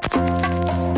[0.00, 0.97] フフフ。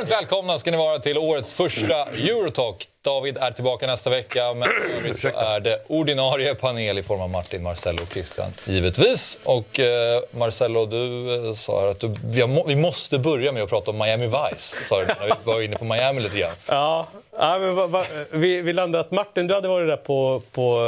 [0.00, 2.88] Varmt välkomna ska ni vara till årets första Eurotalk.
[3.02, 4.68] David är tillbaka nästa vecka, men
[4.98, 9.38] övrigt så är det ordinarie panel i form av Martin, Marcello och Christian, givetvis.
[9.44, 13.68] Och eh, Marcello, du eh, sa att du, vi, må, vi måste börja med att
[13.68, 16.54] prata om Miami Vice, sa du när vi var inne på Miami lite grann.
[16.66, 17.06] Ja,
[17.38, 20.80] ja men va, va, vi, vi landade att Martin, du hade varit där på, på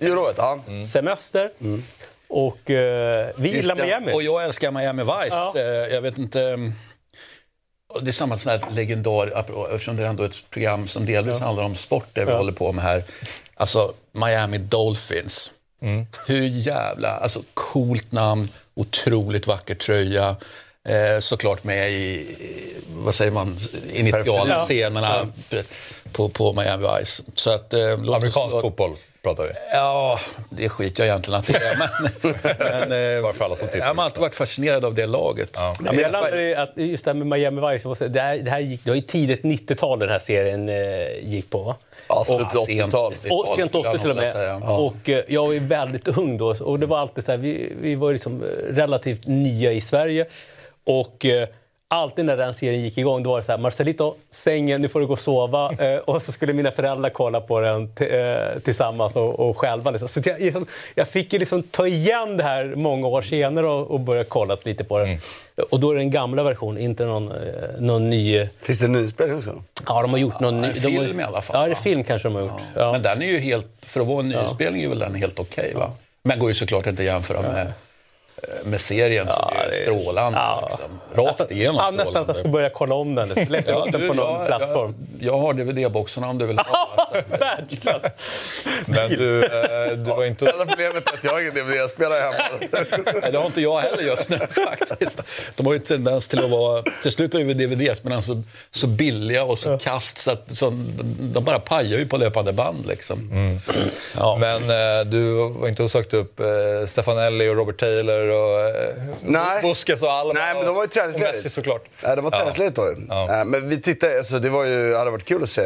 [0.00, 0.58] Euroet, ja.
[0.92, 1.50] semester.
[2.28, 3.74] Och eh, vi gillar.
[3.76, 4.12] Miami.
[4.12, 5.36] Och jag älskar Miami Vice.
[5.36, 5.52] Ja.
[5.56, 6.72] Eh, Jag vet inte...
[7.94, 9.26] mm, det är samma sån här legendar,
[9.74, 12.36] eftersom det är ändå ett program som delvis handlar om sport, det vi Ja.
[12.36, 13.04] håller på med här.
[13.54, 15.52] Alltså, Miami Dolphins.
[16.26, 17.08] Hur jävla...
[17.10, 20.36] Alltså, coolt namn, otroligt vacker tröja.
[20.88, 22.26] Eh, såklart med i,
[22.96, 23.58] vad säger man,
[23.92, 24.60] initiala Ja.
[24.60, 25.28] scenerna
[26.12, 27.22] på, på Miami Vice.
[27.34, 29.50] Så att, eh, Amerikansk fotboll pratar vi.
[29.72, 30.18] Ja,
[30.50, 31.76] det skiter jag egentligen att det är.
[31.78, 31.88] Men,
[32.88, 33.86] men, eh, Bara för alla som tittar.
[33.86, 35.50] Jag har alltid varit fascinerad av det laget.
[35.54, 35.74] Ja.
[35.84, 38.60] Ja, men jag landade att just det här med Miami Vice, det här, det här
[38.60, 41.62] gick, det var ju tidigt 90-tal den här serien eh, gick på.
[41.62, 41.76] Va?
[42.08, 43.12] Ja, slutet Och 80-tal.
[43.16, 44.32] sent- Och sent 80 till och med.
[44.32, 44.56] säga.
[44.56, 46.54] Och eh, jag var ju väldigt ung då.
[46.60, 50.26] Och det var alltid så här, vi, vi var liksom eh, relativt nya i Sverige.
[50.84, 51.48] Och eh,
[51.90, 55.00] alltid när den serien gick igång då var det så här, Marcelito, sängen, nu får
[55.00, 55.72] du gå och sova.
[55.80, 59.90] Eh, och så skulle mina föräldrar kolla på den eh, tillsammans och, och själva.
[59.90, 60.08] Liksom.
[60.08, 63.90] Så jag, liksom, jag fick ju liksom ta igen det här många år senare och,
[63.90, 65.18] och börja kolla lite på det.
[65.70, 67.36] Och då är det den gamla versionen, inte någon, eh,
[67.78, 68.48] någon ny...
[68.62, 69.62] Finns det en nyspelning också?
[69.86, 70.68] Ja, de har gjort någon ny...
[70.68, 72.60] en de har, film i alla fall, Ja, det är film kanske de har gjort.
[72.76, 72.92] Ja.
[72.92, 75.72] Men den är ju helt, för att vara en nyinspelning är väl den helt okej
[75.74, 75.92] va?
[76.22, 77.72] Men går ju såklart inte att jämföra med,
[78.64, 80.38] med serien Ja, är det är- strålande.
[80.38, 80.68] Ja.
[80.70, 81.24] Liksom.
[81.24, 82.48] Rakt igenom Ja, nästan att jag ska strålande.
[82.52, 83.28] börja kolla om den.
[83.28, 84.94] Lägga upp den på någon jag, plattform.
[85.20, 86.88] Jag, jag har DVD-boxarna om du vill ha.
[87.38, 88.02] Världsklass!
[88.86, 90.50] Men du, eh, du var inte...
[90.50, 92.68] Enda problemet är att jag har ingen DVD-spelare hemma.
[93.22, 95.22] Nej, det har inte jag heller just nu faktiskt.
[95.56, 96.82] De har ju tendens till att vara...
[97.02, 100.70] Till slut blir DVDs, men alltså så billiga och så kast så att så,
[101.20, 103.30] de bara pajar ju på löpande band liksom.
[104.16, 104.36] Ja.
[104.40, 106.46] Men eh, du var inte och sökte upp eh,
[106.86, 109.62] Stefanelli och Robert Taylor och eh, Nej.
[109.62, 111.34] Busquets och Alba Nej, men de var ju och träningsledigt.
[111.36, 111.84] Messi såklart.
[112.02, 112.94] Nej, de var träningsledigt då.
[113.08, 113.38] Ja.
[113.40, 115.62] Eh, Men vi tittade, alltså, det var ju, hade varit kul att se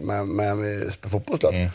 [0.00, 1.54] med spela fotboll såklart.
[1.54, 1.68] Mm.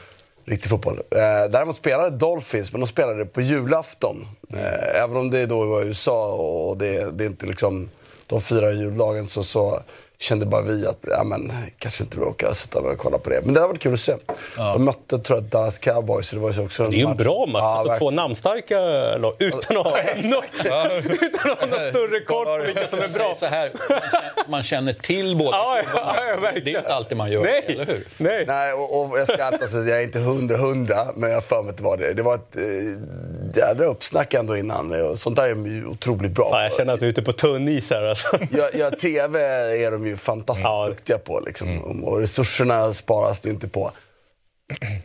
[0.46, 1.00] Riktig fotboll.
[1.12, 4.28] Eh, däremot spelade Dolphins, men de spelade på julafton.
[4.53, 7.90] Eh, även om det då var USA och det, det är inte liksom,
[8.28, 9.81] de firar juldagen så, så
[10.21, 13.41] kände bara vi att, ja men, kanske inte bråka sätta mig och kolla på det.
[13.43, 14.15] Men det hade varit kul att se.
[14.55, 17.17] De mötte, tror jag, Dallas Cowboys, så det var ju också Det är ju en
[17.17, 17.61] bra match.
[17.61, 18.79] Ja, alltså, två namnstarka
[19.17, 19.91] lag utan att ha
[20.23, 20.43] något,
[21.21, 23.35] utan att ha någon större koll på vilka som är bra.
[23.35, 26.65] så här, man känner, man känner till båda Ja, ja, ja, verkligen.
[26.65, 27.65] Det är inte alltid man gör Nej.
[27.67, 28.07] eller hur?
[28.17, 28.45] Nej.
[28.47, 31.61] Nej, och, och jag ska att jag är inte hundra hundra, men jag har för
[31.61, 32.13] mig att det var det.
[32.13, 35.01] Det var ett eh, jädra uppsnack ändå innan.
[35.01, 37.21] Och sånt där är de ju otroligt bra Fan, jag känner att du är ute
[37.21, 38.03] på tunn is här.
[38.03, 38.38] Alltså.
[38.51, 39.39] Ja, ja, TV
[39.85, 40.88] är de ju fantastiskt Ja.
[40.88, 41.39] duktiga på.
[41.39, 42.03] Liksom.
[42.03, 43.91] Och resurserna sparas det ju inte på.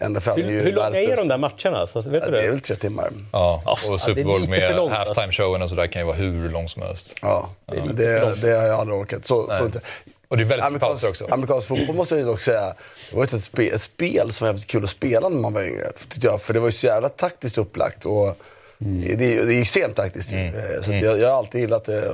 [0.08, 1.78] NFL är Hur, ju hur långa är de där matcherna?
[1.78, 2.50] Alltså, vet Ja, du det är det?
[2.50, 3.10] väl tre timmar.
[3.32, 5.12] Ja, Ja, och det Super är Bowl lite med långt, alltså.
[5.20, 7.14] halftime-showen och sådär kan ju vara hur lång som helst.
[7.22, 9.26] Ja, det, det har jag aldrig orkat.
[9.26, 9.80] Så, så inte.
[10.28, 11.26] Och det är väldigt Amerikansk, också.
[11.30, 12.74] amerikansk fotboll måste jag ju dock säga,
[13.10, 15.52] det var ju ett, spe, ett spel som var jävligt kul att spela när man
[15.52, 15.92] var yngre.
[16.08, 18.04] Tyckte jag, för det var ju så jävla taktiskt upplagt.
[18.04, 18.36] Och
[18.78, 20.36] det, det gick sent taktiskt ju.
[20.36, 22.08] Eh, Så att jag, jag har alltid gillat det,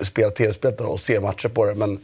[0.00, 1.74] att spela tv-spel och se matcher på det.
[1.74, 2.00] Men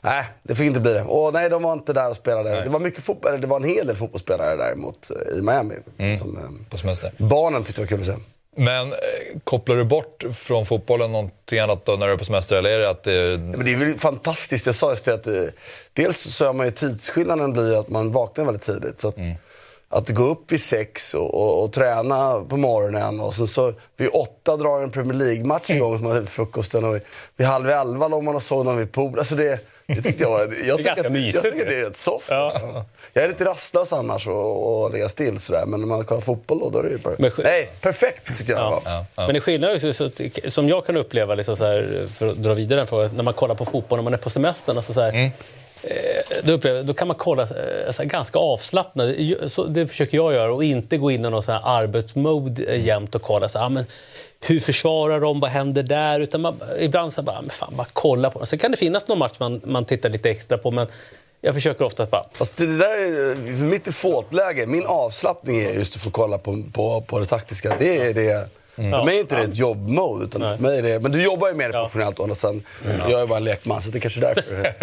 [0.00, 1.02] nej, det fick inte bli det.
[1.02, 2.62] Och nej, de var inte där och spelade.
[2.62, 5.74] Det var, mycket fotboll, det var en hel del fotbollsspelare däremot eh, i Miami.
[6.18, 7.12] Som, eh, På semester.
[7.16, 8.22] barnen tyckte det var kul att se.
[8.56, 8.98] Men eh,
[9.44, 12.56] kopplar du bort från fotbollen någonting annat då när du är på semester?
[12.56, 13.38] Eller är det att det...
[13.40, 14.66] Men det är väl fantastiskt.
[14.66, 15.42] Jag sa just det att eh,
[15.92, 19.00] dels så är man ju tidsskillnaden blir att man vaknar väldigt tidigt.
[19.00, 19.16] Så att,
[19.92, 24.08] att gå upp vid sex och, och, och träna på morgonen och sen så vid
[24.12, 27.00] åtta drar en Premier League-match igång som man har frukosten och
[27.36, 29.18] vid halv elva låg man och sov någon vid pool.
[29.18, 30.38] Alltså det, det tyckte jag var...
[30.40, 31.62] Jag tycker, ganska att, mysigt jag tycker ju.
[31.62, 32.26] att det är rätt soft.
[32.30, 32.84] Ja.
[33.12, 35.64] Jag är lite rastlös annars och, och ligga still sådär.
[35.66, 37.14] Men när man kollar fotboll då, då är det ju bara...
[37.18, 38.82] Men sk- Nej, perfekt tycker jag det var.
[38.84, 39.26] Ja, ja.
[39.26, 40.08] Men det skillnad också, så
[40.48, 43.34] som jag kan uppleva, liksom så här, för att dra vidare den frågan, när man
[43.34, 44.76] kollar på fotboll när man är på semestern.
[44.76, 45.30] Alltså så här, Mm.
[45.82, 47.48] Eh, då, upplever, då kan man kolla
[47.86, 49.14] alltså, ganska avslappnad.
[49.46, 52.84] Så, det försöker jag göra och inte gå in i någon så här arbetsmode eh,
[52.84, 53.84] jämt och kolla så här, ah, men,
[54.40, 56.20] hur försvarar de, vad händer där?
[56.20, 58.46] Utan man, ibland så bara, men fan, bara kolla på dem.
[58.46, 60.86] Sen kan det finnas någon match man, man tittar lite extra på, men
[61.40, 62.24] jag försöker ofta att bara...
[62.32, 63.34] Fast det där är,
[63.64, 64.66] mitt default-läge.
[64.66, 67.76] min avslappning är just att få kolla på, på, på det taktiska.
[67.78, 70.24] Det är det för mig är inte det ett jobbmode.
[70.24, 71.82] Utan för mig är det, men du jobbar ju med det Ja.
[71.82, 72.62] professionellt och sen,
[73.08, 74.74] jag är bara en lekman så det är kanske är därför.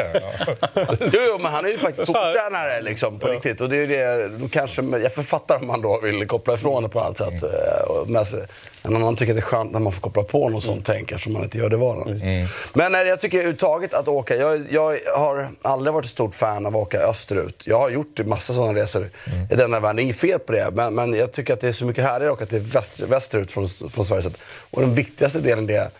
[1.13, 3.61] jo, jo, men han är ju faktiskt fotbollstränare liksom, på riktigt.
[3.61, 6.89] Och det är det, då kanske, jag författar om man då vill koppla ifrån det
[6.89, 7.43] på något sätt.
[7.43, 8.45] eh, med sig.
[8.83, 10.85] Men om man tycker att det är skönt när man får koppla på något sånt
[10.85, 12.47] tänk eftersom man inte gör det i vardagen.
[12.73, 16.65] Men eh, jag tycker överhuvudtaget att åka, jag, jag har aldrig varit ett stort fan
[16.65, 17.63] av att åka österut.
[17.67, 19.09] Jag har gjort massa sådana resor
[19.51, 20.69] i denna världen, det är inget fel på det.
[20.73, 23.51] Men, men jag tycker att det är så mycket härligare att åka till väster, västerut
[23.51, 24.21] från, från Sverige.
[24.21, 24.39] Så att-
[24.71, 25.91] Och den viktigaste delen det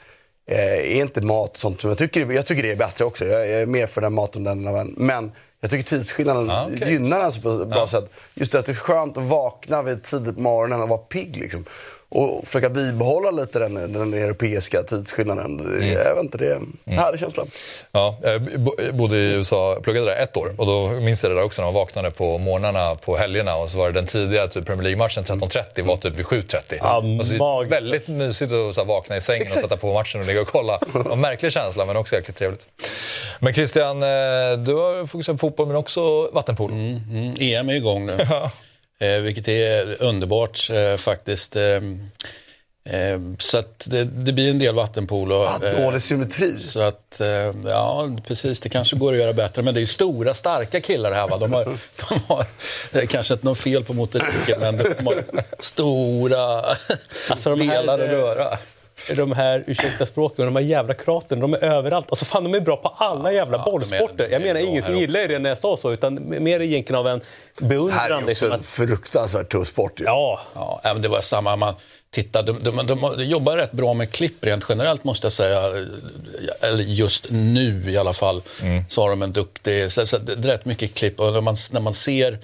[0.46, 0.58] eh,
[0.98, 3.26] är inte mat och sånt som jag tycker, jag tycker det är bättre också.
[3.26, 4.94] Jag, är mer för den maten den världen.
[4.98, 5.32] Men
[5.62, 6.92] jag tycker tidsskillnaden Ah, okej.
[6.92, 8.10] gynnar den så på ett bra sätt.
[8.34, 11.36] Just det att det är skönt att vakna vid tidigt på morgonen och vara pigg.
[11.38, 11.66] Liksom.
[12.10, 15.58] Och försöka bibehålla lite den, den europeiska tidsskillnaden.
[15.80, 17.46] Det, Jag vet inte, det är en härlig känsla.
[17.92, 21.36] Ja, jag bo- bodde i USA, pluggade där ett år och då minns jag det
[21.36, 24.48] där också när man vaknade på morgnarna på helgerna och så var det den tidiga
[24.48, 26.76] typ Premier League-matchen 13.30 var typ vid 7.30.
[26.80, 27.72] Ja, och så magiskt.
[27.74, 29.64] väldigt mysigt att så här, vakna i sängen Exakt.
[29.64, 30.80] och sätta på matchen och ligga och kolla.
[31.12, 32.66] En märklig känsla men också jäkligt trevligt.
[33.40, 34.10] Men Christian, eh,
[34.58, 36.74] du har fokuserat på fotboll men också vattenpolo.
[36.74, 38.18] Mm, EM är igång nu,
[39.00, 41.56] eh, vilket är underbart eh, faktiskt.
[41.56, 41.76] Eh,
[42.90, 45.36] eh, så att det, det blir en del vattenpolo.
[45.36, 46.60] Ah, eh, dålig symmetri.
[46.60, 49.62] Så att, eh, ja precis, det kanske går att göra bättre.
[49.62, 51.28] Men det är ju stora, starka killar här.
[51.28, 51.38] Va?
[51.38, 51.64] De har,
[52.10, 52.46] de har
[53.06, 55.24] kanske inte något fel på motoriken, men de har
[55.60, 56.76] stora
[57.30, 58.58] Alltså, de här, delar att röra.
[59.16, 62.06] De här, ursäkta språket, de här jävla kraterna, de är överallt.
[62.10, 64.28] Alltså fan, de är bra på alla jävla ja, bollsporter.
[64.32, 67.20] Jag menar inget gillar i det när jag sa så, utan mer egentligen av en
[67.20, 67.26] Det
[67.66, 68.00] här beundran.
[68.10, 70.00] är också Liksom, en att, fruktansvärt tuff sport.
[70.00, 70.06] Ju.
[70.06, 71.56] ja, Ja, men det var samma.
[71.56, 71.74] Man
[72.10, 75.62] tittar, de, de, de, de jobbar rätt bra med klipp rent generellt måste jag säga.
[76.62, 78.42] Eller just nu i alla fall.
[78.90, 81.20] Så har de en duktig, så, så det är rätt mycket klipp.
[81.20, 82.38] Och när man, när man ser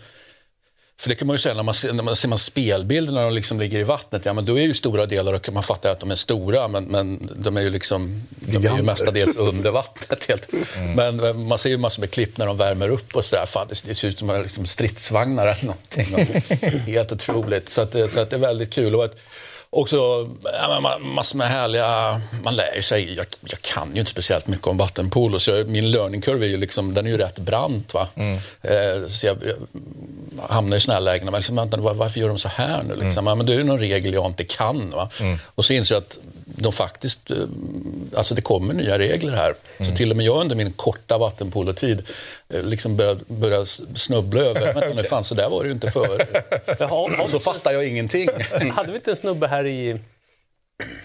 [1.04, 3.24] för det kan man ju säga när man ser, när man ser man spelbilder när
[3.24, 4.26] de liksom ligger i vattnet.
[4.26, 6.84] Ja, men då är ju stora delar, och man fattar att de är stora, men,
[6.84, 10.26] men de är ju liksom de är ju mestadels under vattnet.
[10.28, 10.48] Helt.
[10.96, 13.46] Men eh, man ser ju massor med klipp när de värmer upp och sådär.
[13.46, 16.40] Fan, det, det ser ut som liksom stridsvagnar eller någonting.
[16.94, 17.70] Helt otroligt.
[17.70, 18.96] Så, att, så att det är väldigt kul.
[18.96, 19.16] Och att,
[19.76, 19.96] också
[20.44, 22.22] ja, men ma- massor med härliga...
[22.44, 23.14] Man lär ju sig.
[23.14, 26.58] Jag, jag kan ju inte speciellt mycket om vattenpolo, så min learning curve är ju,
[26.58, 27.94] liksom, den är ju rätt brant.
[27.94, 28.08] Va?
[28.62, 29.56] Eh, så jag, jag
[30.50, 31.26] hamnar i såna här lägen.
[31.26, 32.96] Men liksom, vänta, varför gör de så här nu?
[32.96, 33.28] Liksom?
[33.28, 34.90] Ja, men det är ju någon regel jag inte kan.
[34.96, 35.10] Va?
[35.56, 37.38] Och så inser jag att de faktiskt, eh,
[38.16, 39.56] alltså det kommer nya regler här.
[39.80, 42.04] Så till och med jag under min korta vattenpolotid
[42.50, 45.92] eh, liksom började, började snubbla över, vänta nu fan så där var det ju inte
[45.92, 46.44] förr.
[46.80, 48.30] Jaha, Så fattar jag ingenting.
[48.72, 50.00] hade vi inte en snubbe här i...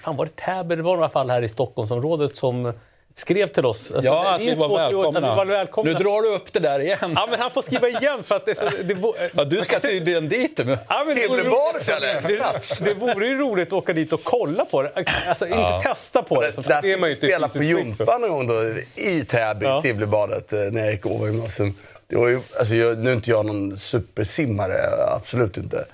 [0.00, 0.76] Fan, var det Täby?
[0.76, 2.72] Det var i alla fall här i Stockholmsområdet som
[3.18, 3.78] skrev till oss.
[3.94, 5.20] Alltså, Ja, det att vi var välkomna.
[5.20, 5.92] vi var välkomna.
[5.92, 6.98] Nu drar du upp det där igen.
[7.00, 8.96] Ja, men han får skriva igen för att det, det, det,
[9.34, 10.60] Ja, du ska tydligen dit.
[10.88, 12.22] Ja, men det eller?
[12.22, 14.92] Det, det vore ju roligt att åka dit och kolla på det.
[15.28, 16.50] Alltså inte testa på det.
[16.68, 18.54] Där det är man ju spela på gympan en gång då,
[18.94, 19.82] i Täby, Ja.
[19.82, 21.74] Tibblebadet, eh, när jag gick över gymnasium.
[22.10, 24.74] Det var ju, alltså jag, nu är inte jag någon supersimmare,
[25.16, 25.84] absolut inte.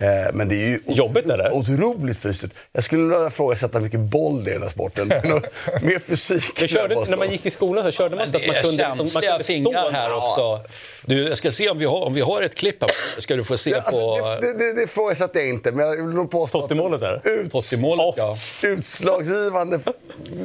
[0.00, 1.54] Eh, Men det är ju Jobbigt, eller?
[1.54, 2.54] otroligt fysiskt.
[2.72, 5.08] Jag skulle vilja ifrågasätta mycket boll det är i den här sporten.
[5.82, 6.68] Mer fysik.
[6.70, 8.76] Körde, när man gick i skolan så körde man inte Det att man är kunde...
[8.76, 10.60] liksom- man känsliga kunde fingrar stå- här också.
[11.06, 13.20] Du, jag ska se om vi har, om vi har ett klipp här.
[13.20, 15.86] Ska du få se Ja, alltså, på det, det, det, det ifrågasätter jag inte, men
[15.86, 17.20] jag vill nog påstå Stått i målet där?
[17.24, 18.14] ut, Totti-målet.
[18.16, 18.36] Ja.
[18.62, 19.80] utslagsgivande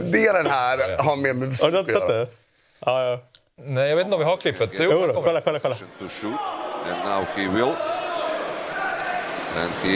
[0.04, 2.08] delen här har mer med fysik du att göra.
[2.20, 2.28] det?
[2.86, 3.20] Ja, ja.
[3.66, 4.70] Nej, jag vet inte om vi har klippet.
[4.80, 4.90] Jo,
[5.24, 5.76] kolla, kolla, kolla.
[5.76, 6.32] to shoot,
[6.92, 7.74] and now he will.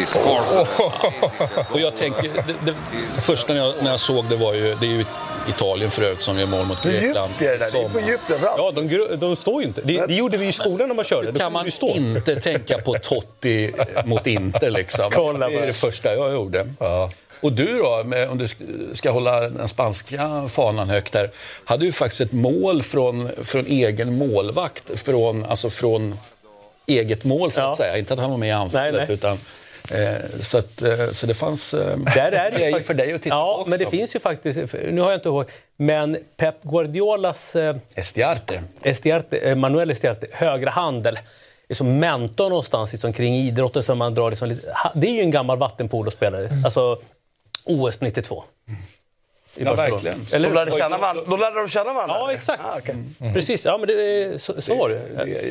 [0.05, 2.73] Scores an amazing Och jag tänker, det, det,
[3.21, 5.05] första när jag, när jag såg det var ju, det är ju
[5.49, 7.31] Italien för övrigt som gör mål mot Grekland.
[7.31, 7.71] djupt är det?
[7.71, 7.99] Det på
[8.33, 8.57] överallt.
[8.57, 9.81] Ja, de, de står ju inte.
[9.81, 11.31] Det, det gjorde vi i skolan när man körde.
[11.31, 13.73] Då kan man inte tänka på Totti
[14.05, 15.11] mot Inter liksom.
[15.11, 16.67] Kolla det är det första jag gjorde.
[17.41, 21.31] Och du då, med, om du sk- ska hålla den spanska fanan högt där,
[21.65, 26.19] hade ju faktiskt ett mål från, från egen målvakt, från, alltså från
[26.87, 27.75] eget mål så att Ja.
[27.75, 27.97] säga.
[27.97, 29.13] Inte att han var med i anfallet, Nej, nej.
[29.13, 29.39] utan
[29.91, 33.21] eh, så, att, eh, så det fanns eh, Där är det fakt- för dig att
[33.21, 33.69] titta ja, på också.
[33.69, 35.45] men det finns ju faktiskt, nu har jag inte ihåg,
[35.77, 37.55] men Pep Guardiolas
[37.95, 38.63] Estiarte.
[38.83, 41.19] Estiarte, Manuel Estiarte, högra handel,
[41.69, 43.83] är som mentor någonstans liksom, kring idrotten.
[43.83, 44.57] Som man drar liksom
[44.95, 46.99] det är ju en gammal vattenpolospelare, alltså
[47.63, 48.43] OS 92.
[49.57, 49.93] I Ja, Barcelona.
[50.03, 50.27] verkligen.
[50.31, 52.15] Eller De lärde, känna varandra, de lärde de känna varandra?
[52.19, 52.61] Ja, exakt.
[52.65, 52.95] Ah, okej.
[53.33, 55.01] Precis, ja, men det, är- så, så var det.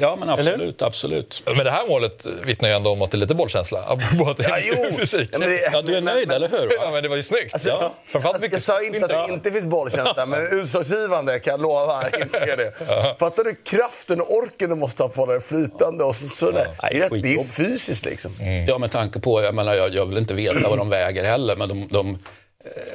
[0.01, 0.83] Ja, men absolut.
[0.83, 1.43] absolut.
[1.47, 3.79] Men det här målet vittnar ju ändå om att det är lite bollkänsla.
[4.37, 4.97] Det Ja, jo.
[4.99, 5.29] fysik.
[5.33, 6.73] Ja, men det- Ja, du är nöjd, eller hur?
[6.81, 7.55] Ja, men det var ju snyggt.
[7.55, 7.93] Alltså, ja.
[8.07, 12.03] Framförallt mycket jag sa inte att det inte finns bollkänsla, men utslagsgivande kan jag lova.
[12.21, 12.73] Inte det.
[13.19, 16.05] Fattar du kraften och orken du måste ha för att hålla det flytande?
[16.05, 18.33] Och så, så det, det, är, rätt- det är fysiskt liksom.
[18.69, 21.57] Ja, med tanke på, jag menar, jag, jag vill inte veta vad de väger heller,
[21.57, 22.19] men de, de,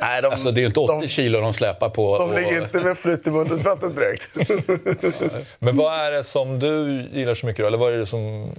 [0.02, 2.18] Nej, de, alltså, det är ju inte 80 de, kilo de släpar på.
[2.18, 3.60] de och- ligger inte med flytt i munnen
[3.96, 4.30] direkt.
[5.60, 7.68] Men vad är det som du gillar så mycket då?
[7.68, 8.52] Eller vad är det som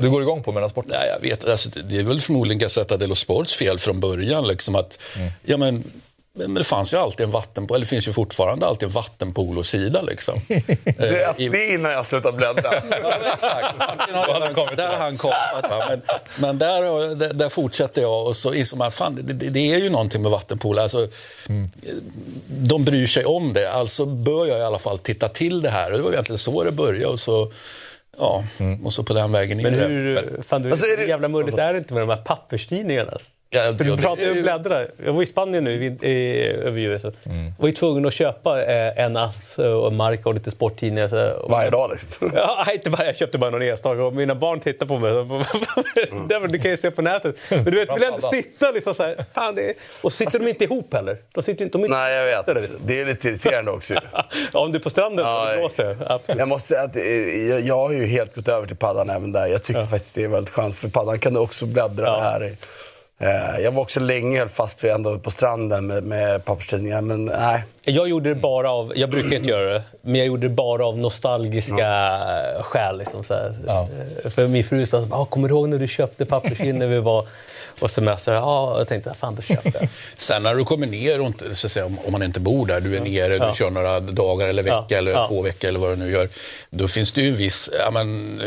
[0.00, 0.92] du går igång på med den här sporten?
[0.94, 1.48] Nej, jag vet.
[1.48, 4.48] Alltså, det- det är väl förmodligen Gazzetta dello Sports fel från början.
[4.48, 4.98] Liksom att,
[5.44, 5.84] ja, men,
[6.36, 10.02] men det fanns ju alltid en vattenpolo, eller det finns ju fortfarande alltid en vattenpolosida.
[10.02, 10.34] Liksom.
[10.48, 12.70] Det, Eh, är- i- det är innan jag slutar bläddra.
[13.02, 13.74] Ja, exakt.
[14.14, 15.64] Har där har han kapat.
[15.88, 16.02] Men,
[16.38, 19.78] men där, där, där fortsätter jag och så inser man att fan, det, det, är
[19.78, 20.80] ju någonting med vattenpolo.
[20.82, 21.08] Alltså,
[22.48, 25.90] De bryr sig om det, alltså bör jag i alla fall titta till det här.
[25.92, 27.06] Och det var egentligen så det började.
[27.06, 27.52] Och så,
[28.18, 28.44] ja,
[28.84, 29.86] och så på den vägen in Men det.
[29.86, 33.18] hur, fan, du, Alltså, är det- jävla mulligt är det inte med de här papperstidningarna?
[33.54, 34.84] Ja, ja, du pratar ju är om ju- bläddra.
[35.04, 37.00] Jag var i Spanien nu i, i, över julen.
[37.00, 37.12] så
[37.58, 41.08] var ju tvungen att köpa eh, en ass och mark och lite sporttidningar.
[41.08, 42.30] Så, Varje dag liksom.
[42.36, 43.06] Ja, inte bara.
[43.06, 45.10] Jag köpte bara någon enstaka och mina barn tittar på mig.
[45.12, 45.22] Så,
[46.28, 47.36] det, var- det kan ju se på nätet.
[47.50, 49.16] Men du vet, vill ändå sitta liksom så här.
[49.34, 51.16] Fan, det, och sitter de inte ihop heller?
[51.34, 52.56] De sitter inte, de inte Nej, jag vet.
[52.56, 52.76] liksom.
[52.86, 53.94] Det är lite irriterande också.
[54.52, 55.96] Ja, om du är på stranden Ja, det blåser.
[56.06, 56.38] Absolut.
[56.38, 57.02] Jag måste säga att eh,
[57.48, 59.46] jag, jag har ju helt gått över till paddan även där.
[59.46, 62.20] Jag tycker faktiskt det är väldigt skönt, för paddan kan du också bläddra Ja.
[62.20, 62.56] här i.
[63.20, 67.24] Eh, Jag var också länge höll fast vid ändå på stranden med, med papperstidningar, men
[67.24, 67.64] nej.
[67.84, 70.86] Jag gjorde det bara av, jag brukar inte göra det, men jag gjorde det bara
[70.86, 72.16] av nostalgiska
[72.60, 72.98] skäl.
[72.98, 73.54] Liksom, så här.
[73.66, 73.88] Ja.
[74.30, 77.26] För min fru sa, ah, kommer du ihåg när du köpte papperstidning när vi var
[77.80, 78.32] och semester?
[78.32, 79.88] Ja, jag tänkte, fan då köpte jag.
[80.16, 82.66] Sen när du kommer ner, och inte, så att säga, om, om man inte bor
[82.66, 85.26] där, du är nere, du kör några dagar eller vecka Ja, eller ja.
[85.28, 86.28] två veckor eller vad du nu gör.
[86.70, 88.46] Då finns det ju en viss, ja men eh,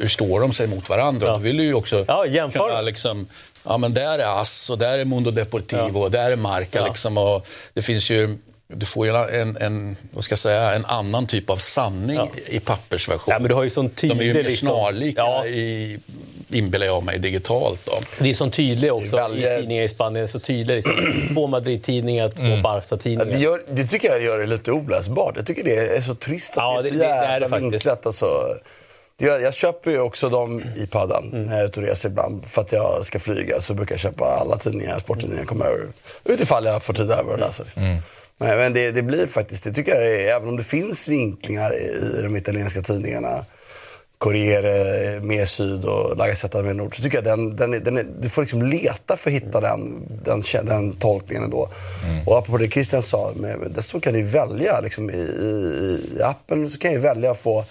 [0.00, 1.26] hur står de sig mot varandra?
[1.26, 1.32] Ja.
[1.32, 2.68] Då vill du ju också Ja, jämföra.
[2.68, 3.28] kunna liksom,
[3.64, 6.86] ja men där är Ass och där är Mundo Deportivo och där är Marca Ja.
[6.86, 7.18] liksom.
[7.18, 8.36] Och det finns ju,
[8.68, 12.28] du får ju en, en, vad ska jag säga, en annan typ av sanning Ja.
[12.46, 13.24] i pappersversion.
[13.32, 14.34] Ja, men du har ju sån De är ju tydlig...
[14.34, 15.98] mer liksom- snarlika, Ja, i,
[16.50, 17.80] inbillar jag mig, digitalt.
[17.84, 17.92] Då.
[18.18, 20.28] det är sån tydlig också väldigt- i tidningar i Spanien.
[20.28, 21.12] Så tydlig, liksom.
[21.34, 23.32] Två Madrid-tidningar, två Ja, Barca-tidningar.
[23.32, 25.32] det, gör, det tycker jag gör det lite oläsbart.
[25.36, 27.22] Jag tycker det är så trist att Ja, det är så det- det- det är
[27.30, 27.72] jävla det faktiskt.
[27.72, 28.06] vinklat.
[28.06, 28.26] Alltså.
[29.22, 31.42] Gör- Jag köper ju också dem i paddan Mm.
[31.44, 32.46] när jag är ute och reser ibland.
[32.46, 35.86] För att jag ska flyga så brukar jag köpa alla tidningar, sporttidningar jag kommer över.
[36.24, 37.62] Utifall jag får tid över att läsa.
[37.62, 37.82] Liksom.
[37.82, 37.98] Mm.
[38.38, 41.74] Men, men det, det blir faktiskt, det tycker jag, är, även om det finns vinklingar
[41.74, 43.44] i, i de italienska tidningarna.
[44.18, 46.96] Corriere, Mer Syd och La Gazzetta Mer Nord.
[46.96, 50.02] Så tycker jag den, den, den är, du får liksom leta för att hitta den,
[50.24, 51.68] den, kä- den tolkningen ändå.
[52.26, 56.70] Och apropå det Christian sa, med, dessutom kan du välja liksom, i, i, i appen
[56.70, 57.64] så kan jag välja att få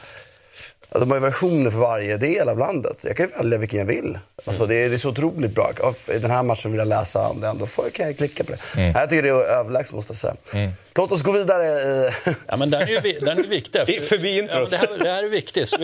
[0.93, 2.97] Alltså, de har ju versioner för varje del av landet.
[3.03, 4.19] Jag kan ju välja vilken jag vill.
[4.45, 5.71] Alltså, det, är, det är så otroligt bra.
[6.13, 7.57] I den här matchen vill jag läsa om den.
[7.57, 8.57] Då får jag, kan jag klicka på det.
[8.75, 10.71] Nej, Jag tycker det är överlägset måste jag säga.
[10.95, 11.65] Låt oss gå vidare.
[11.67, 12.09] I...
[12.47, 14.03] Ja, men den är den är viktig.
[14.03, 14.71] Förbi introt.
[14.71, 15.75] Ja, det, här, det här är viktigt.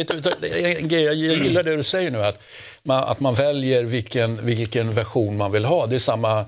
[0.92, 2.40] Jag gillar det du säger nu, att
[2.84, 5.86] man, att man väljer vilken, vilken version man vill ha.
[5.86, 6.46] Det är samma...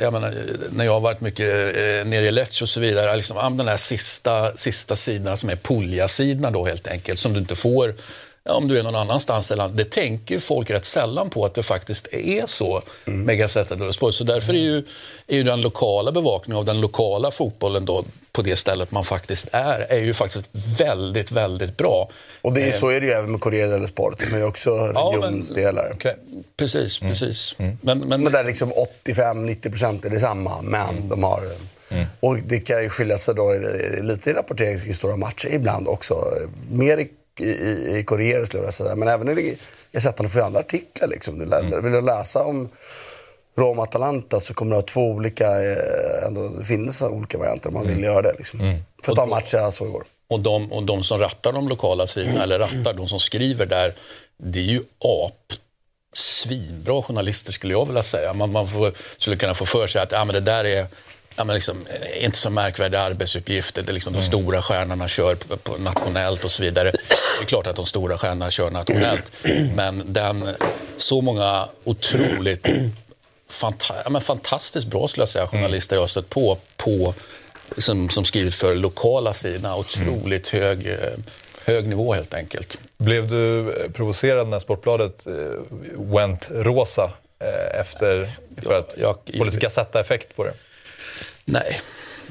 [0.00, 0.34] Jag menar,
[0.70, 3.76] när jag har varit mycket eh, nere i Lecce och så vidare, liksom, den här
[3.76, 7.94] sista, sista sidorna som är Puglia-sidorna då helt enkelt, som du inte får
[8.48, 9.76] om du är någon annanstans i landet.
[9.76, 13.92] Det tänker ju folk rätt sällan på att det faktiskt är så med Gazzetta dello
[13.92, 14.14] Sport.
[14.14, 14.78] Så därför är ju,
[15.26, 19.48] är ju den lokala bevakningen av den lokala fotbollen då på det stället man faktiskt
[19.52, 20.44] är, är ju faktiskt
[20.78, 22.08] väldigt, väldigt bra.
[22.42, 24.22] Och det är, så är det ju även med Corriere dello Sport.
[24.32, 25.92] Ju också Ja, men- regionsdelar.
[25.94, 26.16] Okej.
[26.56, 27.54] Precis, precis.
[27.58, 28.72] Men, men, Men där liksom
[29.04, 31.42] 85-90% är detsamma, men de har...
[32.20, 33.58] Och det kan ju skilja sig då
[34.02, 36.14] lite i rapportering kring stora matcher ibland också.
[36.70, 37.10] Mer i,
[37.44, 38.96] i, i Corriere skulle jag vilja säga.
[38.96, 39.56] Men även i
[39.92, 41.38] Gazettan får ju andra artiklar liksom.
[41.38, 42.68] Du lä- Vill du läsa om
[43.56, 47.86] Roma-Atalanta så kommer du ha två olika, eh, ändå, det finns olika varianter om man
[47.86, 48.32] vill göra det.
[48.38, 48.60] Liksom.
[49.04, 50.04] För att ta matcher jag såg igår.
[50.28, 53.94] Och de, och de som rattar de lokala sidorna, eller rattar, de som skriver där,
[54.42, 55.52] det är ju ap
[56.12, 58.32] svinbra journalister skulle jag vilja säga.
[58.32, 60.86] Man, man får, skulle kunna få för sig att ja, men det där är
[61.36, 63.82] ja, men liksom, eh, inte så märkvärdiga arbetsuppgifter.
[63.82, 66.90] Det är liksom de stora stjärnorna kör på, på nationellt och så vidare.
[66.90, 69.32] Det är klart att de stora stjärnorna kör nationellt.
[69.74, 70.48] Men den,
[70.96, 72.66] så många otroligt
[73.48, 77.14] fanta ja, men fantastiskt bra skulle jag säga, journalister jag har stött på, på
[77.78, 79.76] som, som skrivit för lokala sidorna.
[79.76, 80.96] Otroligt hög, eh,
[81.64, 82.80] hög nivå helt enkelt.
[82.98, 85.26] Blev du eh, provocerad när Sportbladet
[85.96, 87.12] went rosa
[87.74, 88.30] efter,
[88.62, 90.52] för att jag- få lite Gazetta-effekt på det?
[91.44, 91.80] Nej.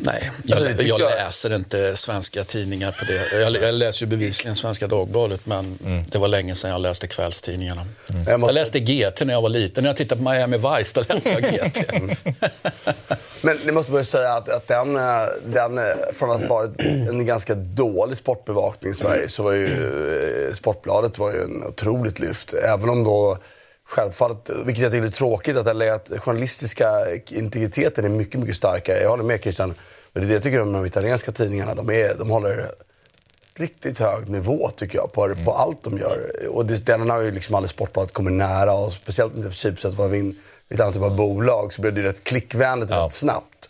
[0.01, 3.39] Nej, Alltså, jag, jag jag- läser inte svenska tidningar på det.
[3.41, 5.77] Jag, jag läser ju bevisligen Svenska Dagbladet, men
[6.11, 7.85] det var länge sedan jag läste kvällstidningarna.
[8.07, 9.83] Jag Jag måste- läste GT när jag var liten.
[9.83, 11.91] När jag tittade på Miami Vice, då läste jag GT.
[13.41, 15.01] Men ni måste börja säga att, att den, eh,
[15.45, 19.65] den, eh, från att ha varit en ganska dålig sportbevakning i Sverige så var ju
[20.47, 22.53] eh, Sportbladet var ju en otroligt lyft.
[22.53, 23.37] Även om då
[23.89, 26.89] självfallet, vilket jag tycker är tråkigt, att, den- att journalistiska
[27.29, 29.01] integriteten är mycket, mycket starkare.
[29.01, 29.73] Jag håller med Christian.
[30.13, 31.75] Men det är det jag tycker om de italienska tidningarna.
[31.75, 32.71] De, är, de håller
[33.55, 36.31] riktigt hög nivå tycker jag på, på allt de gör.
[36.49, 39.93] Och det, den har ju liksom aldrig Sportbladet kommit nära och speciellt inte för Schibsted
[39.93, 40.35] var vi i
[40.73, 43.05] ett annat typ av bolag så blev det rätt klickvänligt Ja.
[43.05, 43.69] rätt snabbt.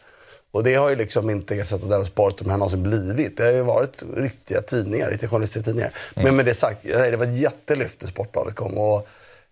[0.52, 3.38] Och det har ju liksom inte Gazzetta dello Sport de här någonsin blivit.
[3.38, 5.92] Det har ju varit riktiga tidningar, riktiga journalistiska tidningar.
[6.16, 8.78] Men med det sagt, nej, det var ett jättelyft när Sportbladet kom.
[8.78, 9.08] Och,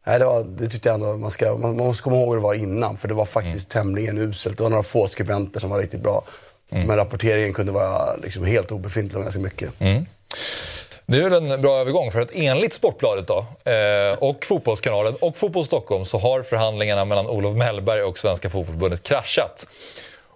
[0.07, 2.43] nej, det, var, det tyckte jag ändå man ska, man, måste komma ihåg hur det
[2.43, 2.97] var innan.
[2.97, 4.57] För det var faktiskt tämligen uselt.
[4.57, 6.23] Det var några få skribenter som var riktigt bra.
[6.69, 9.69] Men rapporteringen kunde vara liksom helt obefintlig om ganska mycket.
[11.05, 15.37] Det är väl en bra övergång för att enligt Sportbladet då, eh, och Fotbollskanalen och
[15.37, 19.67] Fotboll Stockholm så har förhandlingarna mellan Olof Mellberg och Svenska Fotbollförbundet kraschat.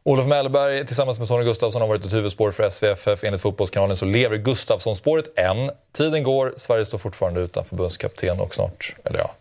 [0.03, 3.23] Olof Mellberg tillsammans med Tony Gustafsson har varit ett huvudspår för SVFF.
[3.23, 5.71] Enligt Fotbollskanalen så lever Gustafsson-spåret än.
[5.91, 9.31] Tiden går, Sverige står fortfarande utan förbundskapten och snart, eller ja,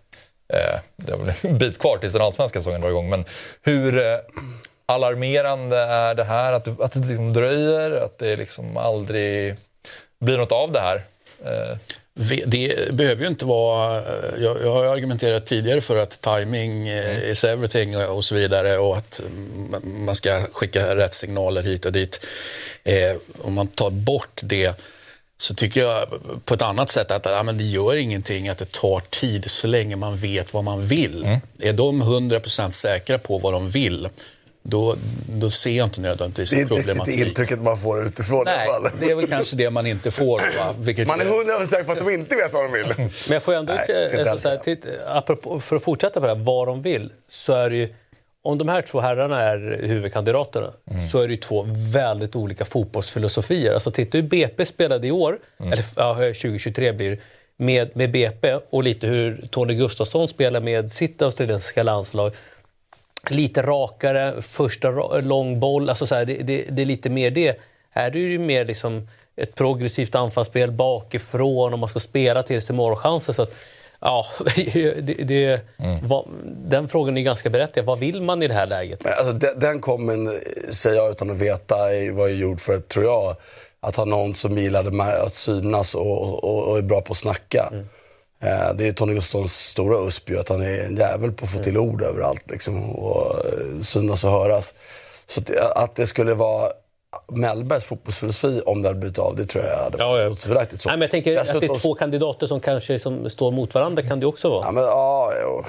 [0.97, 3.11] det är väl en bit kvar tills den allsvenska säsongen drar igång.
[3.11, 3.25] Men
[3.62, 4.19] hur eh,
[4.87, 6.52] alarmerande är det här?
[6.52, 9.54] Att det, att det liksom dröjer, att det liksom aldrig
[10.21, 11.02] blir något av det här?
[11.45, 11.76] Eh,
[12.47, 13.99] Det behöver ju inte vara...
[13.99, 14.04] eh,
[14.38, 18.97] Jag, jag har argumenterat tidigare för att timing eh, is everything och så vidare och
[18.97, 22.26] att mm, man ska skicka rätt signaler hit och dit.
[22.85, 24.80] Eh, om man tar bort det
[25.41, 26.09] så tycker jag
[26.45, 29.67] på ett annat sätt att ja, men det gör ingenting att det tar tid så
[29.67, 31.39] länge man vet vad man vill.
[31.59, 34.09] Är de 100% säkra på vad de vill,
[34.63, 34.97] då,
[35.29, 37.29] då ser jag inte nödvändigtvis Det är inte riktigt det problematik.
[37.29, 38.99] intrycket man får utifrån i Nej, alla fall.
[39.01, 40.39] det är väl kanske det man inte får.
[40.59, 40.75] Va?
[40.79, 42.87] Vilket Man är hundra procent säker på att de inte vet vad de vill.
[42.97, 46.35] Men jag får ändå, Nej, alltså, så här, titt, apropå, för att fortsätta på det
[46.35, 47.95] här, vad de vill, så är det ju,
[48.43, 50.73] om de här två herrarna är huvudkandidaterna
[51.13, 53.75] så är det ju två väldigt olika fotbollsfilosofier.
[53.75, 57.19] Alltså titta hur BP spelade i år, eller ja, 2023 blir
[57.57, 62.35] med, med BP och lite hur Tony Gustafsson spelar med sitt australiensiska landslag.
[63.31, 67.61] Lite rakare, första lång boll, alltså så här, det, det, det är lite mer det.
[67.91, 72.63] Här är det ju mer liksom ett progressivt anfallsspel bakifrån och man ska spela till
[72.63, 73.33] sig målchanser.
[73.33, 73.55] Så att,
[74.00, 74.26] ja,
[74.57, 75.61] det, det,
[76.02, 76.28] vad,
[76.69, 77.86] den frågan är ganska berättigad.
[77.86, 79.04] Vad vill man i det här läget?
[79.04, 80.30] Men alltså, den, den kommer,
[80.73, 83.36] säger jag utan att veta, är- var ju gjord för, tror jag,
[83.80, 87.73] att ha någon som gillade att synas och, och, och är bra på att snacka.
[88.43, 91.58] Eh, det är Tony Gustafssons stora USP att han är en jävel på att få
[91.58, 92.50] till ord överallt.
[92.50, 94.75] Liksom, och eh, synas och höras.
[95.26, 96.71] Så att, att det skulle vara
[97.33, 100.25] Mellbergs fotbollsfilosofi om det hade blivit av, det tror jag hade Ja, ja.
[100.25, 100.89] varit otvivelaktigt så.
[100.89, 103.75] Nej, men jag tänker att det Dessutom- är två kandidater som kanske som står mot
[103.75, 104.65] varandra kan det också vara.
[104.67, 105.67] Ja, men, ja, och,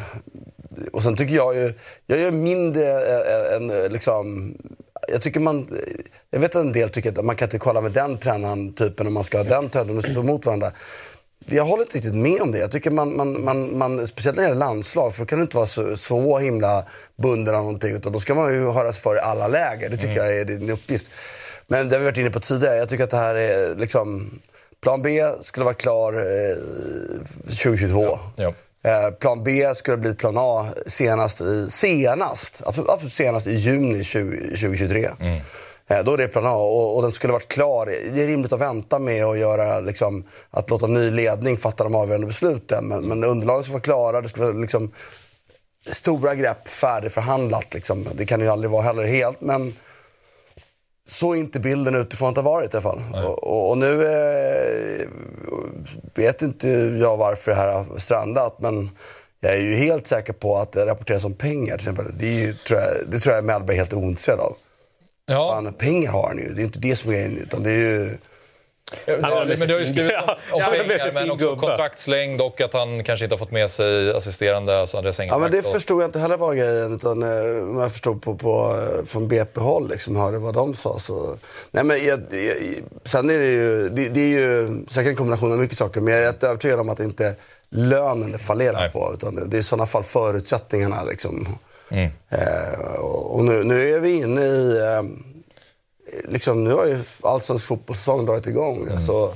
[0.94, 1.74] och sen tycker jag ju,
[2.06, 2.92] jag är mindre
[3.58, 4.56] än än, liksom,
[5.12, 5.68] jag tycker man,
[6.32, 9.08] jag vet att en del tycker att man kan inte kolla med den tränaren typen
[9.08, 10.72] om man ska ha den tränaren, de står mot varandra.
[11.46, 12.58] Jag håller inte riktigt med om det.
[12.58, 15.44] Jag tycker man, man, man, man speciellt när det gäller landslag, för då kan du
[15.44, 16.84] inte vara så, så himla
[17.16, 17.96] bunden av någonting.
[17.96, 19.90] Utan då ska man ju höras för i alla läger.
[19.90, 21.12] Det tycker jag är din uppgift.
[21.68, 22.78] Men det har vi varit inne på tidigare.
[22.78, 24.40] Jag tycker att det här är liksom,
[24.82, 26.58] plan B skulle vara klar eh,
[27.44, 28.20] 2022.
[28.36, 28.54] ja.
[28.84, 34.04] Eh, plan B skulle bli plan A senast, i, senast, absolut, absolut senast i juni
[34.04, 35.06] 20, 2023.
[35.06, 35.12] Eh,
[36.04, 37.86] då är det plan A och, och den skulle varit klar.
[37.86, 41.96] Det är rimligt att vänta med att göra, liksom, att låta ny ledning fatta de
[41.96, 42.88] avgörande besluten.
[42.88, 44.22] Men, men underlaget ska vara klara.
[44.22, 44.92] Det ska vara liksom,
[45.92, 47.74] stora grepp färdigförhandlat.
[47.74, 48.08] Liksom.
[48.14, 49.42] Det kan ju aldrig vara heller helt.
[49.42, 49.74] Men
[51.08, 53.02] så är inte bilden utifrån att det har varit i alla fall.
[53.26, 55.08] Och, och, och nu eh,
[56.16, 58.60] vet inte jag varför det här har strandat.
[58.60, 58.90] Men
[59.40, 62.18] jag är ju helt säker på att det rapporteras om pengar till exempel.
[62.18, 64.56] Det, ju, tror jag, det tror jag Mellberg är helt ointresserad av.
[65.32, 66.54] Ja, Fan, pengar har han ju.
[66.54, 67.38] Det är inte det som är grejen.
[67.38, 68.10] Utan det är ju...
[69.06, 70.14] Ja, har med men det har ju sin- skrivit
[70.52, 74.80] om pengar, men också kontraktslängd och att han kanske inte har fått med sig assisterande,
[74.80, 76.96] alltså Andreas Ja, men det och- förstod jag inte heller var grejen.
[76.96, 81.00] Utan eh, om jag förstod på, på, eh, från BP-håll, liksom, hörde vad de sa.
[81.00, 81.36] Så.
[81.72, 82.56] Nej, men jag, jag,
[83.06, 86.02] sen är det ju, det, det är ju säkert en kombination av mycket saker.
[86.02, 87.36] Men jag är rätt övertygad om att det inte
[87.70, 88.90] lönen det fallerar Nej.
[88.90, 89.12] på.
[89.14, 91.04] Utan det, det är i sådana fall förutsättningarna.
[91.04, 91.48] Liksom.
[92.30, 94.78] Eh, och nu, nu är vi inne i...
[94.78, 95.04] Eh,
[96.24, 99.00] liksom, nu har ju allsvensk fotbollssäsong dragit igång.
[99.00, 99.34] Så,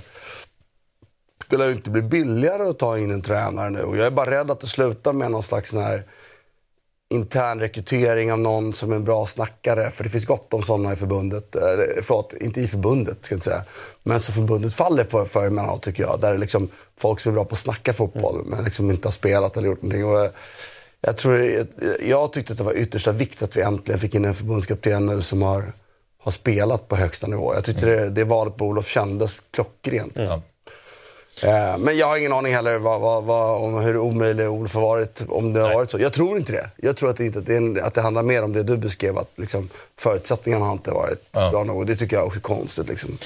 [1.48, 3.82] det lär ju inte bli billigare att ta in en tränare nu.
[3.82, 6.04] Och jag är bara rädd att det slutar med någon slags sån här
[7.10, 9.91] intern rekrytering av någon som är en bra snackare.
[9.91, 11.56] För det finns gott om sådana i förbundet.
[11.56, 13.63] Eller, förlåt, inte i förbundet ska jag inte säga.
[14.04, 16.20] Men som förbundet faller för, för emellanåt tycker jag.
[16.22, 19.08] Där det är liksom folk som är bra på att snacka fotboll men liksom inte
[19.08, 20.06] har spelat eller gjort någonting.
[20.06, 20.32] Och, eh,
[21.06, 21.65] jag, tror,
[22.02, 25.22] jag tyckte att det var yttersta vikt att vi äntligen fick in en förbundskapten nu
[25.22, 25.74] som har,
[26.24, 27.54] har spelat på högsta nivå.
[27.54, 30.13] Jag tyckte det, det valet på Olof kändes klockrent.
[30.15, 30.41] Ja.
[31.43, 34.82] Eh, Men jag har ingen aning heller vad, vad, vad, om hur omöjlig Olof har
[34.82, 36.00] varit, om det har varit så.
[36.00, 36.69] Jag tror inte det.
[36.78, 38.78] Jag tror att det, inte, att det, en, att det handlar mer om det du
[38.78, 39.69] beskrev, att liksom,
[40.00, 41.50] förutsättningarna har inte varit Ja.
[41.52, 41.88] bra nog.
[41.88, 42.88] Det tycker jag också är konstigt.
[42.89, 43.17] Liksom.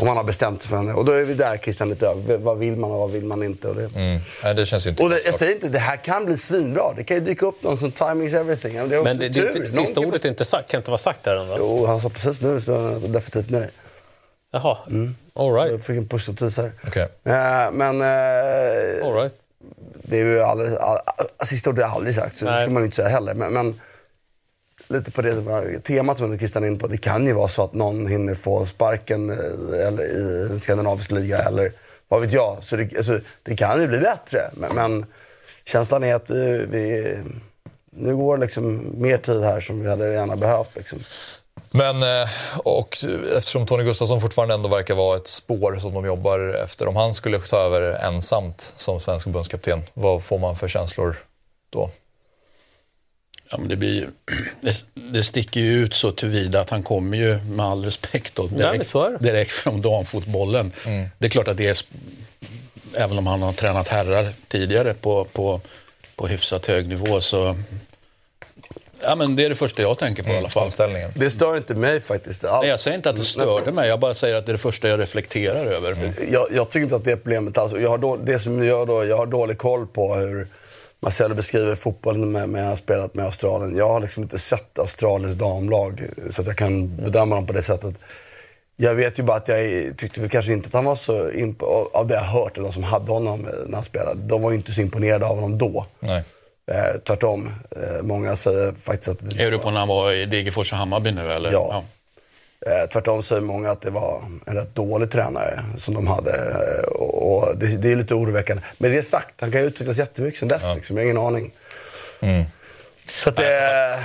[0.00, 0.92] Om man har bestämt sig för henne.
[0.94, 2.36] Och då är vi där Christian lite över.
[2.36, 3.68] Vad vill man och vad vill man inte?
[3.68, 4.20] Och det, Mm.
[4.44, 6.92] Nej, det känns inte och det, jag säger inte, det här kan bli svinbra.
[6.96, 8.74] Det kan ju dyka upp någon som timing is everything.
[8.74, 11.48] Men det, det, det, sista ordet är inte sagt, kan inte vara sagt där än
[11.48, 11.56] va?
[11.58, 12.72] Jo, han sa precis nu så
[13.06, 13.68] definitivt nej.
[14.54, 14.78] Jaha,
[15.34, 15.70] all right.
[15.70, 16.72] Jag fick en pushnotis här.
[16.86, 17.02] Okej.
[17.24, 19.32] Eh, Men eh, All right.
[20.02, 20.98] det är ju aldrig, all,
[21.44, 22.60] sista ordet är aldrig sagt, så det Nej.
[22.64, 23.34] ska man ju inte säga heller.
[23.34, 23.80] Men, men
[24.88, 26.86] lite på det temat som Christian är inne på.
[26.86, 31.10] Det kan ju vara så att någon hinner få sparken eh, eller i en skandinavisk
[31.10, 31.72] liga eller
[32.08, 32.64] vad vet jag.
[32.64, 34.50] Så det, alltså, det kan ju bli bättre.
[34.52, 35.06] Men, men
[35.64, 36.36] känslan är att eh,
[36.68, 37.16] vi,
[37.90, 40.76] nu går liksom mer tid här som vi hade gärna behövt.
[40.76, 40.98] Liksom.
[41.70, 42.96] Men, eh, och
[43.36, 46.88] eftersom Tony Gustafsson fortfarande ändå verkar vara ett spår som de jobbar efter.
[46.88, 51.16] Om han skulle ta över ensamt som svensk förbundskapten, vad får man för känslor
[51.70, 51.90] då?
[53.50, 54.08] Ja, men det, blir,
[54.60, 58.46] det, det sticker ju ut så tillvida att han kommer ju, med all respekt, då,
[58.46, 60.72] direkt, direkt från damfotbollen.
[61.18, 61.78] Det är klart att det är,
[62.94, 65.60] även om han har tränat herrar tidigare på, på,
[66.16, 67.56] på hyfsat hög nivå, så
[69.02, 70.62] ja, men det är det första jag tänker på i alla fall.
[70.64, 71.10] Omställningen.
[71.14, 72.60] Det stör inte mig faktiskt alls.
[72.62, 74.58] Nej, jag säger inte att det störde mig, jag bara säger att det är det
[74.58, 76.12] första jag reflekterar över.
[76.30, 77.72] jag, jag tycker inte att det är problemet alls.
[77.72, 80.46] Jag har, då, det som gör då, jag har dålig koll på hur
[81.00, 83.76] Marcelo beskriver fotbollen med, med han har spelat med Australien.
[83.76, 87.62] Jag har liksom inte sett Australiens damlag så att jag kan bedöma dem på det
[87.62, 87.94] sättet.
[88.76, 89.58] Jag vet ju bara att jag
[89.96, 92.72] tyckte väl kanske inte att han var så imp- av det jag hört, eller de
[92.72, 94.20] som hade honom när han spelade.
[94.22, 95.86] De var ju inte så imponerade av honom då.
[96.00, 96.22] Nej.
[96.72, 97.54] Eh, tvärtom.
[97.70, 100.78] Eh, många säger faktiskt att det Är du på när han var i Degerfors och
[100.78, 101.52] Hammarby nu eller?
[101.52, 101.84] Ja.
[102.66, 106.30] Eh, tvärtom säger många att det var en rätt dålig tränare som de hade.
[106.30, 108.62] Eh, och och det, det är lite oroväckande.
[108.78, 110.62] Men det sagt, han kan ju utvecklas jättemycket sen dess.
[110.74, 110.96] Liksom.
[110.96, 111.52] Jag har ingen aning.
[113.06, 114.00] Så att det...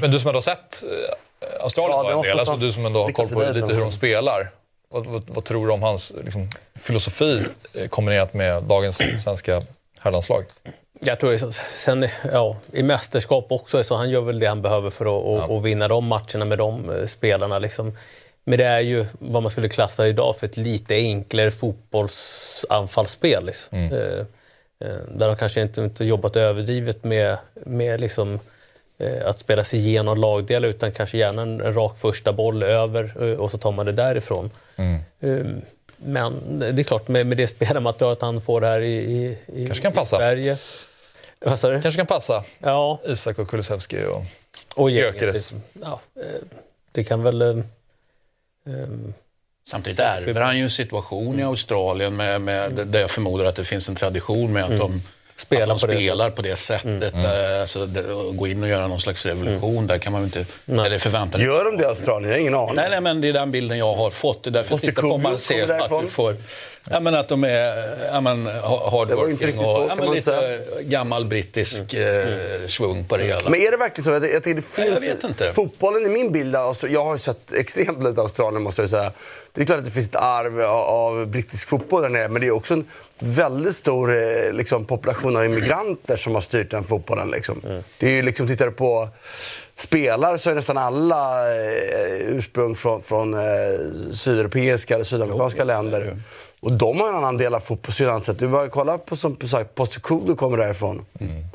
[0.00, 3.02] Men du som ändå har sett eh, Australien Ja, en del, alltså du som ändå
[3.02, 4.50] har koll på lite hur de spelar.
[4.90, 6.48] Vad, vad, vad tror du om hans liksom,
[6.80, 7.46] filosofi
[7.82, 9.62] eh, kombinerat med dagens svenska
[10.00, 10.44] herrlandslag?
[11.00, 14.90] Jag tror så, sen, ja, i mästerskap också, så han gör väl det han behöver
[14.90, 17.58] för att, att, att vinna de matcherna med de eh, spelarna.
[17.58, 17.92] Liksom.
[18.44, 23.46] Men det är ju vad man skulle klassa idag för ett lite enklare fotbollsanfallsspel.
[23.46, 23.78] Liksom.
[23.78, 24.18] Eh,
[24.88, 28.40] eh, där de kanske inte, inte jobbat överdrivet med, med liksom,
[28.98, 33.38] eh, att spela sig igenom lagdelar utan kanske gärna en, rak första boll över eh,
[33.38, 34.50] och så tar man det därifrån.
[35.20, 35.46] Eh,
[35.96, 39.82] Men det är klart, med, med det spelarmaterialet han får här i, i, i, Kanske
[39.82, 40.16] kan i passa.
[40.16, 40.56] Sverige.
[41.38, 41.82] Vad sa du?
[41.82, 43.96] Kanske kan passa Ja, Isak och Kulusevski.
[44.06, 44.22] Och...
[44.82, 45.36] och Gyökeres.
[45.36, 45.62] liksom.
[45.82, 46.22] Ja, eh,
[46.92, 47.42] det kan väl...
[47.42, 49.14] ehm,
[49.70, 53.64] Samtidigt ärver han ju en situation i Australien med, med, där jag förmodar att det
[53.64, 55.02] finns en tradition med att de
[55.36, 57.14] Spelar att de på det spelar på det sättet.
[57.14, 60.24] eh, Alltså, det, att gå in och göra någon slags revolution, där kan man ju
[60.24, 60.46] inte...
[60.66, 61.46] Eller förvänta sig.
[61.46, 62.30] Gör de det i Australien?
[62.30, 62.74] Jag har ingen aning.
[62.74, 64.42] Nej, nej, men det är den bilden jag har fått.
[64.44, 65.60] Det är därför jag Måste tittar på Kugel Marcel.
[65.60, 66.04] komma Att därifrån?
[66.04, 66.36] du får,
[66.90, 69.68] ja, men att de är ja, men, ha- hardworking Det var ju inte riktigt så,
[69.70, 70.58] och kan ja, men man lite säga.
[70.82, 72.26] gammal brittisk eh,
[72.68, 73.50] svung på det hela.
[73.50, 74.10] Men är det verkligen så?
[74.10, 75.52] Jag, jag det finns, jag vet inte.
[75.52, 79.12] Fotbollen i min bild, Austra- jag har sett extremt lite Australien måste jag säga.
[79.52, 82.40] Det är klart att det finns ett arv av, av brittisk fotboll där nere, men
[82.42, 82.84] det är också en
[83.18, 87.30] väldigt stor eh, liksom, population av immigranter som har styrt den fotbollen.
[87.30, 87.60] Liksom.
[87.66, 87.82] Mm.
[87.98, 89.08] Det är ju liksom, tittar du på
[89.76, 93.40] spelare så är nästan alla eh, ursprung från, från eh,
[94.12, 96.16] sydeuropeiska eller sydamerikanska länder.
[96.60, 98.20] Och de har en annan del av fotbollssynen.
[98.38, 101.06] Du bara kolla på som sagt, Postecoglou kommer därifrån.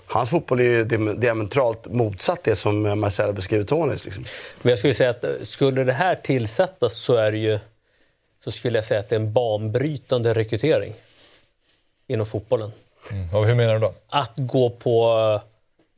[0.06, 4.06] Hans fotboll är ju diametralt motsatt det som eh, Marcelo beskriver Tonys.
[4.06, 4.26] Liksom.
[4.62, 7.60] Men jag skulle säga att eh, skulle det här tillsättas så är det ju
[8.43, 10.93] så skulle jag säga att det är en banbrytande rekrytering
[12.10, 12.72] inom fotbollen.
[13.34, 13.93] Och hur menar du då?
[14.10, 15.41] Att gå på, eh,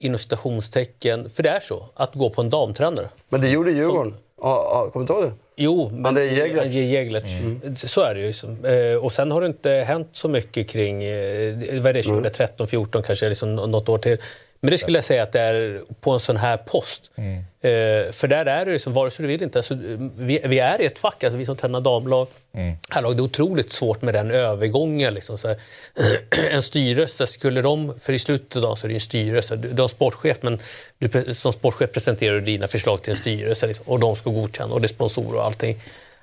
[0.08, 3.10] inom citationstecken, för det är så, att gå på en damtränare.
[3.30, 4.14] Men det gjorde Djurgården.
[4.42, 5.32] Kommer du inte ihåg det?
[5.56, 6.66] Jo, men Andrei Jeglerc.
[6.66, 7.90] Andrei Jeglerc.
[7.92, 8.28] Så är det ju.
[8.28, 8.66] Liksom.
[8.66, 12.68] Eh, Och sen har det inte hänt så mycket kring, eh, vad är det, 2013,
[12.68, 14.18] 14 kanske, liksom nå- något år till.
[14.64, 17.12] Men det skulle jag säga att det är på en sån här post.
[17.16, 17.38] Mm.
[17.38, 19.60] Eh, för där är det liksom, vare sig du vill inte.
[19.60, 19.78] Alltså,
[20.16, 22.28] vi, vi, är i ett fack, alltså vi som tränar damlag.
[22.54, 22.76] Mm.
[22.90, 25.14] Herrlag, det är otroligt svårt med den övergången.
[25.14, 25.58] Liksom, så här.
[26.52, 29.56] en styrelse, skulle de, för i slutet av dagen så är det en styrelse.
[29.56, 30.60] Du, du har sportchef, men
[30.98, 34.74] du, som sportchef presenterar du dina förslag till en styrelse liksom, och de ska godkänna
[34.74, 35.80] och det är sponsorer och allting.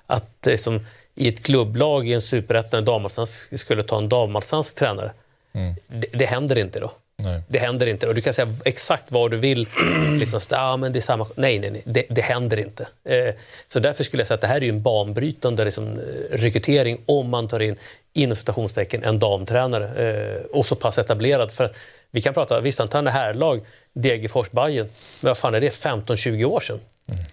[0.06, 5.12] Att liksom, i ett klubblag i en superettan, skulle ta en damallsvensk tränare.
[5.52, 5.74] Mm.
[5.86, 6.92] Det, det händer inte då.
[7.22, 7.42] Nej.
[7.48, 8.08] Det händer inte.
[8.08, 9.68] Och du kan säga exakt vad du vill.
[10.18, 11.26] liksom, ah, men det är samma.
[11.34, 11.82] Nej, nej, nej.
[11.84, 12.88] Det, det händer inte.
[13.04, 13.34] Eh,
[13.68, 16.00] så därför skulle jag säga att det här är en banbrytande liksom,
[16.30, 17.76] rekrytering om man tar in,
[18.12, 20.10] inom citationstecken, en damtränare.
[20.10, 21.52] Eh, och så pass etablerad.
[21.52, 21.76] För att
[22.10, 23.60] vi kan prata, visst han tränade herrlag,
[23.92, 24.88] Degerfors, Bayern
[25.20, 25.70] Men vad fan är det?
[25.70, 26.80] 15-20 år sedan.
[27.08, 27.24] Mm.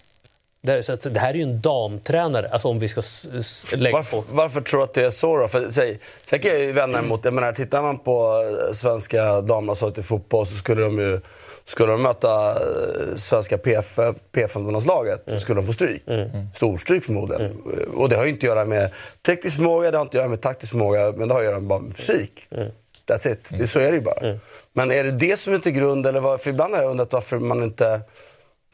[0.66, 3.02] Det, det här är ju en damtränare, alltså om vi ska
[3.76, 4.24] lägga varför, på...
[4.30, 5.48] Varför tror du att det är så då?
[5.48, 9.42] För, säg, sen kan jag ju vända emot, jag menar, tittar man på eh, svenska
[9.42, 11.20] damlandslaget i fotboll så skulle de ju
[11.66, 16.04] skulle de möta eh, svenska P15-landslaget så skulle de få stryk.
[16.08, 16.30] Mm.
[16.54, 17.46] Storstryk förmodligen.
[17.46, 17.96] Mm.
[17.96, 18.92] Och det har ju inte att göra med
[19.26, 21.60] teknisk förmåga, det har inte att göra med taktisk förmåga, men det har att göra
[21.60, 22.48] med fysik.
[22.52, 22.72] Mm.
[23.08, 23.50] That's it.
[23.58, 24.20] Det, så är det ju bara.
[24.20, 24.40] Mm.
[24.74, 27.14] Men är det det som är till grund, eller vad, för ibland har jag undrat
[27.14, 28.02] varför man inte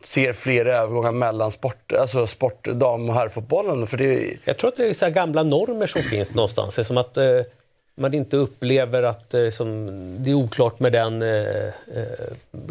[0.06, 3.88] ser fler övergångar mellan sport, alltså sport, dam och herrfotbollen.
[3.88, 4.38] För det...
[4.46, 6.76] Jag tror att det är så gamla normer som finns någonstans.
[6.76, 7.42] Det är som att eh,
[7.96, 9.88] man inte upplever att eh, som,
[10.24, 11.72] det är oklart med den eh, eh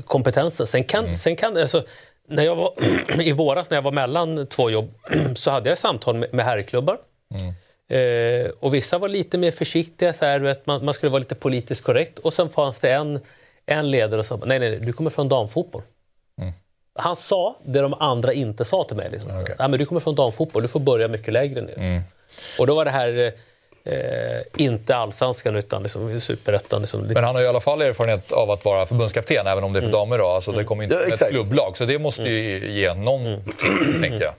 [0.04, 0.66] kompetensen.
[0.66, 1.16] Sen kan, mm.
[1.16, 1.84] sen kan alltså,
[2.28, 2.72] när jag var,
[3.20, 4.94] I våras när jag var mellan två jobb
[5.34, 6.98] så hade jag samtal med, med herrklubbar.
[7.34, 7.54] Mm.
[7.90, 11.34] Eh, och vissa var lite mer försiktiga, så här, vet, man, man, skulle vara lite
[11.34, 12.18] politiskt korrekt.
[12.18, 13.20] Och sen fanns det en,
[13.66, 15.82] en ledare som sa nej, nej, nej, du kommer från damfotboll.
[17.00, 17.06] Mm.
[17.06, 19.08] Han sa det de andra inte sa till mig.
[19.12, 19.40] Liksom.
[19.40, 19.54] Okay.
[19.58, 21.78] Ja, men du kommer från damfotboll, du får börja mycket lägre ner.
[21.78, 22.02] Mm.
[22.58, 23.32] Och då var det här
[23.84, 26.80] eh, inte allsvenskan utan liksom superettan.
[26.80, 27.00] Liksom.
[27.00, 29.80] Men han har i alla fall erfarenhet av att vara förbundskapten, även om det är
[29.80, 30.00] för mm.
[30.00, 30.18] damer.
[30.18, 30.26] Då.
[30.26, 32.74] Alltså, det kommer inte ja, ett klubblag, så det måste ju mm.
[32.74, 34.02] ge någonting, mm.
[34.02, 34.34] tänker jag.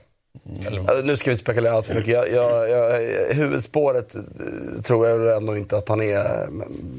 [0.66, 0.80] Eller...
[0.80, 2.12] Alltså, nu ska vi inte spekulera allt för mycket.
[2.12, 3.00] Jag, jag, jag,
[3.34, 6.48] huvudspåret eh, tror jag ändå inte att han är.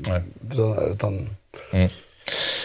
[0.07, 0.21] Nej.
[0.91, 1.29] Utan...
[1.71, 1.89] Mm.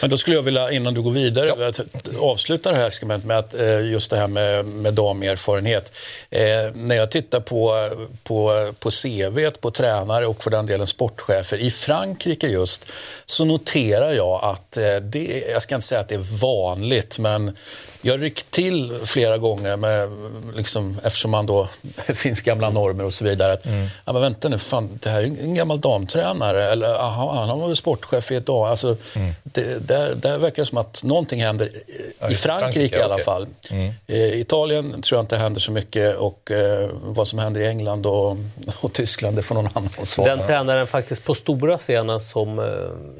[0.01, 1.73] Men då skulle jag vilja, innan du går vidare, ja.
[2.21, 5.92] avsluta det här segmentet med att, eh, just det här med, med damerfarenhet.
[6.31, 6.40] Eh,
[6.75, 7.90] när jag tittar på,
[8.23, 12.87] på, på CV på tränare och för den delen sportchefer i Frankrike just,
[13.27, 17.57] så noterar jag att eh, det, jag ska inte säga att det är vanligt, men
[18.03, 20.09] jag ryckt till flera gånger med,
[20.57, 21.68] liksom, eftersom man då,
[22.07, 23.53] det finns gamla normer och så vidare.
[23.53, 23.88] Att, mm.
[24.05, 26.71] ja, men vänta nu, fan, det här är en gammal damtränare.
[26.71, 28.68] Eller aha, han var väl sportchef i ett dag.
[28.68, 29.35] Alltså, mm.
[29.52, 31.82] Det, där, där verkar det som att någonting händer i,
[32.20, 33.24] ja, i Frankrike, Frankrike, i alla okay.
[33.24, 33.46] fall.
[33.70, 33.92] Mm.
[34.06, 37.66] I Italien tror jag inte det händer så mycket och eh, vad som händer i
[37.66, 38.37] England och,
[38.80, 40.37] och Tyskland, det får någon annan svara.
[40.37, 42.64] Den tränaren faktiskt på stora scenen som, eh,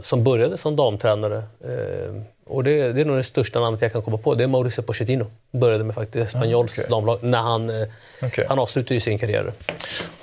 [0.03, 4.03] som började som damtränare eh, och det, det, är nog det största namnet jag kan
[4.03, 4.35] komma på.
[4.35, 5.27] Det är Mauricio Pochettino.
[5.51, 6.91] Började med faktiskt Spanyols ah, okay.
[6.91, 7.89] damlag när han, eh,
[8.23, 8.45] okay.
[8.49, 9.53] han avslutade ju sin karriär.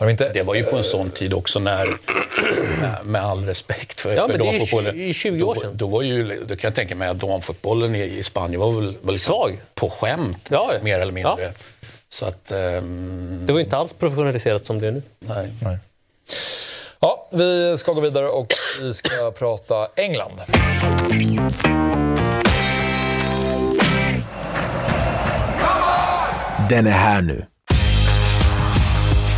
[0.02, 1.88] Inte, det var ju på en sån tid också när,
[3.04, 4.98] med all respekt för, ja, för damfotbollen.
[4.98, 5.72] Det är 20 år sedan.
[5.74, 8.72] Då, då, var ju, då kan jag tänka mig att damfotbollen i, i Spanien var
[8.72, 9.62] väl var liksom Svag.
[9.74, 10.84] på skämt, ja, ja.
[10.84, 11.36] mer eller mindre.
[11.44, 11.50] Ja.
[12.10, 13.46] Så att, um...
[13.46, 15.02] Det var inte alls professionaliserat som det är nu.
[15.20, 15.54] Nej.
[15.62, 15.78] Nej.
[17.00, 20.42] Ja, vi ska gå vidare och vi ska prata England.
[26.70, 27.46] Den är här nu.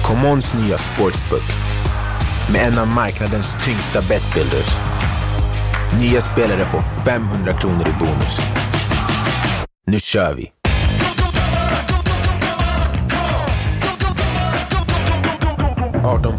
[0.03, 1.43] Commons nya sportsbook
[2.51, 4.77] med en av marknadens tyngsta betbuilders.
[5.99, 8.39] Nya spelare får 500 kronor i bonus.
[9.87, 10.51] Nu kör vi!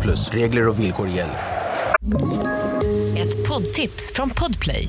[0.09, 0.31] plus.
[0.31, 1.39] Regler och villkor gäller.
[3.17, 4.89] Ett poddtips från Podplay.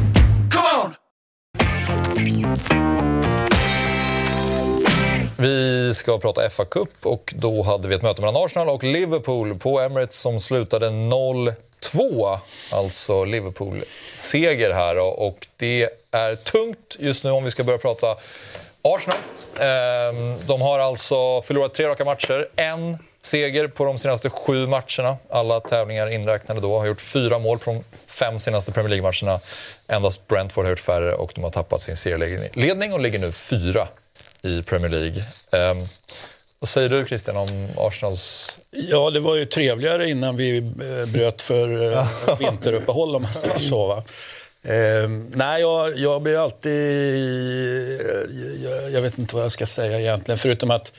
[5.37, 9.79] Vi ska prata FA-cup och då hade vi ett möte mellan Arsenal och Liverpool på
[9.79, 11.53] Emirates som slutade 0-2.
[12.71, 18.17] Alltså Liverpool-seger här och det är tungt just nu om vi ska börja prata
[18.81, 19.17] Arsenal.
[19.59, 25.17] Ehm, de har alltså förlorat tre raka matcher, en seger på de senaste sju matcherna.
[25.29, 26.79] Alla tävlingar inräknade då.
[26.79, 29.39] Har gjort fyra mål på de fem senaste Premier League-matcherna.
[29.91, 33.87] Endast Brentford har gjort färre och de har tappat sin serieledning och ligger nu fyra
[34.41, 35.23] i Premier League.
[35.71, 35.87] Um,
[36.59, 38.57] vad säger du Christian om Arsenals...
[38.71, 43.59] Ja, det var ju trevligare innan vi eh, bröt för eh, vinteruppehåll om man säger
[43.59, 43.87] så.
[43.87, 44.03] Va?
[44.63, 46.81] Eh, nej, jag, jag blir alltid...
[48.63, 50.93] Jag, jag, vet inte vad jag ska säga egentligen, förutom att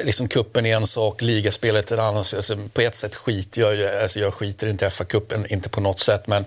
[0.00, 2.16] liksom kuppen är en sak, ligaspelet en annan.
[2.16, 5.98] Alltså, på ett sätt skiter jag alltså, jag skiter inte i FA-cupen, inte på något
[5.98, 6.44] sätt, men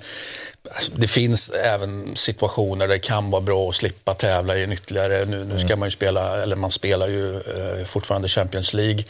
[0.72, 4.72] alltså, det finns även situationer där det kan vara bra att slippa tävla i en
[4.72, 5.26] ytterligare.
[5.26, 5.80] Nu, nu ska mm.
[5.80, 9.04] man ju spela, eller man spelar ju eh, fortfarande Champions League.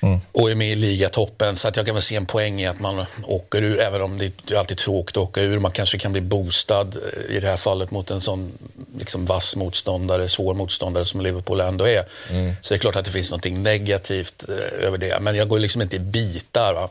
[0.00, 0.20] Mm.
[0.32, 1.56] och är med i ligatoppen.
[1.56, 4.18] Så att jag kan väl se en poäng i att man åker ur, även om
[4.18, 5.58] det är alltid tråkigt att åka ur.
[5.58, 8.52] Man kanske kan bli boostad eh, i det här fallet mot en sån
[8.98, 12.04] liksom, vass motståndare, svår motståndare som Liverpool ändå är.
[12.30, 12.54] Mm.
[12.60, 15.20] Så det är klart att det finns något negativt eh, över det.
[15.20, 16.88] Men jag går liksom inte i bitar.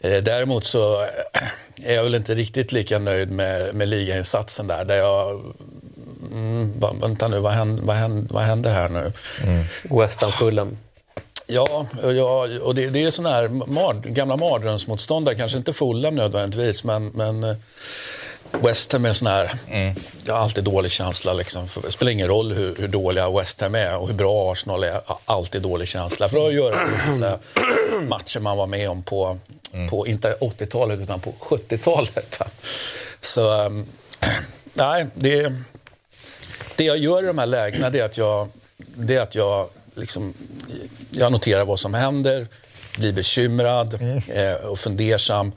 [0.00, 1.06] Eh, däremot så
[1.84, 4.84] är jag väl inte riktigt lika nöjd med, med ligainsatsen där.
[4.84, 5.40] där jag
[6.32, 9.12] Mm, vänta nu, vad händer, vad händer, vad händer här nu?
[9.44, 9.64] Mm.
[9.90, 10.76] West Ham Fulham.
[11.46, 16.84] Ja, ja och det, det är sådana här mard, gamla mardrömsmotståndare, kanske inte Fulham nödvändigtvis,
[16.84, 17.56] men, men eh,
[18.60, 19.94] West Ham är sån här, mm.
[20.24, 21.32] jag har alltid dålig känsla.
[21.32, 21.68] Liksom.
[21.68, 24.84] För det spelar ingen roll hur, hur dåliga West Ham är och hur bra Arsenal
[24.84, 26.28] är, alltid dålig känsla.
[26.28, 27.38] För det har att göra med
[28.08, 29.38] matcher man var med om på,
[29.72, 29.88] mm.
[29.88, 32.40] på inte 80-talet, utan på 70-talet.
[33.20, 33.86] Så, um,
[34.74, 35.54] nej, det,
[36.76, 39.68] det jag gör i de här lägena det är att jag, det är att jag
[39.94, 40.34] liksom,
[41.10, 42.46] jag noterar vad som händer,
[42.96, 44.16] blir bekymrad mm.
[44.16, 45.52] eh, och fundersam.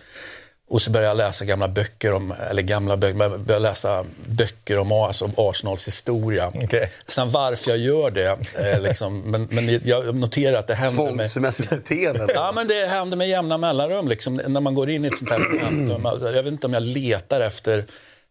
[0.67, 4.91] Och så börjar jag läsa gamla böcker om, eller gamla böcker, börjar läsa böcker om
[4.91, 6.48] alltså Arsenals historia.
[6.48, 6.88] Okay.
[7.08, 11.32] Sen varför jag gör det, eh, liksom, men, men jag noterar att det händer med...
[11.32, 12.28] Tvångsbeteende?
[12.34, 14.08] ja, men det händer med jämna mellanrum.
[14.08, 16.06] Liksom, när man går in i ett sånt här momentum.
[16.36, 17.86] Jag vet inte om jag letar efter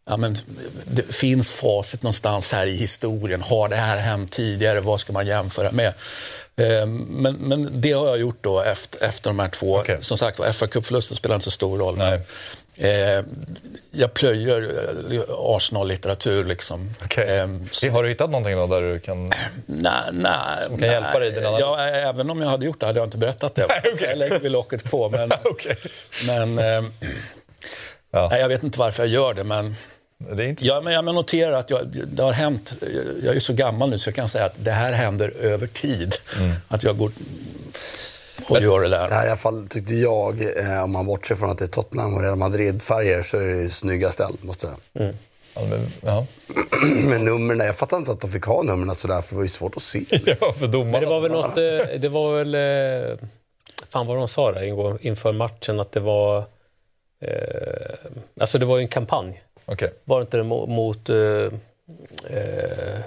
[0.07, 0.37] Ja, men
[0.85, 3.43] det finns facit någonstans här i historien.
[3.43, 4.81] Har det här hänt tidigare?
[4.81, 5.93] Vad ska man jämföra med?
[6.57, 9.77] Eh, men, men det har jag gjort då efter, efter de här två.
[9.77, 9.97] Okay.
[10.01, 11.99] Som sagt fa Cup-förlusten spelar inte så stor roll.
[11.99, 12.21] Nej.
[12.77, 13.25] Eh,
[13.91, 14.73] jag plöjer
[15.13, 16.45] eh, Arsenal-litteratur.
[16.45, 16.91] Liksom.
[17.05, 17.25] Okay.
[17.25, 19.33] Eh, har du hittat någonting då där du kan,
[19.67, 21.31] nej, nej, som kan nej, hjälpa dig?
[21.31, 23.67] Din ja, även om jag hade gjort det hade jag inte berättat det.
[23.69, 24.09] Nej, okay.
[24.09, 25.11] Jag lägger vi locket på.
[25.11, 25.77] Men, okay.
[26.27, 26.91] men eh,
[28.11, 28.29] ja.
[28.29, 29.75] nej, jag vet inte varför jag gör det, men.
[30.61, 32.77] Ja, men jag noterar att jag, det har hänt.
[33.23, 36.15] Jag är så gammal nu så jag kan säga att det här händer över tid.
[36.41, 36.53] Mm.
[36.69, 37.11] Att jag går
[38.49, 39.11] och gör det där.
[39.11, 42.23] I alla fall tyckte jag, eh, om man bortser från att det är Tottenham och
[42.23, 45.07] Real Madrid-färger, så är det ju snygga ställ, måste jag säga.
[45.07, 45.17] Mm.
[46.03, 46.27] Ja,
[46.83, 49.49] men, numren, jag fattar inte att de fick ha numren sådär, för det var ju
[49.49, 50.05] svårt att se.
[50.41, 51.01] ja, för domarna.
[51.01, 53.19] det var väl något, eh, det var väl, eh,
[53.89, 56.39] fan vad de sa där inför matchen, att det var,
[57.21, 57.95] eh,
[58.41, 59.44] alltså det var ju en kampanj.
[59.67, 59.89] Okay.
[60.05, 61.53] Var inte det mot uh,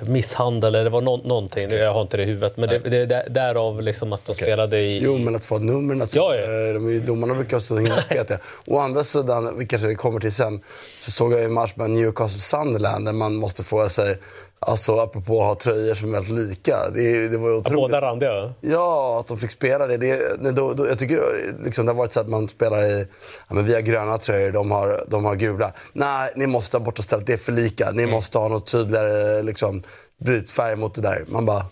[0.01, 2.57] misshandel eller det var no någonting, jag har inte det i huvudet.
[2.57, 4.45] Men det, det, därav liksom att de okay.
[4.45, 4.99] spelade i...
[5.03, 6.73] Jo, men att få numren, alltså, ja, ja.
[6.73, 8.39] De, domarna brukar vara så himla petiga.
[8.65, 10.61] Å andra sidan, vi kanske kommer till sen,
[11.01, 14.17] så såg jag en match med Newcastle Sunderland där man måste fråga sig
[14.59, 16.89] Alltså apropå att ha tröjor som är väldigt lika.
[16.89, 17.75] Det, det var otroligt.
[17.75, 18.53] Båda randiga?
[18.61, 19.97] Ja, att de fick spela det.
[19.97, 21.21] det då, då, jag tycker
[21.63, 23.07] liksom, det har varit så att man spelar i...
[23.47, 25.73] Ja, men vi har gröna tröjor, de har, de har gula.
[25.93, 27.27] Nej, ni måste ta bort stället.
[27.27, 27.91] Det är för lika.
[27.91, 28.15] Ni mm.
[28.15, 29.83] måste ha något tydligare liksom,
[30.23, 31.25] brytfärg mot det där.
[31.27, 31.65] Man bara...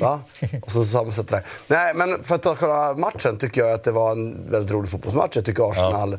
[0.00, 0.20] Va?
[0.62, 1.44] Och så sammansätter det.
[1.66, 4.90] Nej, men för att ta själva matchen tycker jag att det var en väldigt rolig
[4.90, 5.36] fotbollsmatch.
[5.36, 6.12] Jag tycker Arsenal...
[6.12, 6.18] Ja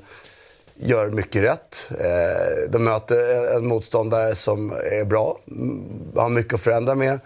[0.81, 1.89] gör mycket rätt.
[1.99, 5.39] Eh, de möter en motståndare som är bra,
[6.15, 7.19] har mycket att förändra med.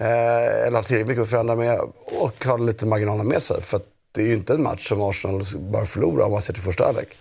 [0.00, 3.62] Eh, eller har tillräckligt mycket att förändra med och har lite marginaler med sig.
[3.62, 3.80] För
[4.12, 6.84] det är ju inte en match som Arsenal bara förlorar om man ser till första
[6.84, 7.16] halvlek.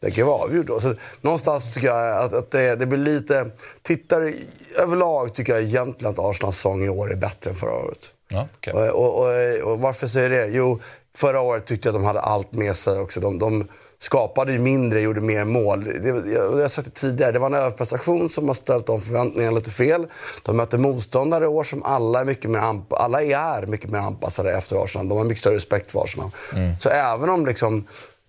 [0.00, 0.80] Det kan ju vara avgjort då.
[0.80, 3.50] Så någonstans tycker jag att, att det, det, blir lite...
[3.82, 4.34] Tittar
[4.76, 8.10] överlag tycker jag egentligen att Arsenals säsong i år är bättre än förra året.
[8.28, 8.72] Ja, okay.
[8.72, 10.54] och, och, och, och, varför säger jag det?
[10.54, 10.80] Jo,
[11.16, 13.20] förra året tyckte jag att de hade allt med sig också.
[13.20, 13.68] De, de,
[14.00, 15.84] skapade ju mindre, gjorde mer mål.
[15.84, 19.00] Det, jag, jag har sagt det tidigare, det var en överprestation som har ställt de
[19.00, 20.06] förväntningarna lite fel.
[20.42, 23.98] De möter motståndare i år som alla är mycket mer, anp alla är mycket mer
[23.98, 25.08] anpassade efter Arsenal.
[25.08, 26.30] De har mycket större respekt för Arsenal.
[26.54, 26.78] Mm.
[26.80, 27.86] Så även om liksom,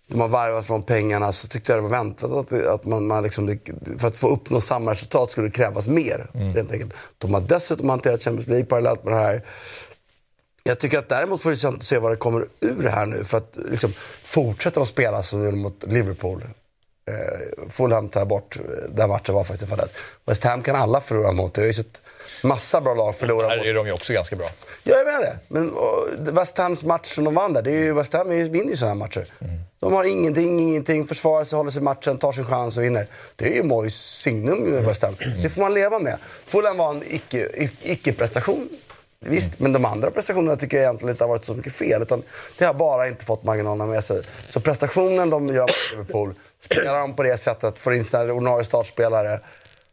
[0.08, 3.24] de har varvat från pengarna så tyckte jag det var väntat att, att man, man
[3.24, 3.60] liksom,
[3.98, 6.30] för att få uppnå samma resultat skulle det krävas mer.
[6.34, 6.54] Mm.
[6.54, 6.94] Rent enkelt.
[7.18, 9.44] De har dessutom hanterat Champions League parallellt med det här.
[10.70, 13.24] Jag tycker att däremot får det se vad det kommer ur här nu.
[13.24, 16.44] För att liksom, fortsätter de spela som de mot Liverpool.
[17.08, 20.00] Eh, Fulham tar bort, eh, den matchen var faktiskt fantastisk.
[20.26, 21.54] West Ham kan alla förlora mot.
[21.54, 22.02] Det har ju sett
[22.44, 23.58] massa bra lag förlora mot.
[23.58, 24.50] Där är de ju också ganska bra.
[24.84, 25.38] Ja, jag menar det.
[25.48, 28.70] Men och, West Hams match som de vann där, det är ju, West Ham vinner
[28.70, 29.26] ju sådana här matcher.
[29.40, 29.60] Mm.
[29.80, 33.08] De har ingenting, ingenting, försvarar sig, håller sig i matchen, tar sin chans och vinner.
[33.36, 35.16] Det är ju Mois signum i West Ham.
[35.42, 36.18] Det får man leva med.
[36.46, 37.04] Fulham var en
[37.82, 38.70] icke-prestation.
[39.26, 42.02] Visst, men de andra prestationerna tycker jag egentligen inte har varit så mycket fel.
[42.02, 42.24] Utan
[42.58, 44.22] det har bara inte fått marginalerna med sig.
[44.50, 48.66] Så prestationen de gör mot Liverpool, spelar de på det sättet, får in sina ordinarie
[48.66, 49.40] startspelare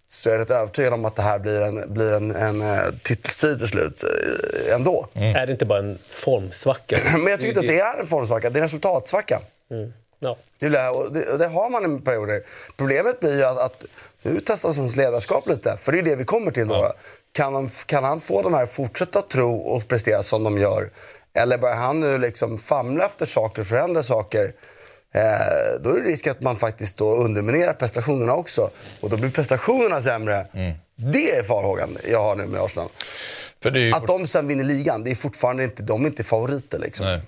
[0.09, 2.85] så är jag rätt övertygad om att det här blir en, blir en, en, eh,
[3.03, 5.07] titelstrid till slut eh, ändå.
[5.15, 5.37] Mm.
[5.37, 6.97] Är det inte bara en formsvacka?
[7.13, 9.41] Men jag tycker inte att det är en formsvacka, det är en resultatsvacka.
[9.71, 9.93] Mm.
[10.19, 10.37] Ja.
[10.59, 12.43] Det, och det, och det har man i perioder.
[12.77, 13.85] Problemet blir ju att, att
[14.23, 16.75] nu testas hans ledarskap lite, för det är det vi kommer till då.
[16.75, 16.93] Ja.
[17.37, 20.91] Kan, de, kan han få de här fortsätta tro och prestera som de gör?
[21.35, 24.53] Eller börjar han nu liksom famla efter saker och förändra saker?
[25.15, 28.71] Eh, då är det risk att man faktiskt då underminerar prestationerna också.
[29.01, 30.47] Och då blir prestationerna sämre.
[30.53, 30.75] Mm.
[30.97, 32.89] Det är farhågan jag har nu med Arsenal.
[33.65, 33.93] Ju...
[33.93, 36.79] Att de sen vinner ligan, det är fortfarande inte, de är inte favoriter.
[36.79, 37.07] Liksom.
[37.07, 37.21] Nej.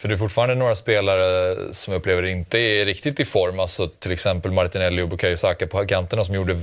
[0.00, 3.60] För det är fortfarande några spelare som jag upplever inte är riktigt i form.
[3.60, 6.60] Alltså till exempel Martinelli och Bukayo Saka på kanterna som gjorde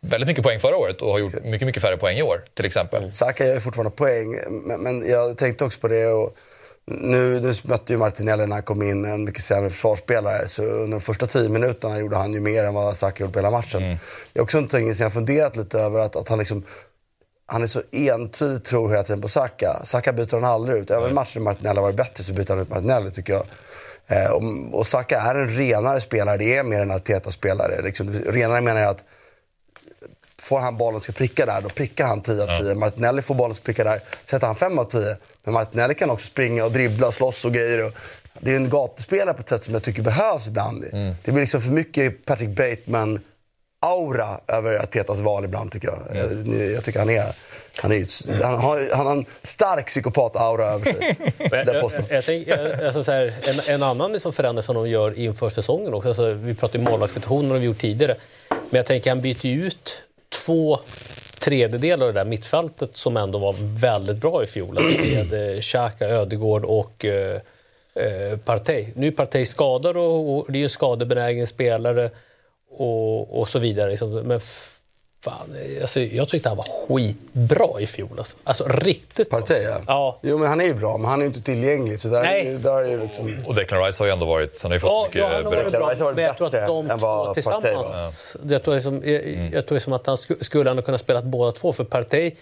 [0.00, 2.42] väldigt mycket poäng förra året och har gjort mycket, mycket färre poäng i år.
[2.54, 3.12] till exempel.
[3.12, 6.06] Saka gör fortfarande poäng, men, men jag tänkte också på det.
[6.06, 6.36] Och
[6.84, 10.48] nu, nu mötte ju Martinelli när han kom in en mycket sämre försvarsspelare.
[10.48, 13.38] Så under de första tio minuterna gjorde han ju mer än vad Saka gjort på
[13.38, 13.82] hela matchen.
[13.82, 13.98] Mm.
[14.32, 16.64] Jag har också någonting som jag funderat lite över att, att han liksom
[17.46, 19.80] han är så entydigt tror hela tiden på Saka.
[19.84, 20.90] Saka byter han aldrig ut.
[20.90, 23.46] Även matchen när Martinelli var bättre så byter han ut Martinelli tycker jag.
[24.06, 24.42] Eh, och,
[24.72, 26.36] och Saka är en renare spelare.
[26.36, 27.82] Det är mer en Arteta-spelare.
[27.82, 29.04] Liksom, renare menar jag att
[30.40, 32.68] får han bollen ska pricka där, då prickar han 10 av 10.
[32.68, 32.74] Ja.
[32.74, 35.16] Martinelli får bollen ska pricka där, sätter han 5 av 10.
[35.44, 37.84] Men Martinelli kan också springa och dribbla, slåss och grejer.
[37.84, 37.92] Och
[38.40, 40.84] det är en gatuspelare på ett sätt som jag tycker behövs ibland.
[40.92, 41.14] Mm.
[41.24, 43.20] Det blir liksom för mycket Patrick Bateman
[43.80, 46.16] aura över Artetas val ibland tycker jag.
[46.16, 46.60] Mm.
[46.60, 47.34] Jag, jag tycker han är...
[47.76, 51.16] Han, är, han, har, han har en stark psykopat-aura över sig.
[52.08, 53.34] jag, jag, jag, alltså så här,
[53.68, 56.08] en, en, annan liksom förändring som de gör inför säsongen också.
[56.08, 58.16] Alltså, vi pratade ju målvaktssituationer har vi gjort tidigare.
[58.48, 60.02] Men jag tänker han byter ju ut
[60.44, 60.78] två
[61.38, 64.78] tredjedelar av det där mittfältet som ändå var väldigt bra i fjol.
[64.78, 67.40] Alltså med eh, Xhaka, Ödegård och eh,
[67.94, 68.86] eh, Partey.
[68.94, 72.10] Nu är Partey skadad och, och det är ju en skadebenägen spelare
[72.70, 73.90] och, och så vidare.
[73.90, 74.12] Liksom.
[74.12, 74.40] Men
[75.24, 78.18] Fan, alltså, jag tyckte han var skitbra i fjol.
[78.18, 79.40] Alltså, alltså riktigt bra.
[79.40, 79.80] Partey, ja.
[79.86, 80.20] ja.
[80.22, 82.00] Jo, men han är ju bra, men han är inte tillgänglig.
[82.00, 82.54] Så där, Nej.
[82.54, 83.44] Där är liksom...
[83.46, 84.62] Och Declan Rice har ju ändå varit...
[84.62, 85.20] Han har ju fått ja, mycket...
[85.20, 88.36] Ja, han har varit bra, men jag tror att de två tillsammans...
[88.42, 88.48] Ja.
[88.48, 89.52] Jag tror, liksom, jag, mm.
[89.52, 92.32] jag tror liksom att han skulle han kunna spela båda två, för Partey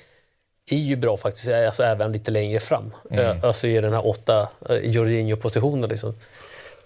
[0.70, 2.94] är ju bra faktiskt, alltså även lite längre fram.
[3.10, 3.38] Mm.
[3.42, 5.90] Alltså i den här åtta uh, Jorginho-positionen.
[5.90, 6.14] Liksom.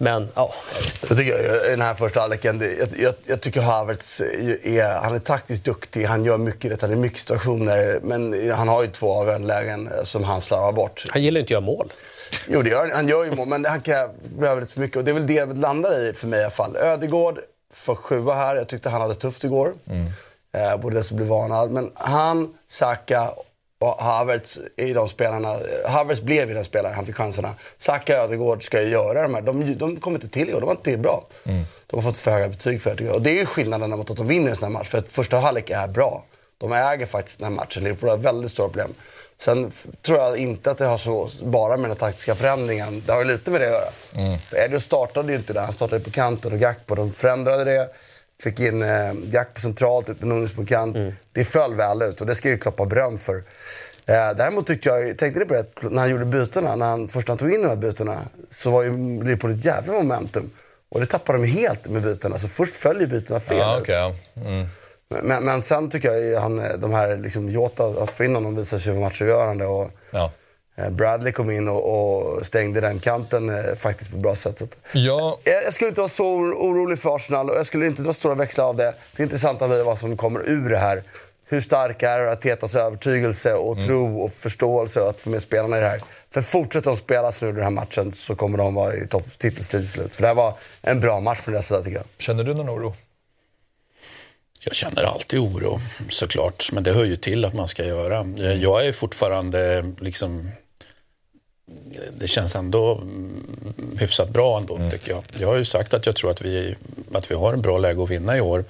[0.03, 0.55] Men ja.
[1.03, 5.14] Så tycker jag, i den här första halvleken, jag, jag, jag, tycker Havertz är, han
[5.14, 8.00] är taktiskt duktig, han gör mycket rätt, han är mycket situationer.
[8.03, 11.05] Men han har ju två avgörande lägen som han slarvar bort.
[11.11, 11.92] Han gillar inte att göra mål.
[12.48, 14.96] Jo, det gör, han gör ju mål, men han kan behöva lite för mycket.
[14.96, 16.76] Och det är väl det det landar i för mig i alla fall.
[16.76, 17.38] Ödegård
[17.72, 18.57] för sjua här.
[18.57, 19.74] Jag tyckte han hade tufft igår.
[19.86, 20.12] Mm.
[20.53, 21.70] Eh, borde dessutom bli varnad.
[21.70, 23.30] Men han, Saka
[23.83, 25.57] och Havertz är de spelarna.
[25.87, 27.55] Havertz blev ju den spelaren, han fick chanserna.
[27.76, 29.43] Saka och Ödegård ska ju göra de här.
[29.43, 31.26] De, de kommer inte till i år, de var inte bra.
[31.45, 31.64] Mm.
[31.87, 33.11] De har fått för höga betyg för det.
[33.11, 34.89] Och det är ju skillnaden mot att de vinner en sån här match.
[34.89, 36.24] För att första halvlek är bra.
[36.59, 37.85] De äger faktiskt den här matchen.
[37.85, 38.95] Liverpool har väldigt stora problem.
[39.39, 39.72] Sen
[40.03, 43.03] tror jag inte att det har så bara med den taktiska förändringen.
[43.07, 44.26] Det har ju lite med det att göra.
[44.26, 44.39] Mm.
[44.53, 45.61] Edio startade ju inte där.
[45.61, 46.95] Han startade på kanten och Gakpo.
[46.95, 47.91] De förändrade det.
[48.43, 50.97] Fick in eh, Jack på centralt, ut med Nunes på kant.
[50.97, 51.12] Mm.
[51.32, 53.36] Det föll väl ut och det ska ju Klopp ha beröm för.
[54.07, 57.28] Eh, däremot tyckte jag, tänkte ni på det, när han gjorde bytena, när han, först
[57.28, 58.18] han tog in de här bytena,
[58.51, 58.90] så var ju
[59.24, 60.51] Liverpool ett jävla momentum.
[60.88, 62.38] Och det tappade de helt med bytena.
[62.38, 63.59] Så först följer bytena fel.
[63.59, 64.12] Ja, okay.
[64.36, 64.66] mm.
[65.09, 68.78] men, men sen tycker jag han, de här, liksom, Jota, att få in honom visar
[68.78, 69.66] sig vara matchavgörande.
[69.66, 70.30] Och, ja.
[70.77, 74.59] Eh, Bradley kom in och, och, stängde den kanten eh, faktiskt på ett bra sätt.
[74.59, 75.39] Så ja.
[75.45, 78.35] jag, jag, skulle inte vara så orolig för Arsenal och jag skulle inte dra stora
[78.35, 78.95] växlar av det.
[79.16, 81.03] Det intressanta blir vad som kommer ur det här.
[81.45, 83.87] Hur stark är Artetas övertygelse och mm.
[83.87, 86.03] tro och förståelse att få med spelarna i det här?
[86.31, 89.89] För fortsätter de spela nu den här matchen så kommer de vara i topp titelstrid
[89.89, 90.14] slut.
[90.14, 92.07] För det här var en bra match från deras sida tycker jag.
[92.18, 92.95] Känner du någon oro?
[94.64, 98.27] Jag känner alltid oro såklart, men det hör ju till att man ska göra.
[98.55, 100.51] Jag är fortfarande liksom
[102.18, 103.03] det känns ändå
[103.99, 104.91] hyfsat bra ändå, mm.
[104.91, 105.25] tycker jag.
[105.39, 106.77] Jag har ju sagt att jag tror att vi,
[107.12, 108.64] att vi har en bra läge att vinna i år.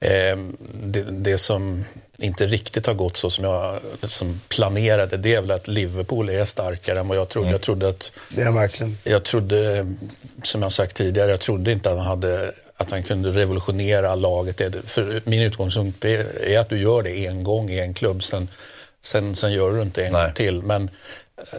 [0.00, 0.38] Eh,
[0.82, 1.84] det, det, som
[2.16, 6.44] inte riktigt har gått så som jag som planerade, det är väl att Liverpool är
[6.44, 7.46] starkare än vad jag trodde.
[7.46, 7.52] Mm.
[7.52, 8.12] Jag trodde att...
[8.28, 8.98] Det är verkligen.
[9.04, 9.86] Jag trodde,
[10.42, 14.60] som jag sagt tidigare, jag trodde inte att han hade att han kunde revolutionera laget.
[14.84, 18.48] För min utgångspunkt är att du gör det en gång i en klubb, sen,
[19.02, 20.24] sen, sen gör du inte en Nej.
[20.24, 20.62] gång till.
[20.62, 20.90] Men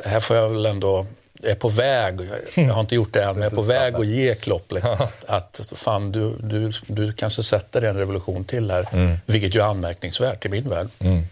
[0.06, 1.06] här får jag väl ändå
[1.42, 2.20] jag är på väg,
[2.56, 5.26] jag har inte gjort det än, men jag är på väg att ge Klopp att,
[5.28, 8.88] att fan, du, du, du kanske sätter en revolution till här.
[8.92, 9.18] Mm.
[9.26, 10.88] Vilket ju är anmärkningsvärt i min värld.
[11.00, 11.24] Mm.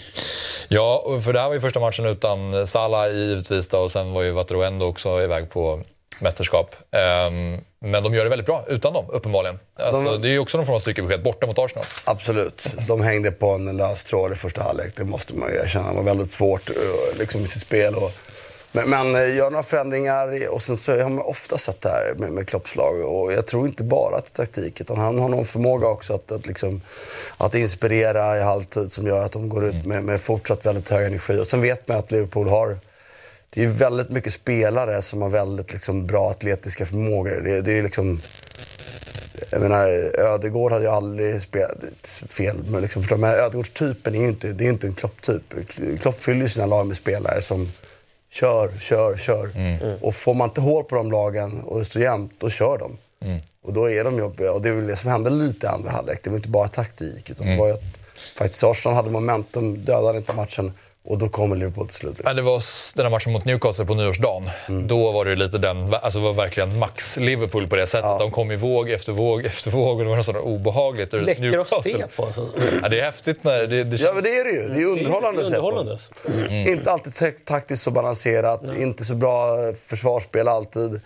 [0.68, 4.12] Ja, och för det här var ju första matchen utan Salah givetvis då, och sen
[4.12, 5.82] var ju Wataruendo också iväg på
[6.22, 6.76] mästerskap.
[6.92, 9.60] Ehm, men de gör det väldigt bra utan dem, uppenbarligen.
[9.80, 11.86] Alltså, Det är ju också någon form av strykebesked borta mot Arsenal.
[12.04, 12.68] Absolut.
[12.88, 15.90] De hängde på en lös tråd i första halvlek, det måste man ju erkänna.
[15.90, 16.76] Det var väldigt svårt eh,
[17.20, 17.96] liksom, i sitt spel.
[17.96, 18.12] Och,
[18.76, 22.14] men, men eh, gör några förändringar och sen så har man ofta sett det här
[22.18, 23.00] med, med Klopps lag.
[23.02, 26.14] Och jag tror inte bara att det är taktik, utan han har någon förmåga också
[26.14, 26.82] att, att, liksom,
[27.38, 31.06] att inspirera i halvtid som gör att de går ut med, med fortsatt väldigt hög
[31.06, 31.40] energi.
[31.40, 32.78] Och sen vet man att Liverpool har
[33.50, 37.42] det är väldigt mycket spelare som har väldigt liksom, bra atletiska förmågor.
[37.42, 38.22] Det, det är liksom...
[39.50, 39.88] Jag menar,
[40.20, 41.78] Ödegård hade ju aldrig spelat
[42.30, 42.58] fel.
[42.70, 43.22] Men liksom, förstår du?
[43.22, 45.42] men Ödegårdstypen är ju inte, det är inte en Klopp-typ.
[46.02, 47.72] Klopp fyller ju sina lag med spelare som
[48.36, 49.50] kör, kör, kör.
[50.02, 52.98] Och får man inte hål på de lagen och det står jämnt, då kör de.
[53.64, 54.52] Och då är de jobbiga.
[54.52, 56.20] Och det är väl det som hände lite i andra halvlek.
[56.24, 57.30] Det var inte bara taktik.
[57.30, 58.00] Utan det var ju att
[58.38, 60.74] faktiskt Arsenal hade momentum, dödade inte matchen.
[61.08, 62.22] Och då kommer Liverpool till slut.
[62.26, 62.62] Ja, det var
[62.96, 64.50] den här matchen mot Newcastle på nyårsdagen.
[64.88, 68.20] Då var det lite den, alltså var verkligen max Liverpool på det sättet.
[68.20, 71.14] De kom i våg efter våg efter våg och det var nästan obehagligt.
[71.14, 71.92] Läcker att Newcastle.
[71.92, 72.26] se på.
[72.26, 72.48] Alltså.
[72.82, 74.68] Ja, det är häftigt när det, det Ja, men det är det ju.
[74.74, 75.68] Det är underhållande Det att är se på.
[75.72, 75.92] underhållande.
[75.92, 76.72] alltså.
[76.72, 81.02] Inte alltid tak- taktiskt så balanserat, inte så bra försvarsspel alltid.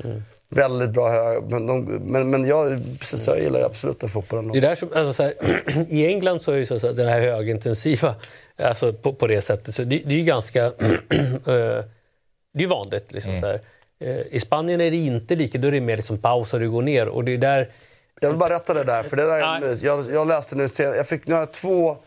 [0.51, 1.43] Väldigt bra hög...
[1.43, 4.51] Men, de, men, men jag, precis, jag gillar ju absolut den fotbollen.
[4.51, 5.33] Det är där som, alltså så här,
[5.89, 8.15] I England så är ju så att den här högintensiva,
[8.63, 10.65] alltså på, på det sättet, så det, det är ju ganska...
[11.45, 11.83] eh,
[12.53, 13.11] det är vanligt.
[13.11, 13.61] Liksom, så här.
[13.99, 16.71] Eh, I Spanien är det inte lika, då är det mer liksom paus och du
[16.71, 17.07] går ner.
[17.07, 17.71] Och det är där...
[18.21, 21.07] Jag vill bara rätta det där, för det där är jag, jag läste nu, jag
[21.07, 21.97] fick, nu har jag två,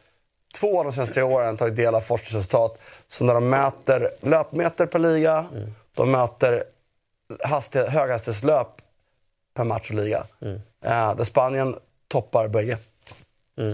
[0.54, 4.86] två av de senaste tre åren tagit del av forskningsresultat som när de mäter löpmeter
[4.86, 5.46] per liga,
[5.96, 6.64] de mäter
[7.44, 8.68] hastighet, höghastighetslöp
[9.54, 10.26] per match och liga.
[10.84, 11.76] Eh, där Spanien
[12.08, 12.78] toppar bägge.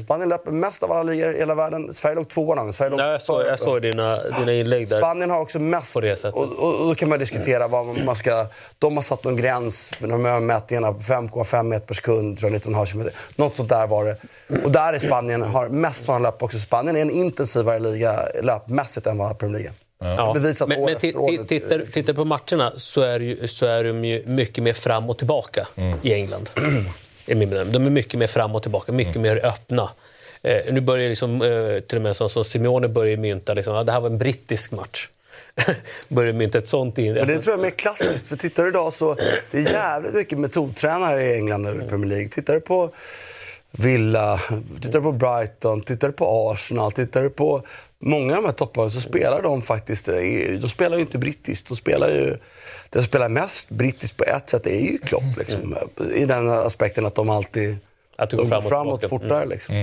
[0.04, 1.94] Spanien löper mest av alla ligor i hela världen.
[1.94, 2.72] Sverige låg tvåa.
[2.72, 4.98] Sverige låg Nej, jag, såg, jag såg dina, dina inlägg där.
[4.98, 5.94] Spanien har också mest.
[5.94, 6.34] På det sättet.
[6.34, 8.46] Och, och, och då kan man diskutera vad man ska...
[8.78, 12.52] De har satt någon gräns för de här mätningarna på 5,5 meter per sekund, tror
[12.52, 13.08] jag, 19 km.
[13.36, 14.16] Något sånt där var det.
[14.64, 16.58] Och där är Spanien har mest sådana löp också.
[16.58, 19.74] Spanien är en intensivare liga löpmässigt än vad Premier League.
[20.16, 20.34] Ja.
[20.34, 20.96] Bevisat Men, men
[21.46, 25.18] tittar, tittar på matcherna så är, ju, så är de ju mycket mer fram och
[25.18, 25.68] tillbaka
[26.02, 26.50] i England.
[27.28, 27.72] I min bedömning.
[27.72, 29.90] De är mycket mer fram och tillbaka, mycket mer öppna.
[30.42, 33.84] Eh, nu börjar liksom, eh, till och med som, som Simeone börjar mynta, liksom, ja,
[33.84, 35.08] det här var en brittisk match.
[36.08, 37.14] börjar mynta ett sånt in.
[37.14, 38.26] Men det tror jag är mer klassiskt.
[38.26, 39.16] För tittar du idag så
[39.50, 42.28] det är jävligt mycket metodtränare i England nu i Premier League.
[42.28, 42.90] Tittar du på
[43.70, 44.40] Villa,
[44.80, 47.62] tittar du på Brighton, tittar du på Arsenal, tittar du på
[48.00, 50.06] många av de här topplagen så spelar de faktiskt,
[50.60, 51.68] de spelar ju inte brittiskt.
[51.68, 52.36] De spelar ju,
[52.90, 55.22] det som spelar mest brittiskt på ett sätt är ju Klopp.
[55.38, 55.76] Liksom,
[56.14, 57.76] I den aspekten att de alltid
[58.16, 59.24] Att går de framåt, framåt tillbaka.
[59.24, 59.46] fortare.
[59.46, 59.74] Liksom.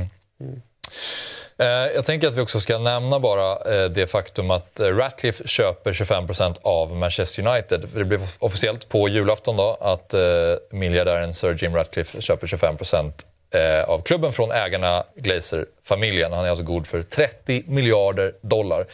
[1.58, 5.48] Eh, Jag tänker att vi också ska nämna bara eh, det faktum att eh, Ratcliffe
[5.48, 7.90] köper 25% av Manchester United.
[7.96, 10.22] Det blev officiellt på julafton då att eh,
[10.72, 13.12] miljardären Sir Jim Ratcliffe köper 25%
[13.54, 16.34] eh, av klubben från ägarna Glazer-familjen.
[16.34, 18.86] Han är alltså god för 30 miljarder dollar.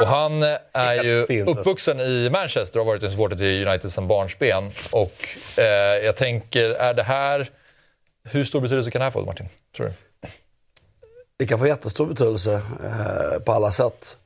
[0.00, 1.48] Och han eh, är ju sinnes.
[1.48, 4.70] uppvuxen i Manchester och har varit en supporter till United sedan barnsben.
[4.90, 5.14] Och
[5.56, 5.64] eh,
[6.04, 7.50] jag tänker, är det här...
[8.24, 9.48] Hur stor betydelse kan det här få, Martin?
[9.76, 9.92] Tror du?
[11.36, 14.18] Det kan få jättestor betydelse eh, på alla sätt.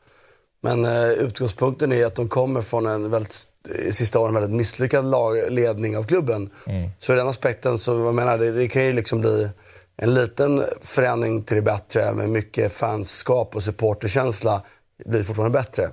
[0.61, 3.49] Men eh, utgångspunkten är att de kommer från en väldigt,
[3.91, 5.15] sista åren väldigt misslyckad
[5.49, 6.51] ledning av klubben.
[6.99, 9.49] Så i den aspekten så jag menar det, det kan ju liksom bli
[9.97, 14.63] en liten förändring till det bättre med mycket fanskap och supporterkänsla.
[15.05, 15.91] Det blir fortfarande bättre.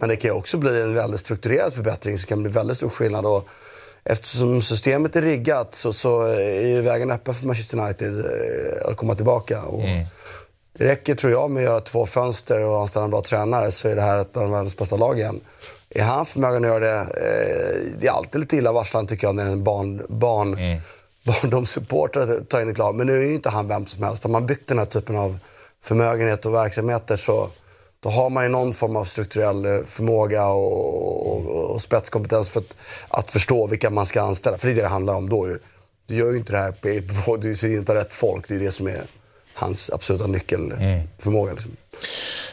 [0.00, 2.88] Men det kan ju också bli en väldigt strukturerad förbättring som kan bli väldigt stor
[2.88, 3.26] skillnad.
[3.26, 3.48] Och
[4.04, 8.96] eftersom systemet är riggat så, så är ju vägen öppen för Manchester United eh, att
[8.96, 9.62] komma tillbaka.
[9.62, 9.82] Och
[10.72, 13.88] Det räcker tror jag med att göra två fönster och anställa en bra tränare så
[13.88, 15.40] är det här ett av världens bästa lag igen.
[15.94, 17.00] Är han förmögen att göra det?
[17.00, 20.58] Eh, det är alltid lite illavarslande tycker jag när en barn, barn,
[21.22, 22.94] barndomssupporter tar in ett lag.
[22.94, 24.22] Men nu är ju inte han vem som helst.
[24.22, 25.38] Har man byggt den här typen av
[25.82, 27.50] förmögenhet och verksamheter så
[28.02, 32.60] då har man ju någon form av strukturell eh, förmåga och, och, och spetskompetens för
[32.60, 32.76] att,
[33.08, 34.58] att förstå vilka man ska anställa.
[34.58, 35.58] För det är det det handlar om då ju.
[36.06, 38.48] Du gör ju inte det här på, på du ser inte rätt folk.
[38.48, 39.02] Det är det som är
[39.54, 41.52] hans absoluta nyckelförmåga.
[41.52, 41.76] Liksom.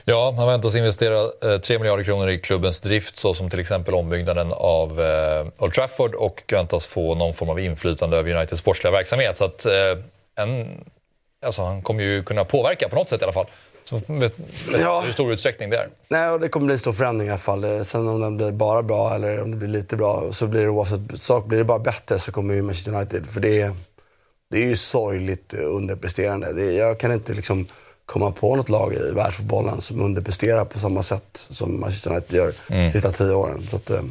[0.05, 1.21] Ja, han väntas investera
[1.53, 6.15] eh, 3 miljarder kronor i klubbens drift såsom till exempel ombyggnaden av eh, Old Trafford
[6.15, 9.38] och väntas få någon form av inflytande över Uniteds sportsliga verksamhet.
[9.38, 9.73] Så att, eh,
[10.39, 10.67] en,
[11.45, 13.45] alltså, han kommer ju kunna påverka på något sätt i alla fall.
[13.83, 14.01] Så
[14.77, 15.01] Ja.
[15.05, 15.89] hur stor utsträckning det är.
[16.09, 17.63] Nej, och det kommer bli en stor förändring i alla fall.
[17.63, 20.61] Eh, Sen om den blir bara bra eller om det blir lite bra, så blir
[20.63, 21.45] det oavsett sak.
[21.45, 23.27] Blir det bara bättre så kommer ju Manchester United.
[23.27, 23.71] För det är,
[24.51, 26.53] det är ju sorgligt eh, underpresterande.
[26.53, 27.67] Det jag kan inte liksom
[28.08, 32.53] komma på något lag i världsfotbollen som underpresterar på samma sätt som Manchester United gör
[32.68, 33.68] de sista tio åren.
[33.70, 34.01] Så att, eh,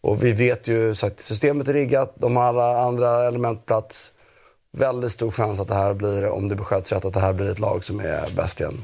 [0.00, 4.12] Och vi vet ju att systemet är riggat, de har alla andra element plats.
[4.76, 7.50] Väldigt stor chans att det här blir, om det besköts rätt, att det här blir
[7.50, 8.80] ett lag som är bäst igen.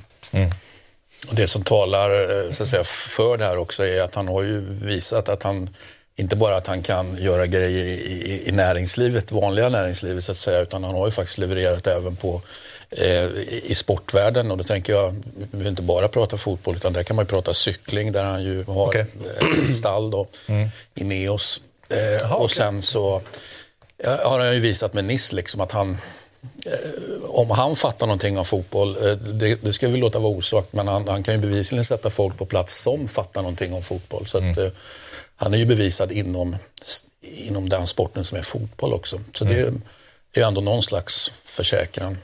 [1.29, 4.29] Och det som talar eh, så att säga, för det här också är att han
[4.29, 5.70] har ju visat att han
[6.16, 10.37] inte bara att han kan göra grejer i, i, i näringslivet, vanliga näringslivet så att
[10.37, 12.43] säga, utan han har ju faktiskt levererat även på
[12.91, 17.03] i i sportvärlden och då tänker jag, vi behöver inte bara prata fotboll utan där
[17.03, 19.07] kan man ju prata cykling där han ju har Okej.
[19.41, 20.26] eh, stall då,
[20.95, 21.61] i Neos.
[21.89, 23.22] Eh, och sen så
[24.24, 25.97] har han ju visat med Nice liksom att han
[27.28, 30.89] om han fattar någonting av fotboll, eh, det, det ska vi låta vara osagt, men
[30.89, 34.26] han, han kan ju bevisligen sätta folk på plats som fattar någonting om fotboll.
[34.26, 34.68] Så att, eh,
[35.36, 36.57] han är ju bevisad inom,
[37.20, 39.20] inom den sporten som är fotboll också.
[39.34, 39.72] Så det är
[40.36, 42.18] ju ändå någon slags försäkran.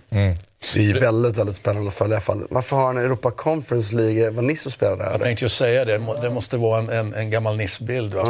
[0.75, 2.47] Det är väldigt, väldigt spännande att följa i alla fall.
[2.51, 4.31] Varför har han Europa Conference League?
[4.31, 5.11] Var och spelade där?
[5.11, 8.15] Jag tänkte ju säga det, det må- det måste vara en, en, en gammal Nice-bild.
[8.15, 8.25] Va?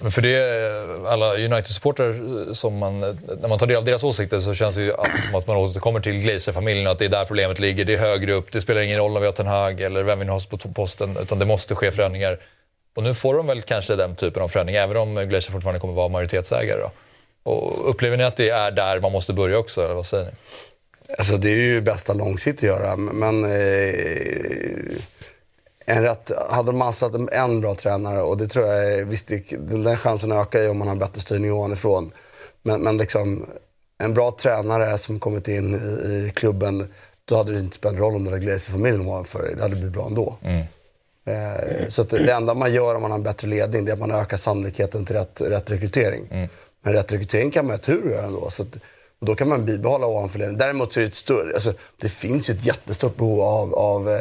[0.00, 4.54] Men för det, alla United-supportrar som man, när man tar del av deras åsikter så
[4.54, 7.58] känns det ju alltid som att man återkommer till Glazer-familjen att det är där problemet
[7.58, 7.84] ligger.
[7.84, 10.18] Det är högre upp, det spelar ingen roll om vi har Ten Hag eller vem
[10.18, 12.38] vi nu har på posten, utan det måste ske förändringar.
[12.96, 15.94] Och nu får de väl kanske den typen av förändringar, även om Glazer fortfarande kommer
[15.94, 16.80] vara majoritetsägare.
[16.80, 16.90] Då.
[17.50, 20.30] Och upplever ni att det är där man måste börja också, eller vad säger ni?
[21.18, 24.96] Alltså det är ju bästa långsiktigt att göra, men eh,
[25.86, 29.96] en rätt, hade de ansatt en- bra tränare och det tror jag, visst det, den
[29.96, 32.10] chansen ökar ju om man har bättre styrning ovanifrån.
[32.62, 33.46] Men, men liksom
[33.98, 35.78] en bra tränare som kommit in i,
[36.28, 36.88] i klubben,
[37.24, 40.06] då hade det inte spelat roll om det var Glazer-familjen ovanför, det hade blivit bra
[40.06, 40.36] ändå.
[41.24, 43.98] Eh, så det, enda man gör om man har en bättre ledning, det är att
[44.00, 46.48] man ökar sannolikheten till rätt, rätt rekrytering.
[46.82, 48.50] Men rätt rekrytering kan man ha tur att göra ändå.
[48.50, 48.76] Så att,
[49.22, 50.58] och då kan man bibehålla ovanför ledningen.
[50.58, 54.10] Däremot så är det ett större, alltså, det finns ju ett jättestort behov av, av
[54.10, 54.18] eh,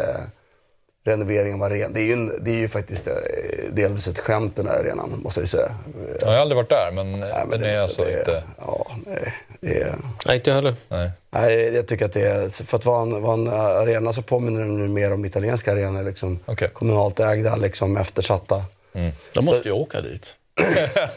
[1.04, 1.94] renovering av arenan.
[1.94, 3.14] Det är ju, en, det är ju faktiskt eh,
[3.74, 5.66] delvis ett skämt den här arenan, måste jag ju säga.
[5.66, 8.44] Eh, Jag har aldrig varit där, men, nej, men det är alltså det- inte...
[8.58, 9.96] Ja, nej, det är...
[10.26, 10.76] Nej, inte jag heller.
[10.90, 11.12] Nej.
[11.32, 14.60] Nej, jag tycker att det är, för att vara en, vara en arena så påminner
[14.62, 16.04] den nu mer om italienska arenor.
[16.04, 16.70] Liksom, Okej.
[16.74, 18.64] Kommunalt ägda, liksom eftersatta.
[19.34, 20.36] Då måste jag åka dit.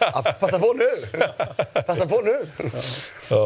[0.01, 1.20] Ja, passa på nu!
[1.87, 2.47] Passa på nu!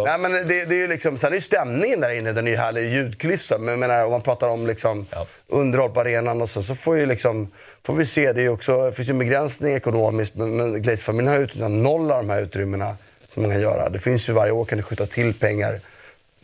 [0.05, 2.51] Nej, men det, det är ju liksom, sen är ju stämningen där inne, den är
[2.51, 3.59] ju härlig ljudkulissa.
[3.59, 5.27] Men menar, om man pratar om liksom Ja.
[5.49, 7.51] underhåll på arenan och så, så får, ju liksom,
[7.87, 8.33] får vi se.
[8.33, 12.11] Det, är också, det finns ju en begränsning ekonomiskt, men, men Glaze-familjen har utnyttjat noll
[12.11, 12.97] av de här utrymmena
[13.35, 13.89] som man kan göra.
[13.89, 15.81] Det finns ju varje år kan du skjuta till pengar.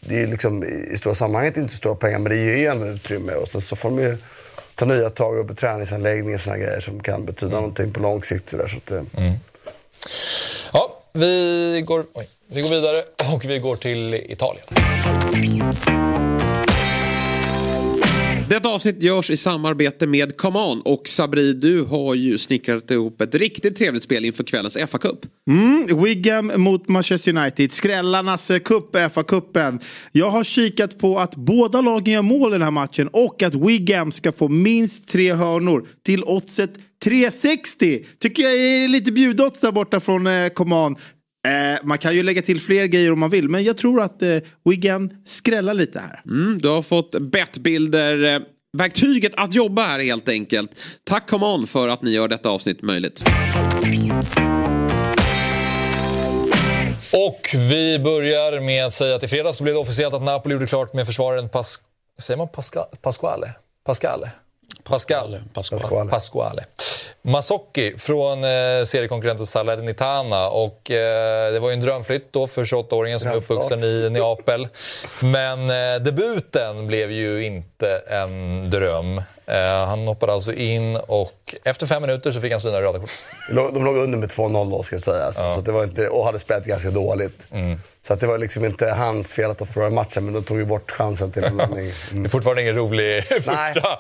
[0.01, 2.87] Det är liksom, i i stora sammanhanget inte stora pengar, men det ger ju ändå
[2.87, 3.33] utrymme.
[3.33, 4.17] Och så, så får de ju
[4.75, 8.23] ta nya tag upp i träningsanläggningar och såna grejer som kan betyda någonting på lång
[8.23, 8.51] sikt.
[8.51, 9.03] Så där, så att, eh,
[10.73, 13.03] Ja, vi går, oj, vi går vidare
[13.35, 14.67] och vi går till Italien.
[18.55, 23.21] Detta avsnitt görs i samarbete med Come On och Sabri, du har ju snickrat ihop
[23.21, 25.27] ett riktigt trevligt spel inför kvällens FA-cup.
[25.51, 27.73] Mm, Wigan mot Manchester United.
[27.73, 29.81] Skrällarnas eh, cup, eh, FA-cupen.
[30.13, 33.55] Jag har kikat på att båda lagen gör mål i den här matchen och att
[33.55, 36.71] Wigan ska få minst tre hörnor till oddset
[37.05, 38.05] 360.
[38.19, 40.97] Tycker jag är lite bjudodds där borta från eh, Coman.
[41.45, 44.23] Eh, man kan ju lägga till fler grejer om man vill, men jag tror att
[44.23, 46.23] eh, Wigan skrällar lite här.
[46.27, 48.41] Mm, du har fått bettbilder, eh,
[48.73, 50.71] verktyget att jobba här helt enkelt.
[51.05, 53.23] Tack Come On för att ni gör detta avsnitt möjligt.
[57.13, 60.67] Och vi börjar med att säga att i fredags blev det officiellt att Napoli gjorde
[60.67, 61.81] klart med försvararen Pas...
[62.19, 62.81] Säger man Pasca...
[63.03, 63.51] Pasquale?
[63.85, 64.31] Pascale?
[64.85, 65.39] Pascal.
[65.55, 66.11] Pasquale.
[66.11, 66.65] Pasquale.
[67.23, 70.49] Masocchi från eh, seriekonkurrenten Salernitana.
[70.49, 74.69] Och, eh, det var ju en drömflytt då för 28-åringen som är uppvuxen i Neapel.
[75.21, 79.23] Men eh, debuten blev ju inte en dröm.
[79.47, 83.11] Eh, han hoppade alltså in och efter fem minuter så fick han sina röda kort.
[83.49, 85.25] De låg- De låg under med 2-0 då, ska jag säga.
[85.25, 87.47] Alltså, så att det var inte, och hade spelat ganska dåligt.
[88.07, 90.59] Så att det var liksom inte hans fel att de förlorade matchen, men de tog
[90.59, 91.85] ju bort chansen till en ledning.
[91.85, 92.31] Det är Mm.
[92.31, 93.41] fortfarande ingen rolig Nej.
[93.75, 93.99] första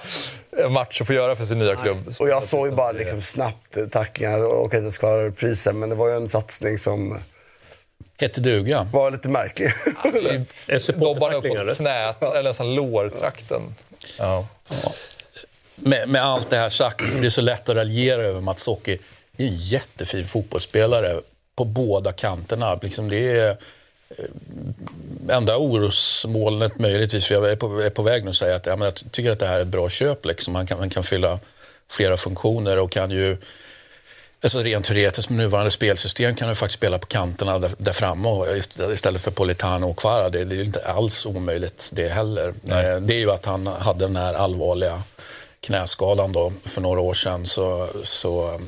[0.69, 2.13] match att få göra för sin nya klubb.
[2.21, 4.45] Och jag såg ju bara liksom snabbt tacklingar.
[4.47, 7.21] Okej, det ska vara reprisen, men det var ju en satsning som
[8.21, 8.89] Hette duga.
[8.93, 9.67] var lite märklig.
[9.67, 11.65] En Dobbar upp supportertackling, eller?
[11.67, 13.75] mot knät, eller nästan lårtrakten.
[14.19, 14.47] Ja.
[15.77, 18.63] Med, med allt det här sagt, för det är så lätt att raljera över Mats
[18.63, 18.99] Socki.
[19.37, 21.21] Det är en jättefin fotbollsspelare
[21.57, 22.79] på båda kanterna.
[22.83, 28.31] Liksom det är eh, enda orosmolnet möjligtvis, för jag är på, är på väg nu
[28.31, 30.25] att säga att ja, men jag tycker att det här är ett bra köp.
[30.25, 30.55] Liksom.
[30.55, 31.39] Han, kan, han kan fylla
[31.91, 33.37] flera funktioner och kan ju
[34.43, 38.29] Alltså rent teoretiskt med nuvarande spelsystem kan du faktiskt spela på kanterna där, där framme
[38.93, 40.31] istället för Politano och Kvara.
[40.31, 42.49] Det, det är ju inte alls omöjligt det heller.
[42.49, 45.03] Eh, Det är ju att han hade den här allvarliga
[45.65, 47.47] knäskadan då för några år sedan.
[47.47, 48.61] Så, så, mm,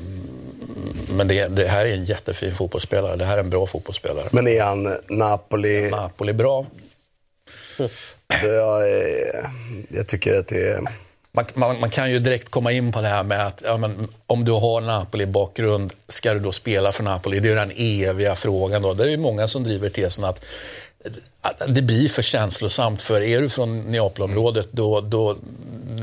[1.09, 3.15] men det, det här är en jättefin fotbollsspelare.
[3.15, 4.27] Det här är en bra fotbollsspelare.
[4.31, 5.89] Men är han Napoli...
[5.89, 6.65] Napoli bra.
[8.41, 9.49] Så jag, eh,
[9.89, 10.81] jag tycker att det är...
[11.31, 14.07] Man, man, man kan ju direkt komma in på det här med att ja, men,
[14.27, 17.39] om du har Napoli-bakgrund, ska du då spela för Napoli?
[17.39, 18.81] Det är ju den eviga frågan.
[18.81, 18.93] Då.
[18.93, 20.45] Det är ju många som driver tesen att
[21.67, 23.01] det blir för känslosamt.
[23.01, 25.35] För är du från Neapelområdet, då, då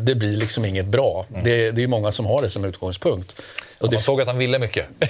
[0.00, 1.26] det blir liksom inget bra.
[1.28, 3.42] Det, det är ju många som har det som utgångspunkt.
[3.78, 4.86] Och Man såg att han ville mycket.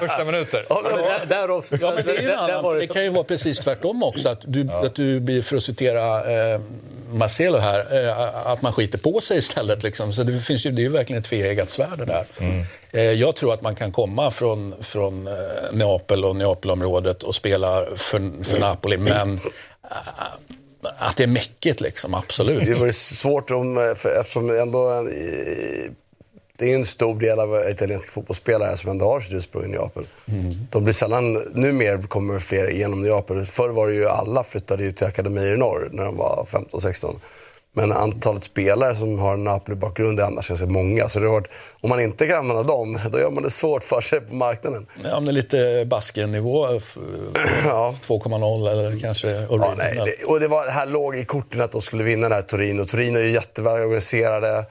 [0.00, 0.64] Första minuter.
[0.68, 4.28] Där, därav, Ja, men det, där- där det det kan ju vara precis tvärtom också.
[4.28, 6.18] Att du, att du blir, för att citera
[6.54, 6.60] eh,
[7.10, 9.82] Marcelo här, eh, att man skiter på sig istället.
[9.82, 10.12] Liksom.
[10.12, 12.24] Så det, finns ju, det är ju verkligen ett tveeggat svärd det där.
[12.90, 15.32] Eh, jag tror att man kan komma från, från eh,
[15.72, 19.40] Neapel och Neapelområdet och spela för, för Napoli, men eh,
[20.98, 22.66] att det är mäckigt liksom, absolut.
[22.66, 23.78] Det vore svårt om,
[24.20, 25.08] eftersom ändå
[26.58, 30.04] det är en stor del av italienska fotbollsspelare som ändå har sitt ursprung i Neapel.
[30.70, 33.44] De blir sällan, numera kommer fler genom Neapel.
[33.46, 37.16] Förr var det ju alla flyttade ju till akademier i norr när de var 15-16.
[37.72, 41.08] Men antalet spelare som har en Napoli-bakgrund är annars ganska många.
[41.08, 41.46] Så det varit,
[41.80, 44.86] om man inte kan använda dem, då gör man det svårt för sig på marknaden.
[45.04, 46.96] Ja, om det är lite Basken-nivå, f-
[47.64, 52.04] 2,0 eller kanske Ja, nej, och det, var, här låg i korten att de skulle
[52.04, 52.84] vinna det här Torino.
[52.84, 54.64] Torino är ju jätteväl organiserade.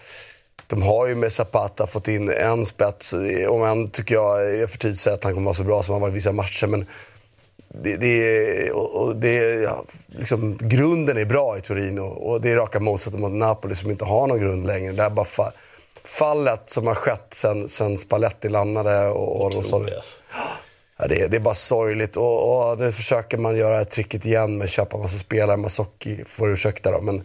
[0.68, 3.13] De har ju med Zapata fått in en spets.
[3.49, 5.84] Om än tycker jag är för tidigt att säga att han kommer vara så bra
[5.84, 6.68] som han var i vissa matcher.
[6.68, 6.86] Men
[7.84, 8.07] det, det,
[8.68, 12.01] är- och, det, är, ja, liksom, grunden är bra i Torino.
[12.01, 14.91] Och det är raka motsatsen mot Napoli som inte har någon grund längre.
[14.91, 15.51] Det här bara fa,
[16.03, 19.07] fallet som har skett sen, sen Spalletti landade.
[19.07, 19.63] Och, och de
[20.99, 23.84] Ja, det, är, det är bara sorgligt och, och nu försöker man göra det här
[23.86, 25.57] tricket igen med att köpa massa spelare.
[25.57, 27.01] Masocki får ursäkta då.
[27.01, 27.24] Men,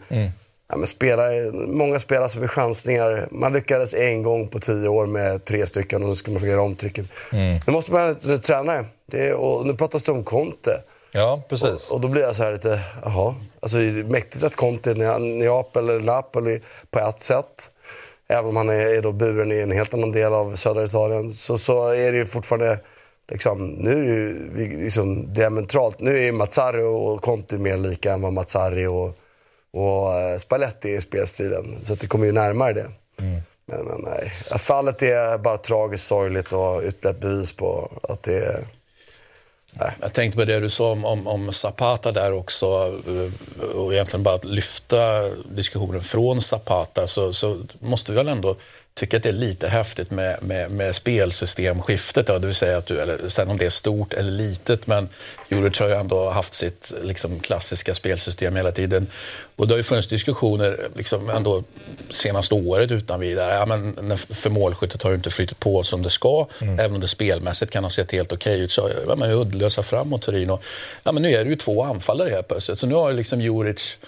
[0.68, 3.28] ja, men spelare, många spelare som är chansningar.
[3.30, 6.50] Man lyckades en gång på tio år med tre stycken och så ska man försöka
[6.52, 7.06] göra om tricket.
[7.66, 8.84] Nu måste man ha en ny tränare.
[9.06, 10.82] Det och nu pratas det om Conte.
[11.12, 11.90] Ja, precis.
[11.90, 13.34] Och, och då blir jag så här lite, jaha.
[13.60, 16.60] Alltså det är mäktigt att Conte är Nea- Neapel eller Napoli
[16.90, 17.70] på ett sätt.
[18.28, 21.32] Även om han är, är då buren i en helt annan del av södra Italien.
[21.32, 22.78] Så, så är det ju fortfarande,
[23.30, 26.00] liksom, nu är det ju liksom diametralt.
[26.00, 29.18] Nu är Mazzari och Conte mer lika än vad Mazzari och,
[29.72, 31.84] och eh, Spalletti är i spelstilen.
[31.86, 32.90] Så det kommer ju närmare det.
[33.66, 38.38] Men, men nej, fallet är bara tragiskt sorgligt och ytterligare ett bevis på att det
[38.38, 38.66] är
[40.00, 42.66] Jag tänkte på det du sa om, om, om Zapata där också
[43.06, 48.56] eh, och egentligen bara att lyfta diskussionen från Zapata så, så måste vi väl ändå
[48.94, 52.26] tycka att det är lite häftigt med, med, med spelsystemskiftet.
[52.26, 55.08] Då, det vill säga att du, eller sen om det är stort eller litet, men
[55.48, 59.06] Juric har ju ändå haft sitt liksom, klassiska spelsystem hela tiden.
[59.56, 61.64] Och det har ju funnits diskussioner liksom, ändå
[62.10, 63.54] senaste året utan vidare.
[63.54, 67.08] Ja, men för målskyttet har ju inte flyttat på som det ska, även om det
[67.08, 68.70] spelmässigt kan ha sett helt okej ut.
[68.70, 70.58] Så ja, man är uddlösa framåt Torino.
[71.02, 72.78] Ja, men nu är det ju två anfallare helt plötsligt.
[72.78, 73.98] Så nu har liksom Juric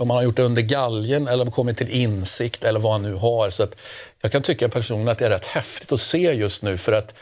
[0.00, 3.14] om man har gjort det under galgen eller kommit till insikt eller vad han nu
[3.14, 3.50] har.
[3.50, 3.76] Så att
[4.20, 7.14] jag kan tycka personligen att det är rätt häftigt att se just nu för att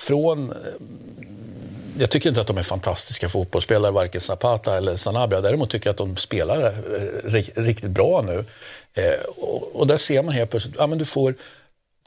[0.00, 0.50] från...
[0.50, 0.56] Eh,
[1.98, 5.40] jag tycker inte att de är fantastiska fotbollsspelare, varken Zapata eller Sanabria.
[5.40, 8.44] Däremot tycker jag att de spelar eh, riktigt bra nu.
[8.94, 11.34] Eh, och, och där ser man helt plötsligt, ja men du får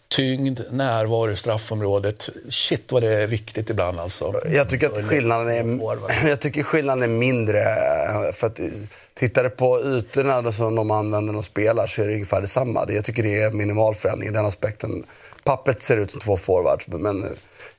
[0.08, 2.30] tyngd, närvaro i straffområdet.
[2.50, 4.34] Shit vad det är viktigt ibland alltså.
[4.52, 5.48] Jag tycker att skillnaden
[5.82, 7.62] är, jag tycker skillnaden är mindre.
[7.62, 8.66] eh, För att, eh,
[9.20, 12.86] tittar du på ytorna som de använder när de spelar så är det ungefär detsamma.
[12.86, 15.04] Det- Jag tycker det är minimal förändring i den aspekten.
[15.44, 17.30] Pappet ser ut som två forwards, men eh,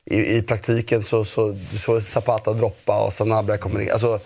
[0.05, 3.91] i, i praktiken så, så, så Zapata droppa och Sanabria kommer in.
[3.91, 4.19] Alltså,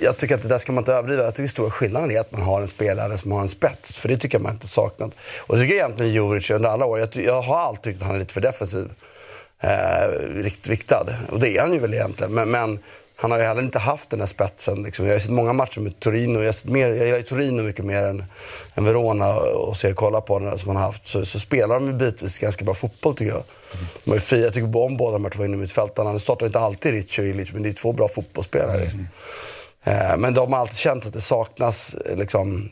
[0.00, 1.24] jag tycker att det där ska man inte överdriva.
[1.24, 3.96] Jag tycker stora skillnaden är att man har en spelare som har en spets.
[3.96, 5.12] För det tycker jag man inte saknat.
[5.38, 6.98] Och det tycker jag egentligen Juric under alla år.
[6.98, 8.90] Jag, jag har alltid tyckt att han är lite för defensiv.
[9.60, 10.08] Eh,
[10.42, 11.06] riktigt viktad.
[11.30, 12.34] Och det är han ju väl egentligen.
[12.34, 12.78] Men, men
[13.16, 14.82] han har ju heller inte haft den där spetsen.
[14.82, 15.06] Liksom.
[15.06, 16.42] Jag har sett många matcher med Torino.
[16.42, 18.24] Jag, sett mer, jag gillar ju Torino mycket mer än,
[18.74, 19.36] än Verona.
[19.36, 21.06] Och ser kolla på den som han har haft.
[21.06, 23.44] Så, så spelar de ju bitvis ganska bra fotboll tycker jag.
[24.04, 24.44] De är fria.
[24.44, 26.12] Jag tycker om båda de här två innermittfältarna.
[26.12, 28.80] Nu startar inte alltid Ricci och Illich, men det är två bra fotbollsspelare.
[28.80, 29.08] Liksom.
[29.84, 32.70] Eh, Men de har alltid känt att det saknas, eh, liksom,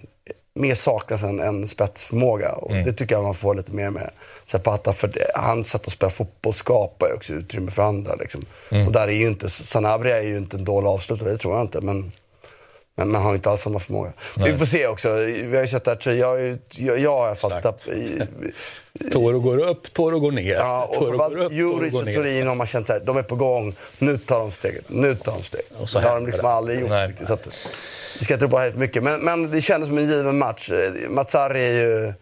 [0.54, 2.52] mer saknas än, än spetsförmåga.
[2.52, 4.10] Och Det tycker jag man får lite mer med
[4.44, 4.92] Zapata.
[4.92, 8.14] För det, hans sätt att spela fotboll skapar ju också utrymme för andra.
[8.14, 8.44] Liksom.
[8.86, 11.64] Och där är ju inte, Sanabria är ju inte en dålig avslutare, det tror jag
[11.64, 11.80] inte.
[11.80, 12.12] Men,
[12.94, 14.12] Men man har inte alls samma förmåga.
[14.44, 15.14] Vi får se också.
[15.14, 17.88] Vi har ju sett här, jag, jag, jag har fattat...
[19.12, 20.54] Toro går upp, Toro går ner.
[20.54, 22.04] Ja, och Toro går upp, Juric och.
[22.04, 23.74] Turin har man känt så här, de är på gång.
[23.98, 24.84] Nu tar de steget.
[24.88, 25.72] Nu tar de steget.
[25.78, 26.50] Och så det har de liksom det.
[26.50, 27.08] aldrig gjort Nej.
[27.08, 27.26] riktigt.
[27.26, 27.68] Så att,
[28.18, 29.02] vi ska inte ropa här för mycket.
[29.02, 30.70] Men, men det kändes som en given match.
[30.70, 32.12] Eh, Mazzari är ju...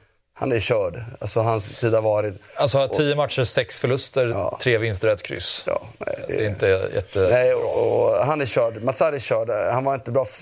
[0.41, 1.05] Han är körd.
[1.19, 2.35] Alltså hans tid har varit...
[2.55, 4.59] Alltså tio matcher, sex förluster, Ja.
[4.63, 5.65] tre vinster, ett kryss.
[5.67, 7.19] Ja, nej, Det är inte jätte...
[7.31, 8.83] Nej, och, och han är körd.
[8.83, 9.51] Mazzari är körd.
[9.73, 10.33] Han var inte bra för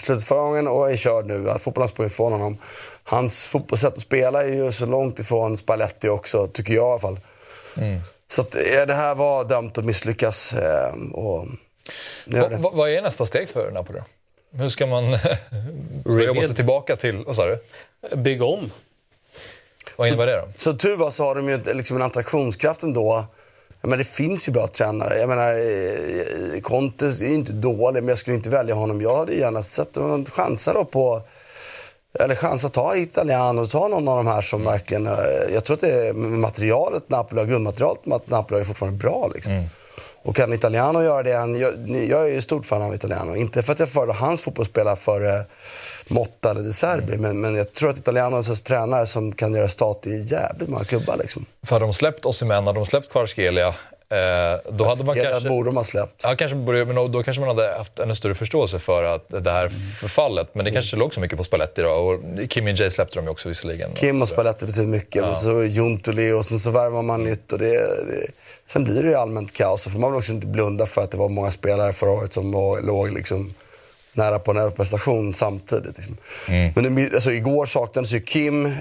[0.00, 1.44] slutet förra gången och är körd nu.
[1.60, 2.58] Fotbollen har sprungit ifrån honom.
[3.04, 6.98] Hans fotbollssätt att spela är ju så långt ifrån Spalletti också, tycker jag i alla
[6.98, 7.20] fall.
[7.76, 8.00] Mm.
[8.30, 10.52] Så att, eh, det här var dömt att misslyckas.
[10.54, 11.46] Eh, och,
[12.24, 12.56] det.
[12.56, 14.00] va, vad är nästa steg för Napoli?
[14.52, 15.04] Hur ska man
[16.26, 17.24] jobba sig tillbaka till...
[17.26, 17.58] Vad sa du?
[18.16, 18.70] Bygga om.
[19.96, 20.48] Vad innebär det då?
[20.56, 23.24] Så tur var så har de ju liksom en attraktionskraft ändå.
[23.82, 25.18] Men det finns ju bra tränare.
[25.18, 29.02] Jag menar, eh, Conte är ju inte dålig, men jag skulle inte välja honom.
[29.02, 31.22] Jag hade gärna sett en chansa då på...
[32.20, 35.06] Eller chans att ta Italiano och ta någon av de här som verkligen...
[35.06, 35.14] eh,
[35.52, 39.52] Jag tror att det är materialet Napoli har, grundmaterialet med Napoli är fortfarande bra liksom.
[40.22, 41.72] Och kan Italiano göra det, han, jag,
[42.08, 43.36] jag är ju stort fan av Italiano.
[43.36, 45.44] Inte för att jag föredrar hans fotbollsspelare före
[46.08, 49.54] Motta eller De Serbi, men, men jag tror att Italiano är en tränare som kan
[49.54, 51.46] göra stat i jävligt många klubbar liksom.
[51.66, 55.48] För hade de släppt Osimhen, hade de släppt Kvarskelia, eh, då hade man kanske...
[55.48, 56.20] borde de ha släppt.
[56.24, 59.28] Ja, kanske borde, men då, då kanske man hade haft ännu större förståelse för att
[59.28, 59.68] det här
[60.00, 60.54] förfallet.
[60.54, 61.90] Men det kanske låg så mycket på Spalletti då.
[61.90, 63.90] Och Kim J släppte de ju också visserligen.
[63.94, 65.24] Kim och Spalletti betyder mycket.
[65.24, 67.52] Och så Juntuli och sen så värvar man nytt.
[67.52, 68.26] Och det, det,
[68.66, 69.82] sen blir det ju allmänt kaos.
[69.82, 72.32] Så får man väl också inte blunda för att det var många spelare förra året
[72.32, 73.54] som var, låg liksom
[74.12, 75.96] nära på en överprestation samtidigt.
[75.98, 76.16] Liksom.
[76.74, 78.72] Men det, alltså, igår saknades ju Kim, eh,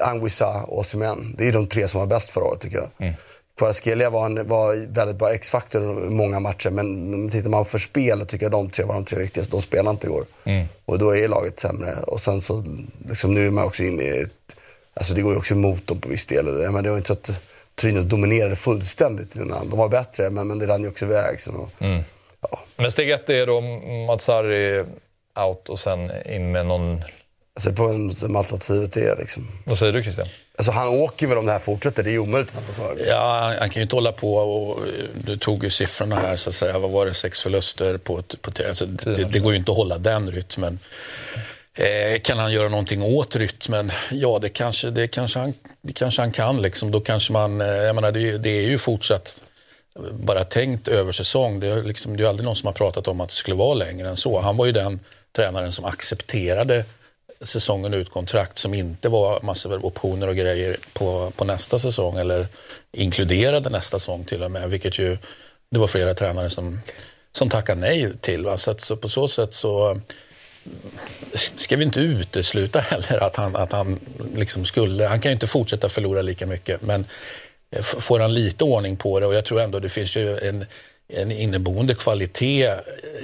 [0.00, 1.34] Anguissa och Osimhen.
[1.38, 2.88] Det är de tre som var bäst förra året tycker jag.
[2.98, 3.14] Mm.
[3.58, 6.70] Kvaratskhelia var en var väldigt bra X-faktor i många matcher.
[6.70, 9.50] Men men tittar man för spelet tycker jag de tre var de tre viktigaste.
[9.52, 10.24] De spelade inte igår.
[10.84, 11.94] Och då är laget sämre.
[12.06, 12.64] Och sen så,
[13.08, 14.30] liksom, nu är man också inne i ett...
[14.94, 16.44] Alltså det går ju också emot dem på viss del.
[16.70, 17.30] Men det var inte så att
[17.74, 19.70] Torino dominerade fullständigt innan.
[19.70, 21.40] De var bättre, men, men det rann ju också iväg.
[21.40, 21.70] Sen och,
[22.40, 22.60] ja.
[22.76, 23.60] Men steg ett är då
[24.06, 24.84] Mazzari
[25.34, 27.02] out och sen in med någon...
[27.54, 29.48] Alltså på en, som alternativet är liksom.
[29.64, 30.26] Vad säger du Christian?
[30.56, 32.02] Alltså han åker väl om det här fortsätter.
[32.02, 32.96] Det är omöjligt att blir kvar.
[33.06, 34.78] Ja, han, han kan ju inte hålla på och...
[35.14, 36.78] Du tog ju siffrorna här, så att säga.
[36.78, 37.14] Vad var det?
[37.14, 38.22] Sex förluster på...
[38.40, 40.78] på alltså, det, det går ju inte att hålla den rytmen.
[41.74, 43.92] Eh, kan han göra någonting åt rytmen?
[44.10, 46.62] Ja, det kanske, det kanske, han, det kanske han kan.
[46.62, 46.90] Liksom.
[46.90, 47.60] Då kanske man...
[47.60, 49.42] Eh, jag menar, det, det är ju fortsatt
[50.12, 51.60] bara tänkt över säsong.
[51.60, 53.74] Det är, liksom, det är aldrig någon som har pratat om att det skulle vara
[53.74, 54.40] längre än så.
[54.40, 55.00] Han var ju den
[55.36, 56.84] tränaren som accepterade
[57.42, 62.18] säsongen ut kontrakt som inte var massor av optioner och grejer på, på nästa säsong
[62.18, 62.46] eller
[62.92, 65.18] inkluderade nästa säsong till och med, vilket ju
[65.70, 66.80] det var flera tränare som,
[67.32, 68.44] som tackade nej till.
[68.44, 68.56] Va?
[68.56, 70.00] Så, att, så på så sätt så
[71.56, 74.00] ska vi inte utesluta heller att han, att han
[74.34, 77.06] liksom skulle, han kan ju inte fortsätta förlora lika mycket, men
[77.82, 80.66] får han lite ordning på det och jag tror ändå det finns ju en,
[81.08, 82.70] en inneboende kvalitet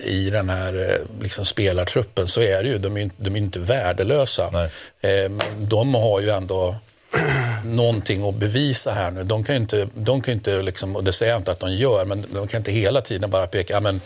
[0.05, 2.79] i den här eh, liksom, spelartruppen så är det ju.
[2.79, 4.71] De är, de är inte värdelösa.
[5.01, 6.77] Eh, de har ju ändå
[7.65, 9.25] någonting att bevisa här nu.
[9.25, 11.73] De kan ju inte, de kan inte liksom, och det säger jag inte att de
[11.73, 14.01] gör, men de kan inte hela tiden bara peka, ja, men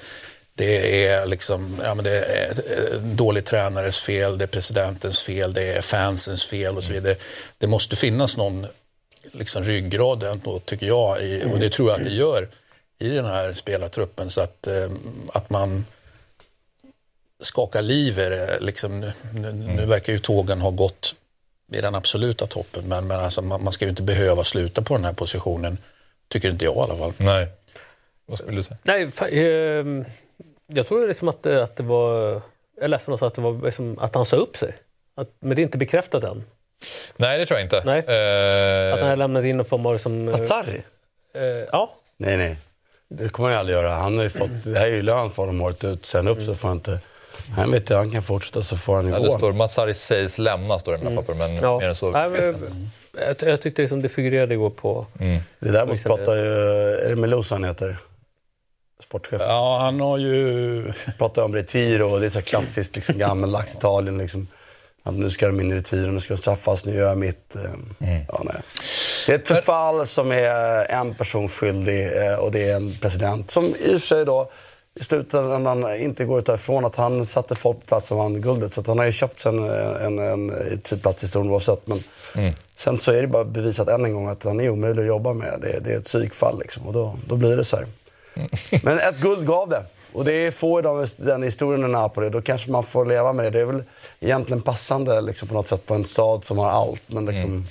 [0.55, 2.53] det är liksom, ja, men det är
[2.97, 7.17] en dålig tränares fel, det är presidentens fel, det är fansens fel och så vidare.
[7.59, 8.67] Det måste finnas någon
[9.33, 12.49] liksom ryggrad ändå, tycker jag, i, och det tror jag att det gör
[12.99, 14.31] i den här spelartruppen.
[14.31, 14.91] Så att, eh,
[15.33, 15.85] att man
[17.41, 18.59] skakar liv i det.
[18.61, 21.15] Liksom, nu, nu, nu verkar ju tågen ha gått
[21.73, 24.97] i den absoluta toppen, men, men alltså, man, man ska ju inte behöva sluta på
[24.97, 25.79] den här positionen,
[26.29, 27.13] tycker inte jag i alla fall.
[27.17, 27.49] Nej.
[28.27, 28.79] Vad skulle du säga?
[28.83, 30.05] Nej, fa- ehm,
[30.67, 32.41] jag tror liksom att, det- att det var...
[32.81, 34.77] Jag läste någonstans att, det var liksom, att han sa upp sig.
[35.15, 36.45] Att, men det är inte bekräftat än.
[37.17, 37.83] Nej, det tror jag inte.
[37.85, 37.99] Nej.
[37.99, 39.99] Eh, Att han har lämnat in någon form av...
[39.99, 40.83] Som, eh, Mazzari?
[41.35, 41.95] eh, ja.
[42.17, 42.59] Nej, nej.
[43.09, 43.95] Det kommer han aldrig göra.
[43.95, 46.07] Han har ju fått, det här är ju lön för honom året ut.
[46.07, 46.99] Sen upp så får han inte...
[47.57, 49.25] Han vet ju, han kan fortsätta så får han ju ja, gå.
[49.25, 51.63] det står Mazzari sägs lämna, står det i den här pappret, men Mm.
[51.65, 51.79] Ja.
[51.79, 52.11] mer än så.
[52.11, 52.91] Nej, vet jag men,
[53.41, 55.07] jag, jag tyckte liksom det figurerade igår på...
[55.59, 56.43] Det däremot pratar ju...
[56.95, 57.97] Är det Melusa han heter?
[59.03, 59.41] Sportchef.
[59.45, 60.93] Ja, han har ju...
[61.19, 64.19] Pratar om Retiro och det är så klassiskt liksom, gammaldags Italien.
[64.19, 64.49] Liksom.
[65.03, 67.57] Att nu ska de in i Retiro, nu ska de straffas, nu gör jag mitt.
[67.57, 67.63] eh,
[68.29, 68.63] Ja, nej.
[69.27, 73.51] Det är ett förfall som är en person skyldig eh, och det är en president
[73.51, 74.51] som i och för sig då
[75.01, 78.41] i slutändan inte går att ta ifrån att han satte folk på plats och vann
[78.43, 78.73] guldet.
[78.73, 80.51] Så att han har ju köpt sig en, en, en,
[80.91, 81.87] en plats i historien oavsett.
[81.87, 82.03] Men
[82.77, 85.33] sen så är det bara bevisat än en gång att han är omöjlig att jobba
[85.33, 85.59] med.
[85.63, 87.87] Det, det är ett psykfall liksom och då, då blir det så här.
[88.83, 89.85] Men ett guld gav det.
[90.13, 92.31] Och det är få idag med den historien i Napoli.
[92.31, 93.51] Då kanske man får leva med det.
[93.51, 93.83] Det är väl
[94.21, 97.67] egentligen passande liksom, på något sätt på en stad som har allt, men liksom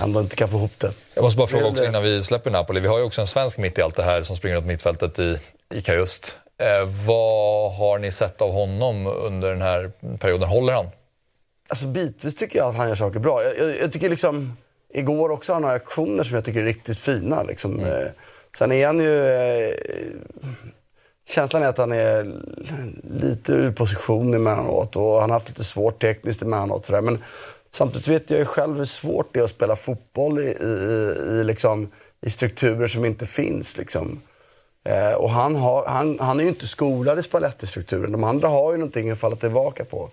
[0.00, 0.92] ändå inte kan få ihop det.
[1.14, 2.80] Jag måste bara fråga också innan vi släpper Napoli.
[2.80, 5.18] Vi har ju också en svensk mitt i allt det här som springer åt mittfältet
[5.18, 5.38] i,
[5.74, 6.38] i Kajust.
[6.58, 10.48] Eh, vad har ni sett av honom under den här perioden?
[10.48, 10.86] Håller han?
[11.68, 13.42] Alltså bitvis tycker jag att han gör saker bra.
[13.42, 14.56] Jag, jag, jag tycker liksom,
[14.94, 17.42] igår också har han några aktioner som jag tycker är riktigt fina.
[17.42, 17.84] Liksom.
[17.84, 18.06] Eh,
[18.58, 19.26] Sen är han ju...
[19.26, 19.74] Eh,
[21.30, 22.32] känslan är att han är
[23.22, 26.86] lite ur position emellanåt och han har haft lite svårt tekniskt emellanåt.
[26.86, 27.00] sådär.
[27.00, 27.18] Men
[27.70, 30.66] samtidigt vet jag ju själv hur svårt det är att spela fotboll i, i,
[31.40, 31.88] i, liksom,
[32.26, 33.76] i strukturer som inte finns.
[33.76, 34.20] Liksom.
[34.84, 38.12] Eh, och han, har, han, han är ju inte skolad i Spalletti-strukturen.
[38.12, 40.10] De andra har ju någonting att falla tillbaka på.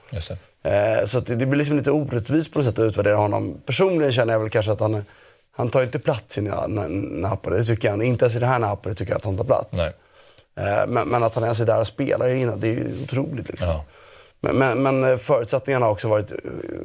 [0.63, 3.61] Eh, så det, det blir liksom lite orättvist på något sätt att utvärdera honom.
[3.65, 5.05] Personligen känner jag väl kanske att han,
[5.51, 7.57] han tar inte plats i Na- Na- Napoli.
[7.57, 8.03] Det tycker jag.
[8.03, 9.69] Inte ens i det här Napoli tycker jag att han tar plats.
[9.71, 9.91] Nej.
[10.57, 13.49] Eh, men, men att han ens är där och spelar innan, det är ju otroligt.
[13.49, 13.67] Liksom.
[13.67, 13.83] Ja.
[14.39, 16.37] Men, men, eh, förutsättningarna har också varit eh,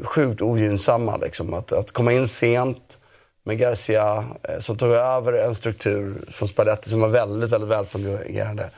[0.05, 1.17] sjukt ogynnsamma.
[1.17, 1.55] Liksom.
[1.55, 2.99] Att, att komma in sent
[3.45, 4.25] med Garcia
[4.59, 8.71] som tog över en struktur från Spalletti som var väldigt, väldigt välfungerande.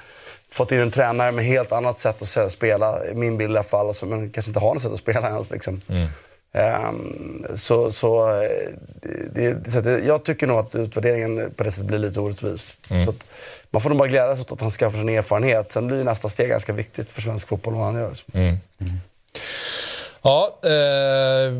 [0.50, 3.62] Fått in en tränare med helt annat sätt att spela, i min bild i alla
[3.62, 5.50] fall, som kanske inte har något sätt att spela ens.
[5.50, 5.80] Liksom.
[6.54, 8.48] Ehm, så så, eh,
[9.34, 12.76] det, så det, jag tycker nog att utvärderingen på det sättet blir lite orättvis.
[13.04, 13.26] Så att
[13.70, 15.72] man får nog bara glädjas åt att han skaffar sig en erfarenhet.
[15.72, 18.12] Sen blir nästa steg ganska viktigt för svensk fotboll vad han gör.
[20.26, 21.52] Ja, eh,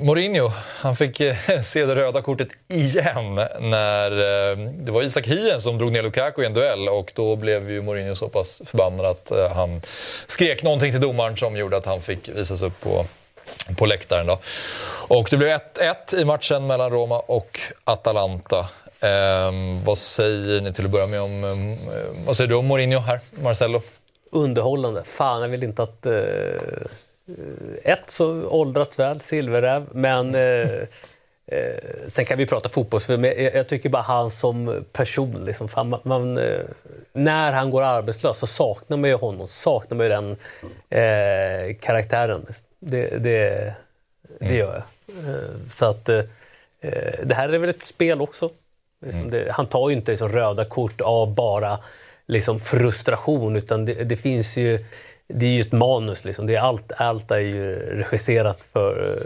[0.00, 5.60] Mourinho, han fick eh, se det röda kortet igen när eh, det var Isak Hien
[5.60, 9.06] som drog ner Lukaku i en duell och då blev ju Mourinho så pass förbannad
[9.06, 9.80] att eh, han
[10.26, 13.06] skrek någonting till domaren som gjorde att han fick visas upp på,
[13.76, 14.26] på läktaren.
[14.26, 14.38] Då.
[15.08, 18.58] Och det blev 1-1 i matchen mellan Roma och Atalanta.
[19.00, 19.52] Eh,
[19.84, 23.00] vad säger ni till att börja med om, ehm, eh, vad säger du om Mourinho
[23.00, 23.82] här, Marcello?
[24.30, 25.04] Underhållande.
[25.04, 26.06] Fan, jag vill inte att...
[26.06, 30.34] Eh, eh, ett, så åldrats väl, silverräv, men...
[30.34, 30.68] Eh,
[31.46, 33.00] eh, sen kan vi prata fotboll.
[33.08, 35.44] men jag, jag tycker bara han som person.
[35.44, 36.60] Liksom, fan, man, man, eh,
[37.12, 40.36] när han går arbetslös så saknar man ju honom, saknar man ju den
[40.90, 42.44] eh, karaktären.
[42.46, 42.64] Liksom.
[42.80, 43.74] Det, det,
[44.40, 45.34] det gör jag.
[45.34, 46.22] Eh, så att eh,
[47.22, 48.50] det här är väl ett spel också.
[49.04, 51.78] Liksom det, han tar ju inte liksom röda kort av bara
[52.26, 54.84] liksom frustration utan det, det finns ju
[55.32, 56.24] det är ju ett manus.
[56.24, 56.46] Liksom.
[56.46, 59.18] Det är allt, allt är ju regisserat för,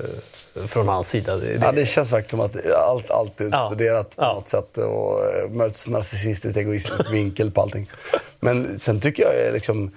[0.56, 1.36] eh, från hans sida.
[1.36, 3.66] Det, Ja, det känns faktiskt som att allt, allt är Ja.
[3.72, 4.32] utvärderat på Ja.
[4.32, 7.90] något sätt och möts narcissistiskt, egoistisk vinkel på allting.
[8.40, 9.90] Men sen tycker jag liksom...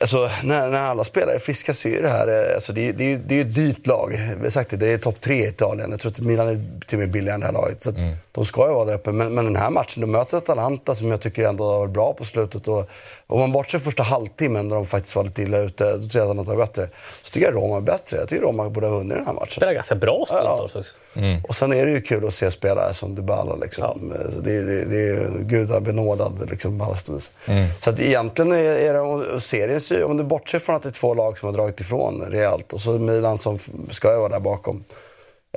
[0.00, 2.28] Alltså, när, när alla spelare är friska så är det här...
[2.28, 4.10] eh, Alltså, det, är- det, är- det är ett dyrt lag.
[4.38, 5.90] Vi har sagt det, det är topp tre i Italien.
[5.90, 7.82] Jag tror att Milan är till och med billigare än det här laget.
[7.82, 7.96] Så att
[8.32, 9.12] De ska ju vara där uppe.
[9.12, 12.12] Men, men den här matchen, de möter Atalanta som jag tycker ändå har varit bra
[12.12, 12.68] på slutet.
[12.68, 12.88] Och,
[13.26, 16.24] om man bortser första halvtimmen när de faktiskt var lite illa ute, då tycker jag
[16.24, 16.88] att Atalanta var bättre.
[17.22, 18.16] Så tycker jag Roma är bättre.
[18.18, 19.50] Jag tycker Roma borde ha vunnit den här matchen.
[19.50, 20.38] spelar ganska bra spel.
[20.44, 20.68] Ja.
[21.14, 21.48] Också.
[21.48, 23.56] Och sen är det ju kul att se spelare som Dybala.
[23.56, 24.12] Liksom.
[24.32, 27.32] Så Det, det, det är gudabenådad liksom, vis.
[27.80, 28.94] Så att egentligen är, är
[29.34, 32.22] det, serien, om du bortser från att det är två lag som har dragit ifrån
[32.28, 33.58] rejält och så Milan som
[33.90, 34.84] ska vara där bakom,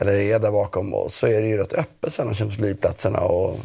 [0.02, 3.20] eller är där bakom, och så är det ju rätt öppet sen om Champions League-platserna.
[3.20, 3.60] Och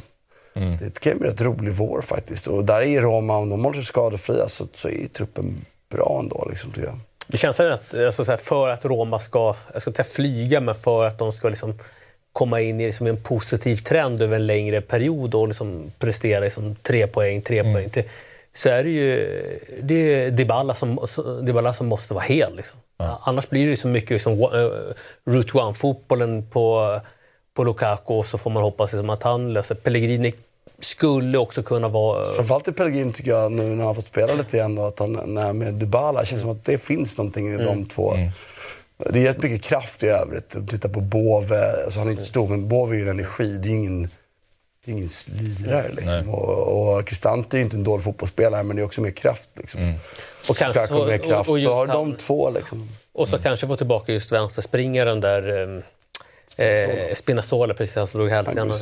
[0.78, 2.46] Det kan bli rätt rolig vår faktiskt.
[2.46, 6.46] Och där är Roma, om de håller sig skadefria så, så är truppen bra ändå.
[6.50, 6.98] Liksom, tycker jag.
[7.30, 10.60] Det känns att alltså, så här, för att Roma ska, jag ska inte säga flyga,
[10.60, 11.78] men för att de ska liksom
[12.32, 16.76] komma in i liksom en positiv trend över en längre period och liksom prestera liksom
[16.82, 17.90] tre poäng, tre poäng.
[17.90, 18.04] Tre,
[18.52, 21.06] så är det ju det är Dybala, som,
[21.42, 22.56] Dybala som måste vara hel.
[22.56, 22.78] Liksom.
[23.22, 24.72] Annars blir det så mycket liksom, uh,
[25.24, 27.00] Route One-fotbollen på,
[27.54, 29.74] på Lukaku och så får man hoppas liksom, att han löser.
[29.74, 30.34] Pellegrini
[30.80, 32.24] skulle också kunna vara...
[32.24, 34.98] Framförallt i Pellegrini tycker jag nu när han har fått spela lite igen och att
[34.98, 38.14] han när med Dybala känns som att det finns någonting i de två.
[39.10, 40.56] Det är mycket kraft i övrigt.
[40.68, 43.58] Titta på Bove, alltså han är inte stor men Bove är ju en energi.
[43.62, 44.02] Det är ingen,
[44.84, 46.28] det är ingen lirare liksom.
[46.34, 49.50] Och, och Cristante är ju inte en dålig fotbollsspelare men det är också mer kraft
[49.54, 49.94] liksom.
[50.48, 51.50] Och kanske- Lukaku mer och- kraft.
[51.50, 52.88] och just så har han- de två liksom.
[53.12, 55.82] Och så kanske få tillbaka just vänsterspringaren där.
[56.56, 58.72] Eh, Eh, Spinazzola precis, han slog hälsenan.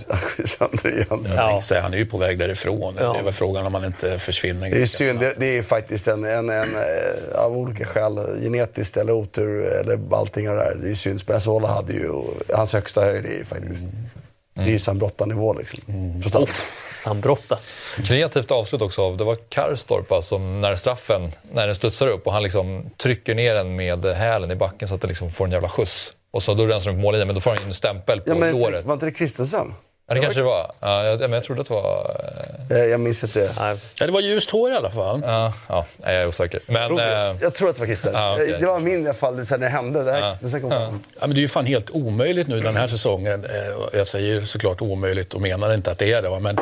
[1.62, 2.94] Säga, han är ju på väg därifrån.
[2.98, 3.12] Ja.
[3.12, 4.70] Det är väl frågan om han inte försvinner.
[4.70, 5.20] Det är synd.
[5.20, 9.98] Det, det är faktiskt en, en, en, eh, av olika skäl, genetiskt eller otur eller
[10.12, 10.76] allting av det där.
[10.82, 11.20] Det är synd.
[11.20, 12.12] Spinazzola hade ju,
[12.54, 13.86] hans högsta höjd är ju faktiskt,
[14.54, 15.80] det är ju Sambrotta-nivå liksom.
[16.34, 16.66] Allt.
[17.04, 17.58] Sambrotta.
[18.04, 22.26] Kreativt avslut också av, det var Karstorp va, som när straffen, när den studsar upp
[22.26, 25.44] och han liksom trycker ner den med hälen i backen så att den liksom får
[25.44, 26.12] en jävla skjuts.
[26.38, 28.30] Och så då rensar de på mållinjen, men då får han ju en stämpel på
[28.30, 28.84] Ja, men låret.
[28.84, 29.74] var inte det Kristensen?
[30.08, 30.70] Ja, det kanske det var.
[30.80, 32.16] Ja, jag, men jag trodde att det var...
[32.70, 33.50] Eh, Jag minns inte det.
[34.00, 35.22] Ja, det var ljust hår i alla fall.
[35.26, 36.60] Ja, ja jag är osäker.
[36.68, 36.98] Men...
[36.98, 38.10] eh, Jag tror att det var Christer.
[38.12, 38.56] Ja, okej.
[38.60, 40.02] Det var min i alla fall, sen när det hände.
[40.04, 42.88] Det, här, sen kom Ja, men det är ju fan helt omöjligt nu den här
[42.88, 43.44] säsongen.
[43.44, 43.50] Eh,
[43.98, 46.38] Jag säger såklart omöjligt och menar inte att det är det.
[46.40, 46.58] Men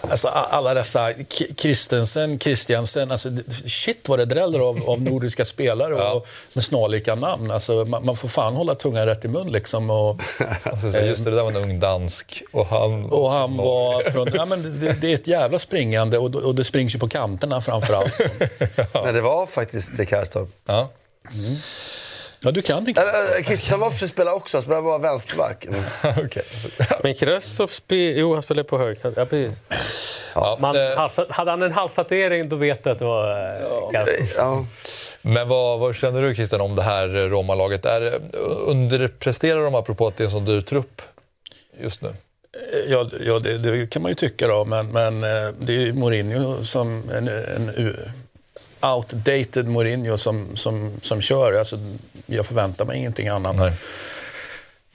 [0.00, 3.30] alltså, alla dessa K- Christensen, Christiansen, alltså,
[3.66, 7.50] shit vad det dräller av, av nordiska spelare och, med snarlika namn.
[7.50, 9.90] Alltså, man, man får fan hålla tungan rätt i mun liksom.
[9.90, 10.20] Och,
[10.62, 12.42] alltså, just det, där var en ung dansk.
[12.52, 14.28] Och han, och han var från...
[14.34, 17.60] Ja, men det, det är ett jävla springande och, och det springs ju på kanterna
[17.60, 18.14] framför allt.
[19.04, 20.48] Men det var faktiskt det Kärrstorp.
[20.66, 20.88] Ja.
[22.40, 22.90] Ja, du kan det.
[22.90, 25.66] Äh, Christian var för spela också, han spelade bara vänsterback.
[26.24, 26.42] Okej.
[27.02, 29.16] Men Kröstrup spe, jo, han spelade på högerkant.
[29.16, 29.58] Ja, precis.
[30.58, 34.30] Man, halsa, hade han en halstatuering då vet du att det var eh, Kröstrup.
[34.36, 34.66] Ja.
[35.22, 37.84] Men vad, vad känner du Christian om det här Roma-laget?
[37.84, 38.20] Är,
[38.66, 41.02] underpresterar de apropå att det är en sån dyr trupp
[41.80, 42.12] just nu?
[42.88, 45.92] Ja, ja det, det kan man ju tycka då, men, men eh, det är ju
[45.92, 47.94] Mourinho som en, en
[48.80, 51.52] outdated Mourinho som, som, som kör.
[51.52, 51.78] Alltså,
[52.26, 53.56] jag förväntar mig ingenting annat.
[53.56, 53.72] Nej.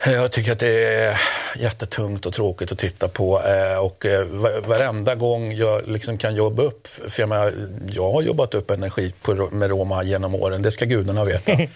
[0.06, 1.22] Jag tycker att det är
[1.60, 3.42] jättetungt och tråkigt att titta på.
[3.42, 7.54] eh, Och eh, va- varenda gång jag liksom kan jobba upp, för jag, menar,
[7.92, 9.14] jag har jobbat upp energi
[9.52, 11.52] med Roma genom åren, det ska gudarna veta.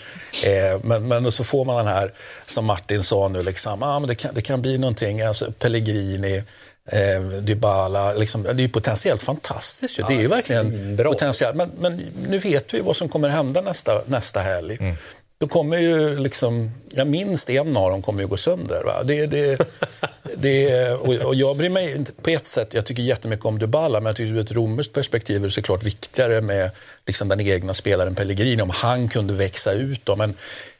[0.45, 2.13] Eh, men, men så får man den här,
[2.45, 5.21] som Martin sa nu, liksom, ah, men det, kan, det kan bli någonting.
[5.21, 6.43] Alltså, Pellegrini,
[6.87, 9.99] eh, Dybala, liksom, det är potentiellt fantastiskt.
[9.99, 10.03] Ju.
[10.07, 11.55] Det är ju verkligen potentiellt.
[11.55, 14.95] Men, men nu vet vi vad som kommer hända nästa, nästa helg.
[15.39, 18.83] Då kommer ju liksom, ja, minst en av dem kommer ju gå sönder.
[18.83, 19.03] Va?
[19.03, 19.57] Det, det,
[20.37, 24.05] det, och, och jag bryr mig på ett sätt, jag tycker jättemycket om Dybala, men
[24.05, 26.71] jag tycker ur ett romerskt perspektiv är det såklart viktigare med
[27.05, 30.05] liksom den egna spelaren Pellegrini, om han kunde växa ut.
[30.05, 30.15] Då.
[30.15, 30.33] Men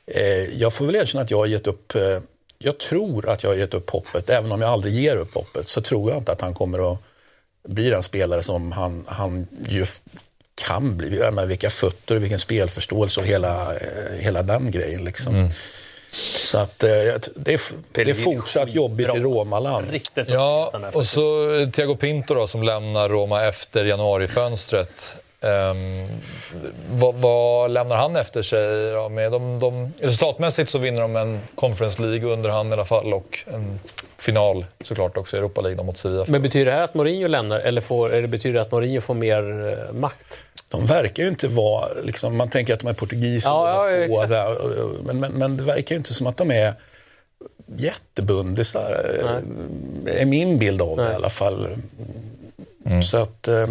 [0.08, 2.20] eh, jag får väl erkänna att jag har gett upp eh,
[2.60, 5.68] jag tror att jag har gett upp hoppet, även om jag aldrig ger upp hoppet,
[5.68, 7.00] så tror jag inte att han kommer att
[7.68, 9.86] bli den spelare som han, han ju
[10.68, 11.18] kan bli.
[11.18, 15.04] Jag menar, vilka fötter, vilken spelförståelse och hela, eh, hela den grejen.
[15.06, 15.50] Liksom.
[16.46, 16.90] Så att eh,
[17.36, 19.88] det är, f- det är fortsatt jobbigt i Romaland.
[20.30, 21.22] Ja, och så
[21.74, 25.18] Thiago Pinto då, som lämnar Roma efter januarifönstret.
[25.42, 26.08] Um,
[26.90, 28.92] vad, vad lämnar han efter sig?
[28.92, 32.86] Då med de, de, resultatmässigt så vinner de en Conference League under hand i alla
[32.86, 33.80] fall och en
[34.18, 36.26] final såklart också i Europa League mot Sevilla.
[36.28, 39.14] Men betyder det här att Mourinho lämnar eller får, eller betyder det att Mourinho får
[39.14, 40.44] mer eh, makt?
[40.70, 44.30] De verkar ju inte vara, liksom, man tänker att de är portugiser Ja, ja, exakt.
[44.30, 44.58] där,
[45.04, 46.74] men, men, men det verkar ju inte som att de är
[47.78, 48.92] jättebundisar.
[50.06, 51.68] är min bild av det i alla fall.
[53.02, 53.68] Så att, eh,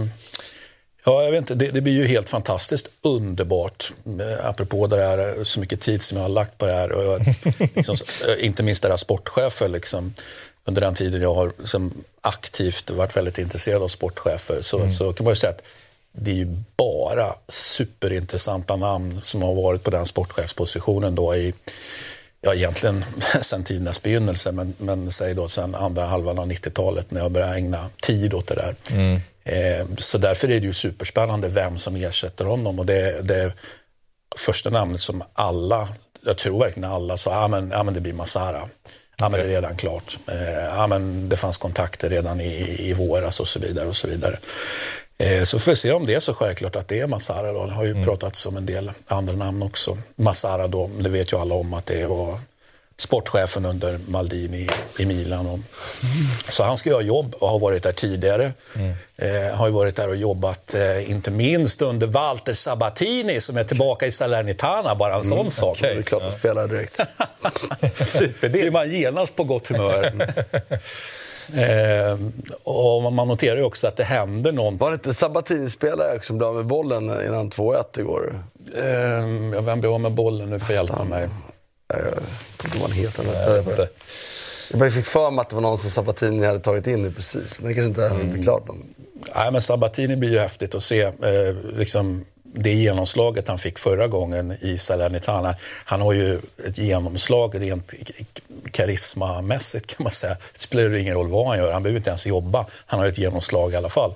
[1.06, 3.92] ja jag vet inte, det, det blir ju helt fantastiskt underbart.
[4.20, 6.92] eh, Apropå det här, eh, så mycket tid som jag har lagt på det här.
[6.92, 7.20] Och
[7.74, 7.96] liksom,
[8.28, 9.68] eh, inte minst deras sportchefer.
[9.68, 10.14] Liksom,
[10.64, 15.24] under den tiden jag har liksom, aktivt varit väldigt intresserad av sportchefer så, så kan
[15.24, 15.62] man ju säga att
[16.12, 21.54] det är ju bara superintressanta namn som har varit på den sportchefspositionen då i,
[22.40, 23.04] ja egentligen
[23.42, 27.56] sen tidernas begynnelse, men, men säg då sen andra halvan av 90-talet när jag började
[27.56, 28.74] ägna tid åt det där.
[29.14, 29.20] Eh,
[29.98, 33.52] så därför är det ju superspännande vem som ersätter honom och det, det
[34.36, 35.88] första namnet som alla,
[36.24, 38.68] jag tror verkligen alla sa, ja men, ja, men det blir Masara.
[39.18, 40.18] Ja, men det är redan klart.
[40.28, 43.88] Eh, ja, men det fanns kontakter redan i, i våras och så vidare.
[43.88, 44.38] och Så vidare.
[45.18, 47.52] Eh, så får vi se om det är så självklart att det är Masara.
[47.52, 47.66] Då.
[47.66, 49.98] Det har ju pratats om en del andra namn också.
[50.16, 52.38] Masara då, det vet ju alla om att det var
[52.98, 54.68] sportchefen under Maldini
[54.98, 55.46] i Milan.
[55.46, 55.58] Och,
[56.48, 58.52] Så han ska göra jobb och har varit där tidigare.
[59.16, 63.64] Eh, har ju varit där och jobbat, eh, inte minst under Walter Sabatini som är
[63.64, 65.78] tillbaka i Salernitana, bara en sån sak.
[65.80, 67.00] Det är klart att spela direkt.
[68.40, 70.28] Blir man genast på gott humör.
[71.54, 72.18] eh,
[72.64, 74.78] och man noterar ju också att det händer någonting.
[74.78, 78.42] Var det inte Sabatini-spelare som blev av med bollen innan 2-1 igår?
[78.76, 78.84] Eh,
[79.54, 80.60] ja, vem blev av med bollen nu?
[80.60, 81.28] Får hjälpa mig.
[81.88, 81.98] Jag
[82.66, 83.24] inte vad han heter.
[83.24, 83.86] nästan.
[84.70, 87.10] Jag bara fick för mig att det var någon som Sabatini hade tagit in nu
[87.10, 87.60] precis.
[87.60, 88.32] Men det kanske inte mm.
[88.32, 88.68] blir klart.
[89.34, 91.02] Nej, men Sabatini blir ju häftigt att se.
[91.02, 91.12] Eh,
[91.76, 92.24] liksom
[92.56, 95.54] det genomslaget han fick förra gången i Salernitana.
[95.84, 97.92] Han har ju ett genomslag rent
[98.70, 100.34] karismamässigt kan man säga.
[100.52, 102.66] Det spelar ju ingen roll vad han gör, han behöver inte ens jobba.
[102.86, 104.14] Han har ett genomslag i alla fall.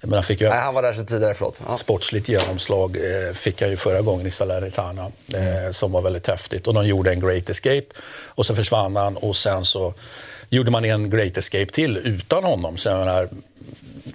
[0.00, 1.62] Men han, fick ju Nej, han var där sedan tidigare, förlåt.
[1.68, 1.76] Ja.
[1.76, 6.66] sportsligt genomslag eh, fick han ju förra gången i Salernitana eh, som var väldigt häftigt.
[6.66, 7.86] Och de gjorde en great escape
[8.26, 9.94] och så försvann han och sen så
[10.50, 12.76] gjorde man en great escape till utan honom.
[12.76, 13.28] Så jag menar,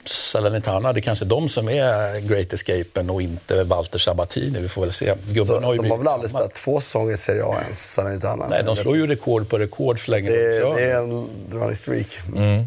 [0.06, 4.60] Salernitana, det är kanske de som är great escapen och inte Walter Sabatini.
[4.60, 5.14] Vi får väl se.
[5.28, 7.94] Gubben Så, har ju de har väl aldrig spelat två säsonger i Serie A ens,
[7.94, 8.48] Salernitana?
[8.48, 11.76] Nej, de slår ju rekord på rekord så länge det, de det är en running
[11.76, 12.20] streak.
[12.36, 12.66] Mm.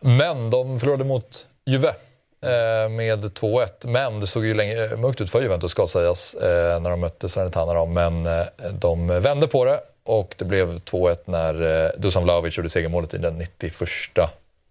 [0.00, 3.86] Men de förlorade mot Juve eh, med 2-1.
[3.86, 7.00] Men det såg ju länge, eh, mörkt ut för Juventus ska sägas eh, när de
[7.00, 7.84] mötte Salernitana.
[7.84, 8.28] Men
[8.72, 13.38] de vände på det och det blev 2-1 när Dusan Vlahovic gjorde segermålet i den
[13.38, 13.72] 91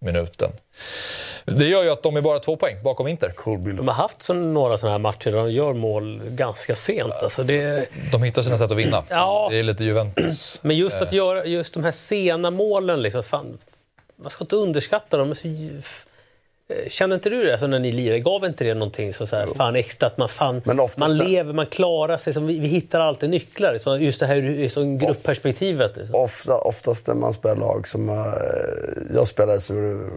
[0.00, 0.50] minuten.
[1.58, 3.32] Det gör ju att de är bara två poäng bakom Inter.
[3.76, 7.14] De har haft så, några sådana här matcher där de gör mål ganska sent.
[7.22, 7.88] Alltså det...
[8.12, 9.04] De hittar sina sätt att vinna.
[9.08, 9.48] Ja.
[9.50, 10.60] Det är lite Juventus.
[10.62, 13.58] Men just att göra just de här sena målen, liksom, fan,
[14.16, 15.34] man ska inte underskatta dem.
[15.34, 15.48] Så,
[16.88, 18.20] känner inte du det alltså, när ni lirade?
[18.20, 20.06] Gav inte det någonting så, så här, fan extra?
[20.06, 20.62] Att man, fan,
[20.98, 22.34] man lever, man klarar sig.
[22.34, 23.78] Som, vi, vi hittar alltid nycklar.
[23.78, 25.96] Så just det här som gruppperspektivet.
[25.96, 26.14] Liksom.
[26.14, 28.08] Ofta, oftast när man spelar lag som...
[28.08, 28.16] Uh,
[29.14, 29.72] jag spelade så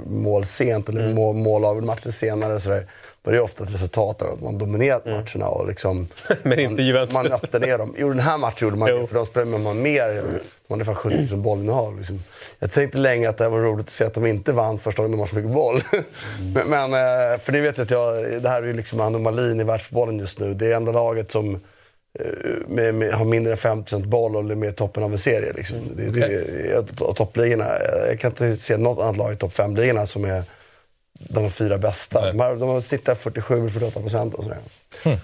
[0.06, 1.16] mål sent, eller mm.
[1.16, 2.60] mål, mål av matcher senare.
[2.60, 2.86] Så där,
[3.24, 5.18] var det ofta ett resultat av att man dominerat mm.
[5.18, 5.50] matcherna.
[5.50, 6.08] Och liksom,
[6.44, 7.14] Men inte man, Juventus.
[7.14, 7.96] Man nötte ner dem.
[7.98, 10.24] Jo, den här matchen gjorde man det, för då spelade man mer.
[10.68, 11.98] Man hade fan 70 000 bollinnehav.
[11.98, 12.24] Liksom.
[12.60, 15.12] Jag tänkte länge att det var roligt att se att de inte vann första gången
[15.12, 15.82] de har så mycket boll.
[15.94, 16.54] Mm.
[16.70, 20.20] men, men, eh, för ni vet att jag, det här är liksom anomalin i världsfotbollen
[20.20, 20.54] just nu.
[20.54, 21.54] Det är enda laget som
[22.20, 22.26] eh,
[22.68, 25.54] med, med, har mindre än 50% boll och är med i toppen av en serie.
[25.54, 25.78] Liksom.
[25.96, 27.66] Det, det, det, toppligorna,
[28.08, 30.44] jag kan inte se något annat lag i topp 5-ligorna som är
[31.30, 32.32] de fyra bästa.
[32.32, 34.58] De har, de snittat 47-48 procent och sådär.
[35.04, 35.18] Mm.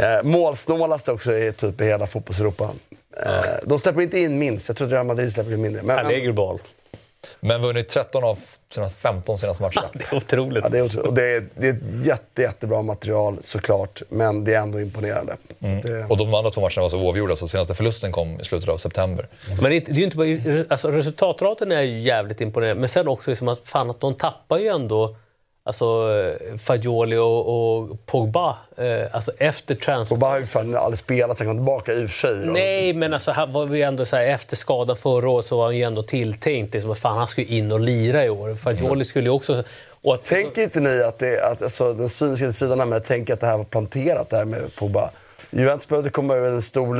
[0.00, 2.64] Eh, målsnålast också i typ i hela fotbollseuropa.
[2.64, 3.42] Eh, ja.
[3.64, 4.68] De släpper inte in minst.
[4.68, 5.82] Jag tror att Real Madrid släpper in mindre.
[5.82, 6.58] Men, Allegro
[7.40, 8.38] Men vunnit 13 av
[8.70, 9.82] sina 15 senaste matcher.
[9.92, 10.64] det är otroligt.
[10.64, 11.06] Ja, det är otroligt.
[11.06, 15.36] Och det är, det är ett jätte, jättebra material såklart, men det är ändå imponerande.
[15.60, 15.80] Mm.
[15.80, 16.04] Det...
[16.04, 18.76] Och de andra två matcherna var så oavgjorda, så senaste förlusten kom i slutet av
[18.76, 19.28] september.
[19.60, 23.30] Men det är ju inte bara, alltså, resultatraten är ju jävligt imponerande, men sen också
[23.30, 25.16] liksom att, fan, att de tappar ju ändå
[25.66, 26.08] Alltså
[26.58, 30.16] Fagioli och, och Pogba, eh, alltså efter transfer...
[30.16, 32.46] Pogba har ju fan aldrig spelat sen han kom tillbaka i och för sig.
[32.46, 32.52] Då.
[32.52, 35.64] Nej, men alltså, han var ju ändå så här, efter skadan förra året så var
[35.64, 36.74] han ju ändå tilltänkt.
[36.74, 38.54] Liksom, fan, han skulle in och lira i år.
[38.54, 39.64] Fagioli skulle ju också...
[40.06, 43.34] Att, Tänker inte ni att, det, att alltså, den cyniska sidan här med att tänka
[43.34, 45.10] att det här var planterat, det här med Pogba?
[45.56, 46.94] Juventus behövde komma över en stor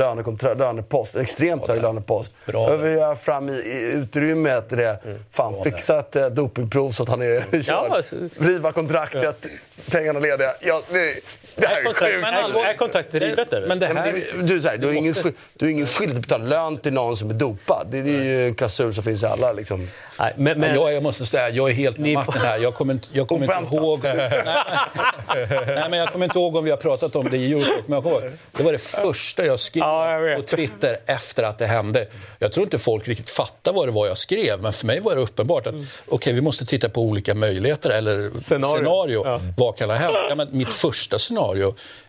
[0.55, 2.35] lönepost, en extremt hög lönepost.
[2.45, 4.99] Behöver göra fram i, i utrymmet det.
[5.05, 5.17] Mm.
[5.31, 7.63] Fan, fixa ett eh, dopingprov så att han är körd.
[7.67, 8.15] Ja, alltså.
[8.39, 9.49] Riva kontraktet, ja.
[9.91, 10.53] pengarna lediga.
[10.61, 11.13] Ja, det,
[11.55, 12.13] det här är, kontrakt.
[12.13, 13.67] Är, är kontraktet rivet eller?
[13.67, 13.93] Men det här,
[14.35, 15.15] men du, så här, du, har ingen,
[15.53, 17.87] du har ingen skyldighet att betala lön till någon som är dopad.
[17.91, 19.53] Det, det är ju en klausul som finns i alla.
[19.53, 19.87] Liksom.
[20.19, 22.57] Nej, men, men, jag, jag måste säga, jag är helt med Martin här.
[22.57, 23.99] Jag kommer, jag kommer inte ihåg...
[24.03, 28.01] nej, men jag kommer inte ihåg om vi har pratat om det i Eurotalk, men
[28.03, 32.07] jag det var det första jag skrev ja, jag på Twitter efter att det hände.
[32.39, 35.15] Jag tror inte folk riktigt fattar vad det var jag skrev, men för mig var
[35.15, 35.85] det uppenbart att mm.
[36.07, 38.77] okay, vi måste titta på olika möjligheter eller scenario.
[38.77, 39.21] scenario.
[39.25, 39.41] Ja.
[39.57, 40.15] Vad kan ha hänt?
[40.29, 41.44] Ja, men mitt första scenario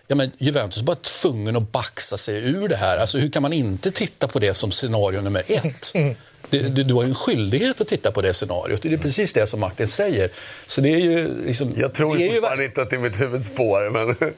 [0.08, 2.98] Ja, men Juventus var tvungen att baxa sig ur det här.
[2.98, 5.92] Alltså, hur kan man inte titta på det som scenario nummer ett?
[6.51, 8.82] Du, du, du, har ju en skyldighet att titta på det scenariot.
[8.82, 10.31] Det är precis det som Martin säger.
[10.66, 12.68] Så det är ju liksom, jag tror ju fortfarande ju...
[12.68, 14.32] inte att det är mitt huvudspår, men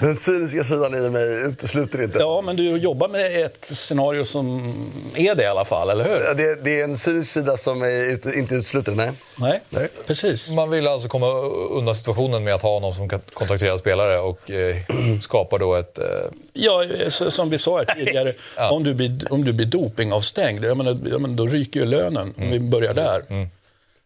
[0.00, 2.18] den cyniska sidan i mig utesluter inte.
[2.18, 4.74] Ja, men du jobbar med ett scenario som
[5.14, 6.24] är det i alla fall, eller hur?
[6.24, 9.12] Ja, det, det är en cynisk sida som är ut, inte utesluter, nej.
[9.38, 9.60] nej.
[9.68, 10.50] Nej, precis.
[10.52, 11.26] Man vill alltså komma
[11.70, 14.76] undan situationen med att ha någon som kan kontraktera spelare och eh,
[15.20, 15.98] skapa då ett...
[15.98, 16.04] Eh...
[16.52, 18.70] Ja, som vi sa här tidigare, ja.
[18.70, 21.86] om, du blir, om du blir dopingavstängd, jag menar, jag menar men då ryker ju
[21.86, 22.34] lönen.
[22.36, 22.46] Mm.
[22.46, 23.22] Om vi börjar där.
[23.28, 23.48] Mm.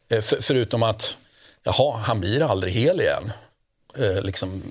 [0.09, 1.17] Eh, för, förutom att,
[1.63, 3.33] jaha, han blir aldrig hel igen.
[3.99, 4.63] Eh, liksom,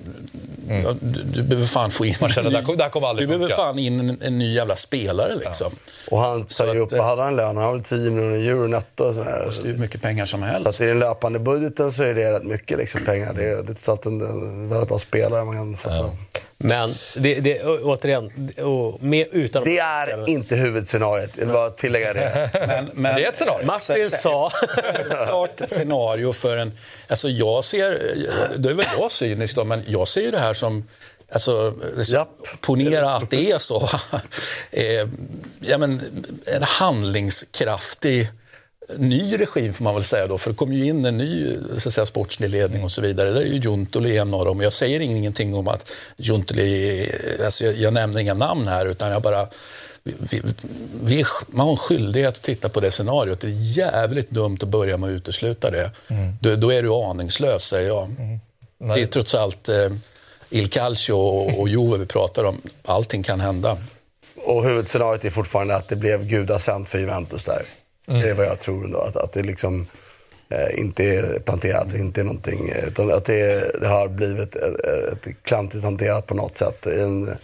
[0.68, 0.98] mm.
[1.00, 2.14] du, du, behöver fan få in...
[2.20, 4.76] Man känner, ny, där, där kommer aldrig du behöver fan in en, en, ny jävla
[4.76, 5.70] spelare liksom.
[5.70, 6.10] Ja.
[6.10, 7.56] Och han tar ju upp, vad hade han lön?
[7.56, 9.50] Han har väl 10 miljoner euro netto och sådär.
[9.62, 10.74] Det är ju mycket pengar som helst.
[10.74, 13.32] Så i den löpande budgeten så är det rätt mycket liksom, pengar.
[13.32, 15.96] Det är, det är en, en väldigt bra spelare man kan sätta.
[15.96, 16.14] Ja.
[16.58, 22.12] Men det, det, återigen, och med, utan Det är inte huvudscenariot, jag vill bara tillägga
[22.12, 22.50] det.
[22.66, 23.66] Men, men, det är ett scenario.
[23.66, 24.50] Martin sa...
[25.26, 26.72] klart scenario för en...
[27.08, 27.90] Alltså jag ser,
[28.58, 30.84] det är väl jag cynisk då, men jag ser ju det här som
[31.32, 31.74] Alltså,
[32.60, 33.88] ponera att det är så.
[34.70, 35.08] Eh,
[35.60, 36.00] ja, men,
[36.46, 38.28] en handlingskraftig
[38.96, 41.88] ny regim får man väl säga då, för det kommer ju in en ny så
[41.88, 43.30] att säga, sportslig ledning och så vidare.
[43.30, 44.60] Det är ju Juntoli en av dem.
[44.60, 47.10] Jag säger ingenting om att Juntoli,
[47.44, 49.46] alltså jag, jag nämner inga namn här utan jag bara
[50.04, 50.42] vi,
[51.04, 53.40] vi, man har en skyldighet att titta på det scenariot.
[53.40, 55.90] Det är jävligt dumt att börja med att utesluta det.
[56.08, 56.32] Mm.
[56.40, 58.04] Då, då, är du aningslös, säger jag.
[58.04, 58.40] Mm.
[58.78, 59.90] Det är trots allt eh,
[60.50, 62.60] Il Calcio och, och Juve vi pratar om.
[62.84, 63.78] Allting kan hända.
[64.36, 67.62] Och huvudscenariot är fortfarande att det blev gudasänt för Juventus där.
[68.06, 68.20] Mm.
[68.20, 68.98] Det är vad jag tror ändå.
[68.98, 69.86] Att, att det liksom
[70.48, 72.72] eh, inte är planterat, inte är någonting.
[72.86, 76.86] Utan att det, det har blivit ett, ett klantigt hanterat på något sätt.
[76.86, 77.36] I en,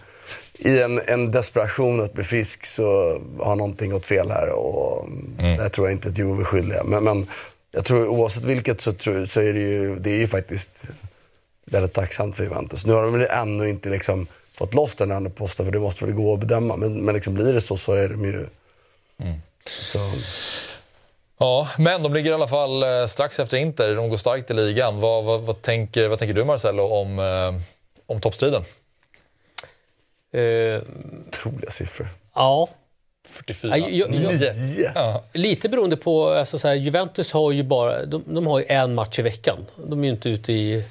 [0.53, 4.49] i en, en desperation att bli frisk så har någonting gått fel här.
[4.49, 5.09] Och
[5.39, 5.57] mm.
[5.57, 6.83] Det tror jag inte att Juve är skyldiga.
[6.83, 7.27] Men, men
[7.71, 10.87] jag tror oavsett vilket så, tror, så är det ju, det är ju faktiskt
[11.65, 12.85] väldigt tacksamt för Juventus.
[12.85, 14.27] Nu har de väl ännu inte liksom
[14.57, 16.75] fått loss den andra posten för det måste väl gå att bedöma.
[16.75, 18.45] Men, men liksom blir det så så är de ju...
[19.65, 19.99] Så,
[21.37, 23.95] Ja, men de ligger i alla fall eh, strax efter Inter.
[23.95, 24.99] De går starkt i ligan.
[24.99, 27.61] Vad, vad, vad, tänker, vad tänker du Marcelo om, eh,
[28.05, 28.63] om toppstriden?
[30.33, 30.81] Eh,
[31.27, 32.09] otroliga siffror.
[32.35, 32.69] ja.
[33.29, 33.77] 44.
[33.77, 34.91] Ja, jag- jag- Nio!
[34.95, 35.23] Ja.
[35.33, 38.93] Lite beroende på, alltså så här, Juventus har ju bara, de, de har ju en
[38.95, 39.65] match i veckan.
[39.87, 40.83] De är ju inte ute i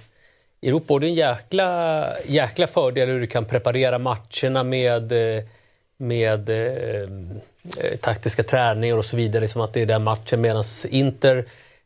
[0.62, 5.44] Europa och det är en jäkla, jäkla fördel hur du kan preparera matcherna med, eh,
[6.01, 7.02] med eh,
[7.78, 9.40] eh, taktiska träningar och så vidare.
[9.40, 11.44] liksom att det är den matchen medan Inter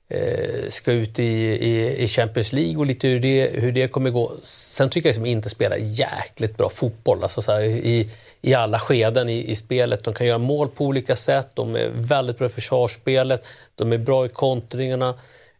[0.08, 4.10] eh, ska ut i, i, i Champions League och lite hur det, hur det kommer
[4.10, 4.32] gå.
[4.42, 7.22] Sen tycker jag liksom Inter spelar jäkligt bra fotboll.
[7.22, 8.10] Alltså så här, i,
[8.42, 10.04] i alla skeden i, i spelet.
[10.04, 11.48] De kan göra mål på olika sätt.
[11.54, 13.46] De är väldigt bra i försvarsspelet.
[13.74, 15.14] De är bra i kontringarna.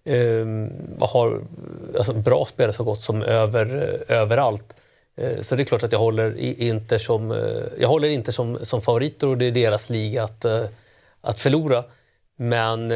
[0.04, 0.46] Eh,
[1.00, 1.40] har
[1.96, 4.74] alltså, bra spelare så gott som över, eh, överallt.
[5.16, 7.38] Eh, Så det är klart att jag håller Inter som, eh,
[7.78, 10.64] jag håller Inter som, som favoriter och det är deras liga att, eh,
[11.20, 11.84] att förlora.
[12.36, 12.90] Men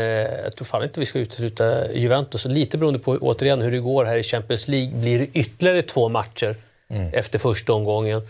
[0.45, 2.45] jag tror fan inte vi ska utesluta Juventus.
[2.45, 4.93] Lite beroende på återigen hur det går här i Champions League.
[5.01, 6.57] Blir det ytterligare två matcher
[7.12, 8.23] efter första omgången?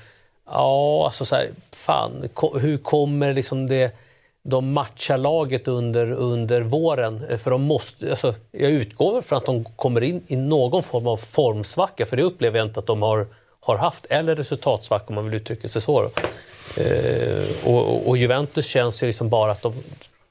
[0.51, 2.29] Ja, alltså så här, fan,
[2.61, 3.97] hur kommer liksom det,
[4.43, 7.39] de matchar laget under, under våren?
[7.39, 11.17] För de måste, alltså, jag utgår från att de kommer in i någon form av
[11.17, 13.27] formsvacka, för det upplever jag inte att de har,
[13.61, 14.07] har haft.
[14.11, 16.11] Eller resultatsvacka om man vill uttrycka sig så.
[16.77, 19.75] Eh, och, och- Juventus känns ju liksom bara att de,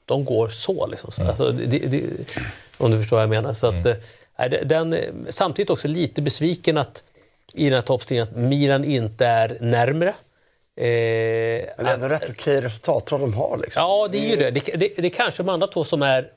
[0.04, 0.86] de går så.
[0.86, 1.10] Liksom.
[1.12, 2.02] så alltså, det, det,
[2.78, 3.54] om du förstår vad jag menar.
[3.54, 3.94] Så att, eh,
[4.38, 7.02] nej, det- den, eh, samtidigt också lite besviken att
[7.54, 10.08] i den här toppstriden att Milan inte är närmre.
[10.08, 10.14] Eh,
[10.76, 13.56] Men det är ändå rätt okej resultat tror de har.
[13.62, 13.80] Liksom.
[13.82, 14.50] ja, det är ju det.
[14.50, 14.92] Det, det.
[14.96, 16.30] det är kanske de andra två som är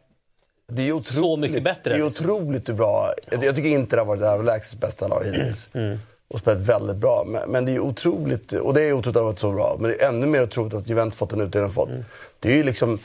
[0.67, 1.89] Det är otroligt, så mycket bättre.
[1.93, 3.13] Det är otroligt bra.
[3.31, 5.69] Jag jag tycker inte det har varit överlägset bästa lag hittills.
[5.73, 5.99] Mm.
[6.31, 7.23] Och spelat väldigt bra.
[7.27, 9.75] Men, men det är otroligt, och det är otroligt att det har varit så bra.
[9.79, 11.89] Men det är ännu mer otroligt att Juventus fått den utdelning de fått.
[11.89, 12.05] Mm.
[12.39, 12.99] Det är ju liksom,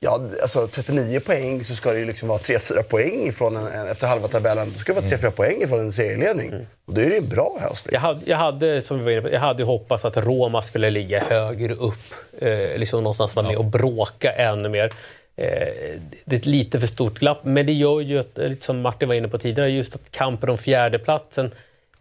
[0.00, 3.88] ja alltså 39 poäng så ska det ju liksom vara 3-4 poäng ifrån en, en,
[3.88, 4.70] efter halva tabellen.
[4.72, 6.48] Då ska det vara 3-4 poäng ifrån en serieledning.
[6.48, 6.66] Mm.
[6.86, 7.88] Och då är det ju en bra höst.
[7.92, 10.90] Jag hade, jag hade, som vi var inne på, jag hade hoppats att Roma skulle
[10.90, 12.14] ligga högre upp.
[12.38, 14.92] Eh, liksom någonstans vara med och bråka ännu mer.
[15.36, 18.66] Eh, det är ett lite för stort glapp, men det gör ju att, eh, lite
[18.66, 21.50] som Martin var inne på tidigare, just att kampen om fjärdeplatsen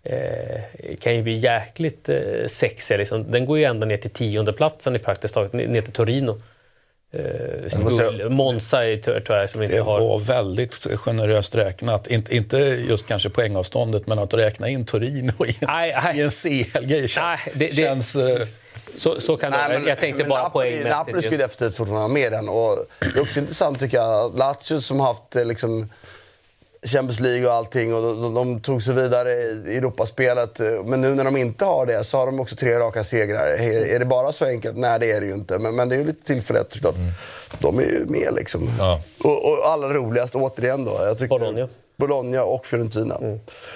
[0.09, 2.17] eh, kan ju bli jäkligt eh,
[2.47, 2.97] sexig.
[2.97, 3.31] Liksom.
[3.31, 6.41] Den går ju ända ner till tiondeplatsen i praktiskt taget, ner till Torino.
[7.13, 9.99] Eh, måste Monza är, tror tror jag som inte Det har...
[9.99, 12.07] var väldigt generöst räknat.
[12.07, 12.57] Inte, inte
[12.89, 16.17] just kanske poängavståndet, men att räkna in Torino i en, Nej, nej.
[16.17, 17.17] i en CL-grej känns...
[17.17, 18.47] Nej, det- det- känns eh,
[18.93, 19.89] Så, så kan det vara.
[19.89, 20.89] Jag tänkte men bara Napoli- poängmässigt.
[20.89, 22.49] Napoli skulle definitivt fortfarande vara med i den.
[22.49, 24.37] Och det är också intressant tycker jag.
[24.37, 25.89] Lazio som har haft eh, liksom,
[26.85, 30.59] Champions League och allting och de, de, de tog sig vidare i Europaspelet.
[30.85, 33.47] Men nu när de inte har det så har de också tre raka segrar.
[33.47, 34.77] Är, är det bara så enkelt?
[34.77, 35.59] Nej, det är det ju inte.
[35.59, 36.95] Men, men det är ju lite tillfälligt såklart.
[37.59, 38.69] De är ju med liksom.
[38.79, 39.01] Ja.
[39.23, 40.99] Och, och allra roligast, återigen då.
[41.03, 41.69] Jag tycker, Bologna.
[41.97, 43.19] Bologna och Fiorentina.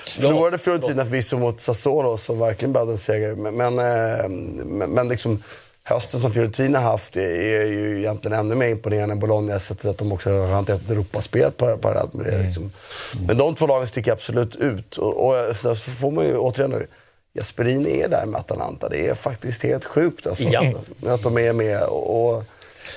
[0.05, 3.35] Förlorade Fiorentina förvisso mot Sassuolo som verkligen behövde en seger.
[3.35, 5.43] Men, men, eh, men, men liksom,
[5.84, 9.60] hösten som Fiorentina haft är, ju egentligen ännu mer imponerande än Bologna.
[9.60, 12.43] Sättet att de också har hanterat Europaspel par- parallellt med det.
[12.43, 12.72] Liksom.
[13.27, 14.97] Men de två lagen sticker absolut ut.
[14.97, 16.88] Och, och så så får man ju återigen nu,
[17.34, 18.89] Jasperini är där med Atalanta.
[18.89, 20.64] Det är faktiskt helt sjukt alltså, Ja.
[21.07, 21.84] att de är med.
[21.84, 22.43] Och, och,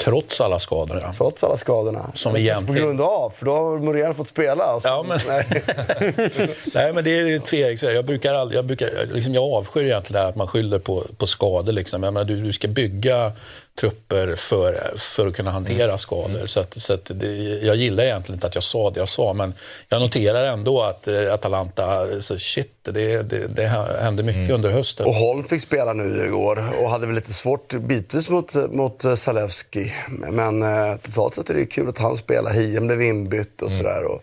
[0.01, 0.99] trots alla skador.
[1.03, 1.13] Ja.
[1.17, 2.11] trots alla skadorna.
[2.15, 4.65] Som På egentligen- grund av, för då har Moriel fått spela.
[4.65, 4.89] Alltså.
[4.89, 5.47] Ja, men- Nej.
[6.75, 7.93] Nej, men det är tveksamt.
[7.93, 11.05] Jag brukar aldrig, jag, brukar, liksom, jag avskyr egentligen det här att man skyller på,
[11.19, 11.73] på skador.
[11.73, 12.03] Liksom.
[12.03, 13.33] Jag menar, du, du ska bygga
[13.81, 15.99] trupper för, för att kunna hantera Mm.
[15.99, 16.47] skador.
[16.47, 17.27] Så, att, så att det,
[17.63, 19.55] jag gillar egentligen inte att jag sa det jag sa, men
[19.89, 23.67] jag noterar ändå att eh, Atalanta, så shit, det, det, det
[24.03, 24.55] hände mycket Mm.
[24.55, 25.07] under hösten.
[25.07, 29.15] Och Holm fick spela nu igår och hade väl lite svårt bitvis mot, mot eh,
[29.15, 29.93] Zalewski.
[30.31, 32.51] Men eh, totalt sett är det kul att han spelar.
[32.53, 34.03] Hiem blev inbytt och sådär.
[34.05, 34.23] Och,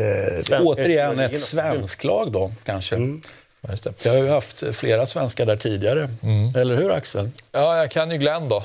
[0.00, 2.96] eh, Svenska Återigen ett svenskt lag då, kanske.
[3.62, 3.68] Mm.
[3.68, 4.04] Ja, Just det.
[4.04, 6.08] Jag har ju haft flera svenskar där tidigare.
[6.22, 6.56] Mm.
[6.56, 7.30] Eller hur Axel?
[7.52, 8.64] Ja, jag kan ju Glenn då.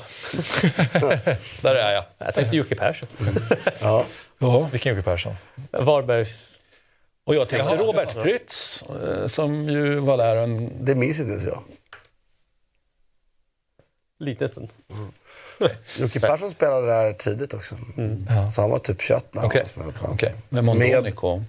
[1.60, 2.04] Där är jag.
[2.18, 3.08] Jag tänkte Jocke Persson.
[3.80, 4.06] ja.
[4.38, 4.68] Ja.
[4.72, 5.34] Vilken Jocke Persson?
[5.70, 6.38] Varbergs...
[7.26, 8.22] Och jag tänkte Jaha, Robert ja.
[8.22, 10.84] Prytz, eh, som ju var där en...
[10.84, 11.62] Det minns inte ens jag.
[14.20, 14.68] Liten stund.
[15.98, 17.76] Jocke Persson spelade där tidigt också.
[18.54, 19.60] Så han var typ 21 när Okej.
[19.60, 20.14] han spelade.
[20.14, 20.34] Okej.
[20.48, 21.36] Med Mondonico.
[21.36, 21.44] Med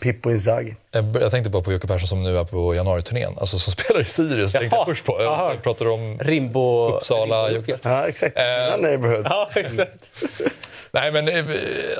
[0.00, 0.74] Pippo Inzaghi.
[0.90, 3.34] Jag jag tänkte bara på Jocke Persson som nu är på januariturnén.
[3.38, 4.52] Alltså som spelar i Sirius.
[4.52, 4.86] tänkte jag Jaha.
[4.86, 5.16] först på.
[5.22, 5.54] Jaha.
[5.54, 6.88] Jag pratar om Rimbo...
[6.88, 7.48] Uppsala.
[7.48, 7.78] Rimbo- Jocke.
[7.82, 8.38] Ja, exakt.
[8.38, 9.26] Eh, Dina neighborhood.
[9.30, 9.90] Ja, exakt.
[10.90, 11.44] Nej, men eh,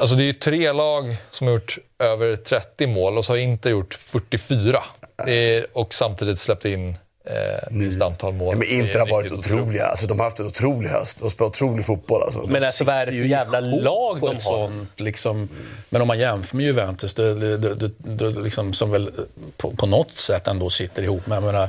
[0.00, 3.38] alltså, det är ju tre lag som har gjort över 30 mål och så har
[3.38, 4.82] inte gjort 44.
[5.26, 7.34] Det är, och samtidigt släppt in eh,
[7.70, 8.54] minst antal mål.
[8.54, 9.86] Ja, men Inter har varit otroliga.
[9.86, 11.18] Alltså, de har haft en otrolig höst.
[11.18, 12.22] De har spelat otrolig fotboll.
[12.22, 12.46] Alltså.
[12.46, 14.38] Men alltså, vad är det för jävla lag de ett har?
[14.38, 15.48] sånt, liksom,
[15.90, 19.10] men om man jämför med Juventus, det, det, det, liksom, som väl
[19.56, 21.36] på, på något sätt ändå sitter ihop med.
[21.36, 21.68] Jag menar,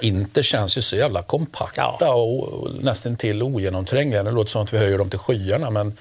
[0.00, 4.22] Inter känns ju så jävla kompakta och, och nästan till ogenomträngliga.
[4.22, 5.96] Det låter som att vi höjer dem till skyarna, men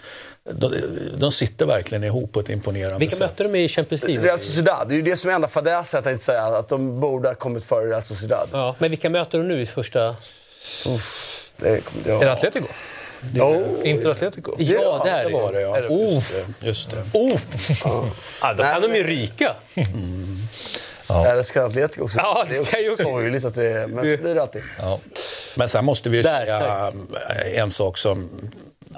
[0.51, 0.73] de,
[1.17, 3.19] de sitter verkligen ihop på ett imponerande Vilka sätt.
[3.19, 4.25] mötte de i Champions League?
[4.25, 6.69] Real Sociedad, det är ju det som är enda fadäsen, att jag inte säga att
[6.69, 8.49] de borde ha kommit före Real Sociedad.
[8.51, 10.15] Ja, men vilka möter de nu i första...
[11.57, 12.67] Det kommer jag Är det Atletico?
[13.39, 13.89] Oh.
[13.89, 14.55] Inter Atletico?
[14.57, 15.79] Ja, det är det var det, ja.
[15.89, 16.13] Oh.
[16.13, 16.67] Just det.
[16.67, 17.19] Just det.
[17.19, 17.39] Oh.
[18.41, 19.55] Ja, då kan de ju ryka.
[21.09, 22.17] Eller ska Atletico också?
[22.17, 24.61] Ja, det är det också sorgligt att det är, men så blir det alltid.
[24.79, 24.99] Ja.
[25.55, 26.91] Men sen måste vi ju Där, säga
[27.63, 28.29] en sak som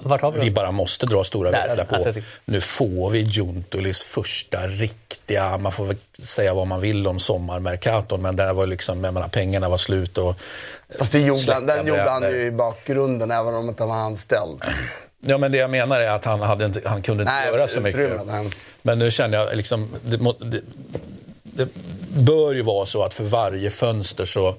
[0.03, 2.13] Vart har vi vi bara måste dra stora Där, växlar på.
[2.45, 8.21] Nu får vi Juntulis första riktiga, man får väl säga vad man vill om sommarmerkaton,
[8.21, 10.35] men där var liksom, jag menar, pengarna var slut och...
[10.99, 13.95] Fast det gjorde, han- den gjorde han ju i bakgrunden, även om inte han var
[13.97, 14.61] anställd.
[15.19, 17.67] Ja, men det jag menar är att han, hade inte, han kunde inte Nej, göra
[17.67, 18.17] så mycket.
[18.30, 18.51] han-
[18.81, 20.61] Men nu känner jag liksom, det, det,
[21.43, 21.67] det
[22.19, 24.55] bör ju vara så att för varje fönster så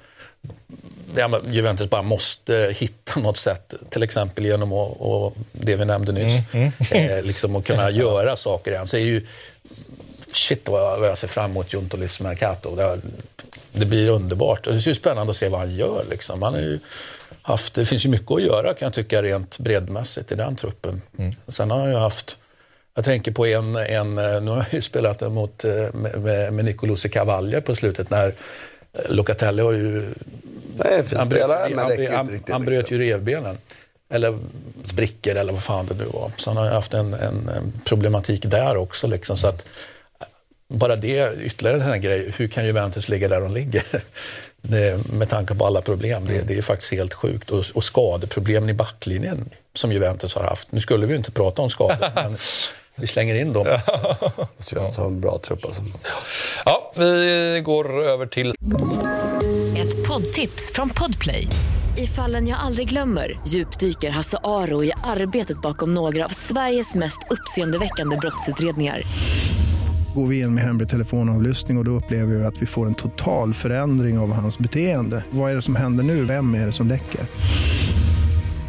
[1.51, 6.55] Juventus bara måste hitta något sätt, till exempel genom att, och det vi nämnde nyss,
[6.91, 8.87] eh, liksom att kunna göra saker igen.
[8.87, 9.27] Så är ju,
[10.33, 12.77] shit vad jag ser fram emot Juntolis Mercato.
[12.77, 13.01] Det,
[13.73, 14.65] det blir underbart.
[14.65, 16.05] Det är ju spännande att se vad han gör.
[16.11, 16.43] Liksom.
[16.43, 16.79] Han har ju
[17.43, 21.03] haft, det finns ju mycket att göra kan jag tycka rent breddmässigt i den truppen.
[21.49, 22.39] Sen har han ju haft
[22.95, 26.65] jag tänker på en, en eh, nu har jag ju spelat mot, eh, med, med,
[26.65, 28.35] Nicolosi Cavalli på slutet när eh,
[29.09, 30.15] Locatelli har ju...
[31.05, 33.59] Fin han bröt, spelare, han, bröt- han, riktigt han bröt ju revbenen.
[34.13, 34.39] Eller
[34.85, 36.33] sprickor eller vad fan det nu var.
[36.37, 39.07] Så han har ju haft en, en, en problematik där också.
[39.07, 39.67] Liksom, så att,
[40.69, 42.35] bara det ytterligare en sån här grej.
[42.37, 43.85] Hur kan Juventus ligga där de ligger?
[44.63, 46.25] Det, med tanke på alla problem.
[46.25, 47.51] Det, det är faktiskt helt sjukt.
[47.51, 50.73] Och, och skadeproblemen i backlinjen som Juventus har haft.
[50.73, 52.37] Nu skulle vi inte prata om skador, men
[52.97, 53.67] vi slänger in dem.
[54.59, 55.83] Så jag har en bra trupp alltså.
[56.65, 58.51] Ja, vi går över till...
[59.77, 61.47] Ett poddtips från Podplay.
[61.99, 67.19] I fallen jag aldrig glömmer djupdyker Hasse Aro i arbetet bakom några av Sveriges mest
[67.31, 69.03] uppseendeväckande brottsutredningar.
[70.15, 72.95] Går vi in med hemlig telefonavlyssning och, och då upplever vi att vi får en
[72.95, 75.25] total förändring av hans beteende.
[75.31, 76.25] Vad är det som händer nu?
[76.25, 77.21] Vem är det som läcker?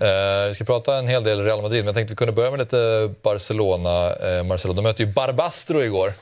[0.00, 2.50] Eh, vi ska prata en hel del Real Madrid, men jag tänkte vi kunde börja
[2.50, 4.14] med lite Barcelona.
[4.14, 6.12] Eh, Marcelo, de mötte ju Barbastro igår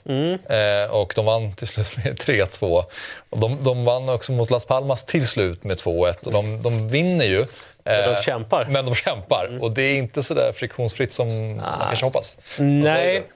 [0.48, 2.85] eh, och de vann till slut med 3-2.
[3.31, 6.89] Och de, de vann också mot Las Palmas till slut med 2-1 och de, de
[6.89, 7.47] vinner ju.
[7.85, 8.66] Men de kämpar.
[8.70, 12.36] Men de kämpar och det är inte så där friktionsfritt som man kanske hoppas.
[12.59, 13.27] Nej.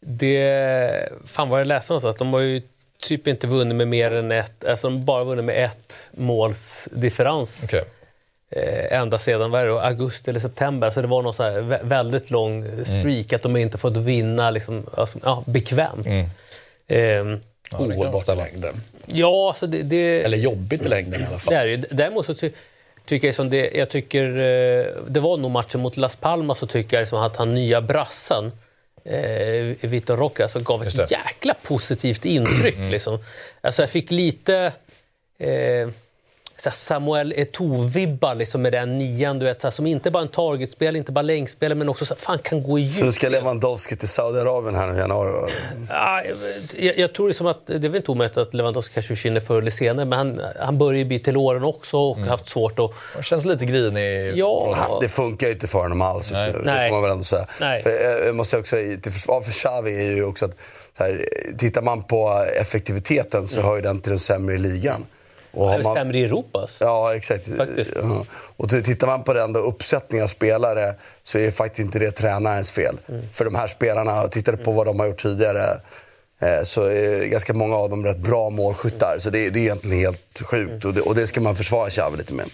[0.00, 1.08] Det...
[1.26, 2.16] Fan vad jag läste någonstans.
[2.16, 2.62] De har ju
[3.02, 4.64] typ inte vunnit med mer än ett...
[4.64, 7.60] Alltså de har bara vunnit med ett måls differens.
[7.64, 7.84] Okej.
[8.50, 10.90] Eh, ända sedan vad är det, augusti eller september.
[10.90, 14.50] Så det var någon så här vä- väldigt lång streak att de inte fått vinna
[14.50, 16.06] liksom, alltså, ja, bekvämt.
[16.06, 16.26] Mm.
[16.88, 17.40] Ehm,
[17.72, 18.74] Ohållbart i längden.
[19.06, 21.54] ja, så det, det, Eller jobbigt i längden i alla fall.
[21.54, 21.76] det är det ju.
[21.90, 22.50] Däremot så ty,
[23.04, 26.66] tycker jag som det, jag tycker, eh, det var nog matchen mot Las Palmas så
[26.66, 28.52] tycker jag som att han nya brassen
[29.04, 29.20] eh,
[29.80, 31.10] Vitor Roque alltså gav ett det.
[31.10, 32.76] jäkla positivt intryck.
[32.90, 33.18] Liksom.
[33.60, 34.72] Alltså jag fick lite
[35.38, 35.88] eh,
[36.58, 40.22] så här Samuel Eto'o-vibbar liksom med den nian, du vet, så här, som inte bara
[40.22, 43.06] en targetspel, inte bara längdspelare, men också så här, fan kan gå i Så nu
[43.06, 43.14] djup.
[43.14, 45.52] ska Lewandowski till Saudiarabien här nu i januari.
[45.88, 46.22] Ja,
[46.78, 49.58] jag, jag tror liksom att det är väl inte omöjligt att Lewandowski kanske försvinner förr
[49.58, 52.28] eller senare, men han, han börjar ju bli till åren också och Mm.
[52.28, 52.90] haft svårt att...
[53.14, 54.32] Han känns lite grinig.
[54.38, 56.52] Ja, Det funkar ju inte för honom alls just Nej.
[56.52, 56.58] nu.
[56.58, 57.46] Det får man väl ändå säga.
[57.60, 57.82] Nej.
[57.82, 60.56] För, eh, jag måste också, säga, till försvar för Xavi är ju också att
[60.98, 61.24] här,
[61.58, 65.06] tittar man på effektiviteten så hör ju den till den sämre i ligan.
[65.56, 66.58] Och har eller man- sämre i Europa.
[66.60, 66.76] alltså.
[66.84, 67.56] Ja, exakt.
[67.56, 67.90] Faktiskt.
[68.02, 68.24] Ja.
[68.56, 72.72] Och tittar man på den då uppsättningen av spelare så är faktiskt inte det tränarens
[72.72, 72.96] fel.
[73.08, 73.22] Mm.
[73.32, 75.62] För de här spelarna, tittar du på vad de har gjort tidigare
[76.40, 79.16] eh, så är ganska många av dem rätt bra målskyttar.
[79.18, 80.80] Så det, det är egentligen helt sjukt Mm.
[80.88, 82.46] och det, och det ska man försvara Xavi lite med.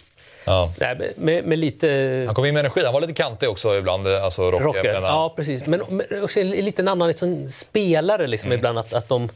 [0.44, 0.72] Ja.
[0.80, 1.88] Nej, med, med, lite...
[2.26, 2.84] Han kom in med energi.
[2.84, 4.64] Han var lite kantig också ibland, alltså Rocky.
[4.64, 4.92] Rocker.
[4.92, 5.66] men, Ja, precis.
[5.66, 8.58] Men, men också en lite en annan liksom, spelare liksom, Mm.
[8.58, 8.78] ibland.
[8.78, 9.28] Att, att de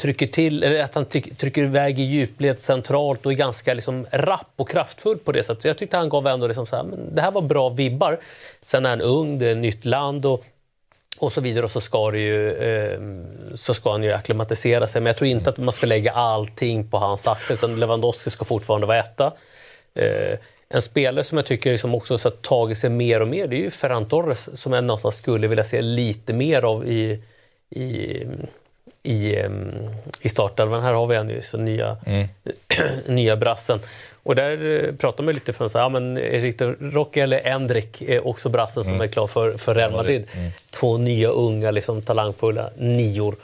[0.00, 4.52] trycker till, eller att han trycker iväg i djupled centralt och är ganska liksom rapp
[4.56, 5.62] och kraftfull på det sättet.
[5.62, 8.20] Så jag tyckte han gav ändå liksom så här, men det här var bra vibbar.
[8.62, 10.44] Sen är han ung, det är ett nytt land och,
[11.18, 13.00] och så vidare och så ska, det ju, eh,
[13.54, 15.00] så ska han ju akklimatisera sig.
[15.00, 18.44] Men jag tror inte att man ska lägga allting på hans axlar utan Lewandowski ska
[18.44, 19.32] fortfarande vara etta.
[19.94, 23.56] Eh, en spelare som jag tycker liksom också har tagit sig mer och mer det
[23.56, 27.22] är ju Ferran Torres som jag någonstans skulle vilja se lite mer av i,
[27.70, 28.24] i,
[29.02, 29.36] i,
[30.20, 30.82] i startelvan.
[30.82, 32.28] Här har vi en så nya, mm.
[33.06, 33.80] nya brassen.
[34.22, 38.26] Och där eh, pratar man lite för att ja, men Erik Rocky eller Endrik är
[38.26, 38.94] också brassen mm.
[38.94, 40.26] som är klar för, för Real Madrid.
[40.32, 40.50] Mm.
[40.70, 43.36] Två nya unga, liksom, talangfulla nior.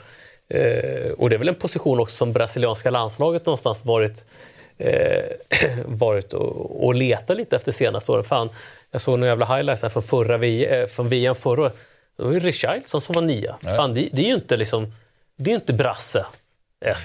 [0.49, 4.25] Eh, och det är väl en position också som brasilianska landslaget någonstans varit
[4.77, 5.23] eh,
[5.85, 8.23] varit och, och letat lite efter senaste åren.
[8.23, 8.49] Fan,
[8.91, 11.75] jag såg några jävla highlights här från, förra, eh, från VM förra året.
[12.17, 13.57] Det var ju Richarlison som var nia.
[13.61, 14.93] Fan, det, det, är ju inte liksom,
[15.37, 16.25] det är inte brasse.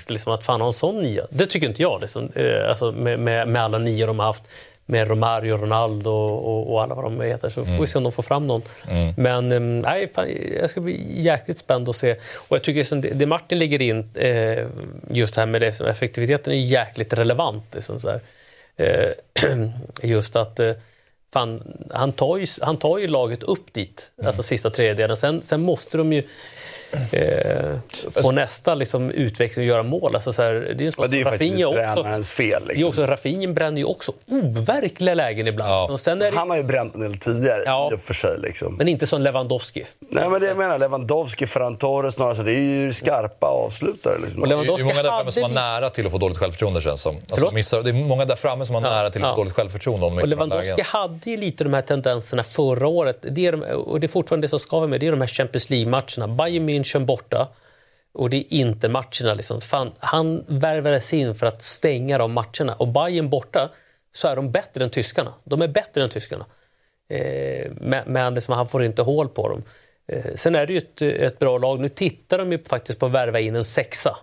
[0.09, 1.27] Liksom, att fan ha en sån nia.
[1.31, 2.01] Det tycker inte jag.
[2.01, 2.31] Liksom.
[2.35, 4.43] Eh, alltså, med, med, med alla nior de har haft
[4.87, 7.49] med Romario, Ronaldo och, och alla vad de heter.
[7.49, 8.63] Så får vi se om de får fram någon.
[8.89, 9.15] Mm.
[9.17, 10.29] Men ehm, nej, fan,
[10.61, 12.17] jag ska bli jäkligt spänd att se.
[12.35, 14.67] Och jag tycker det, det Martin ligger in, eh,
[15.11, 17.75] just det här med det, effektiviteten är jäkligt relevant.
[17.75, 18.21] Liksom, så
[18.77, 19.11] eh,
[20.03, 20.73] just att eh,
[21.33, 24.27] fan, han, tar ju, han tar ju laget upp dit, mm.
[24.27, 25.17] alltså sista tredjedelen.
[25.17, 26.23] Sen, sen måste de ju
[27.13, 30.15] eh, få alltså, nästa liksom, utveckling och göra mål.
[30.15, 32.63] Alltså, så här, det är, en ja, det är ju faktiskt tränarens fel.
[32.67, 32.89] Liksom.
[32.89, 35.71] Också, Rafinha bränner ju också overkliga lägen ibland.
[35.71, 35.99] Ja.
[35.99, 36.37] Sen är det...
[36.37, 37.91] Han har ju bränt en del tidigare ja.
[37.93, 38.39] i och för sig.
[38.39, 38.75] Liksom.
[38.75, 39.87] Men inte som Lewandowski.
[40.11, 40.79] Nej, men det jag menar.
[40.79, 44.19] Lewandowski, Ferran Torres, snarare, det är ju skarpa avslutare.
[44.19, 44.43] Liksom.
[44.43, 46.81] Och Lewandowski det är många där framme som var nära till att få dåligt självförtroende
[46.81, 47.17] känns som.
[47.31, 50.07] Alltså, missar, det är många där framme som var nära till att få dåligt självförtroende.
[50.07, 53.19] och Lewandowski hade ju lite de här tendenserna förra året.
[53.31, 55.01] Det är de, och det är fortfarande det som skaver med.
[55.01, 56.29] Det är de här Champions League-matcherna.
[56.29, 57.49] Bayern München München borta.
[58.15, 59.35] Och det är inte matcherna.
[59.35, 59.61] Liksom.
[59.61, 62.75] Fan, han värvades in för att stänga de matcherna.
[62.75, 63.71] Och Bayern borta
[64.13, 65.35] så är de bättre än tyskarna.
[65.45, 66.47] De är bättre än tyskarna.
[67.09, 69.63] Eh, men men liksom, han får inte hål på dem.
[70.07, 71.81] Eh, sen är det ju ett, ett, bra lag.
[71.81, 74.17] Nu tittar de ju faktiskt på att värva in en sexa.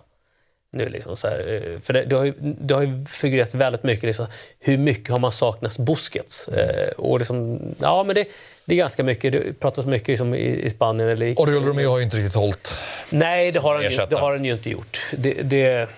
[0.72, 3.82] Nu liksom så här, eh, för det, det, har ju, det har ju figurerat väldigt
[3.82, 4.04] mycket.
[4.04, 4.26] Liksom,
[4.58, 6.48] hur mycket har man saknat Busquets?
[6.48, 8.24] Eh, och liksom, ja, men det,
[8.64, 9.32] det är ganska mycket.
[9.32, 11.08] Det pratas mycket liksom, i, i Spanien.
[11.08, 12.74] Eller i, Oriol Romeo har ju inte riktigt hållit
[13.10, 15.06] Nej, det har han, ju, det har han ju inte gjort.
[15.12, 15.88] Det, det,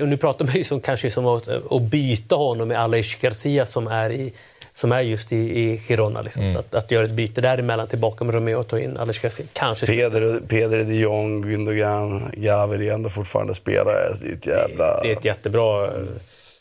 [0.00, 3.66] och nu pratar man ju som, kanske som att, att byta honom med Aleix Garcia
[3.66, 4.32] som är, i,
[4.80, 6.22] som är just i, i Girona.
[6.22, 6.42] Liksom.
[6.42, 6.56] Mm.
[6.56, 9.46] Att, att göra ett byte däremellan tillbaka med Romeo och ta in Aleix Garcia.
[9.52, 9.86] Kanske.
[9.86, 14.14] Peder, Peder de Jong, Gündogan, Gavi är ändå fortfarande spelare.
[14.22, 15.02] Det är ett jävla...
[15.02, 15.90] Det är ett jättebra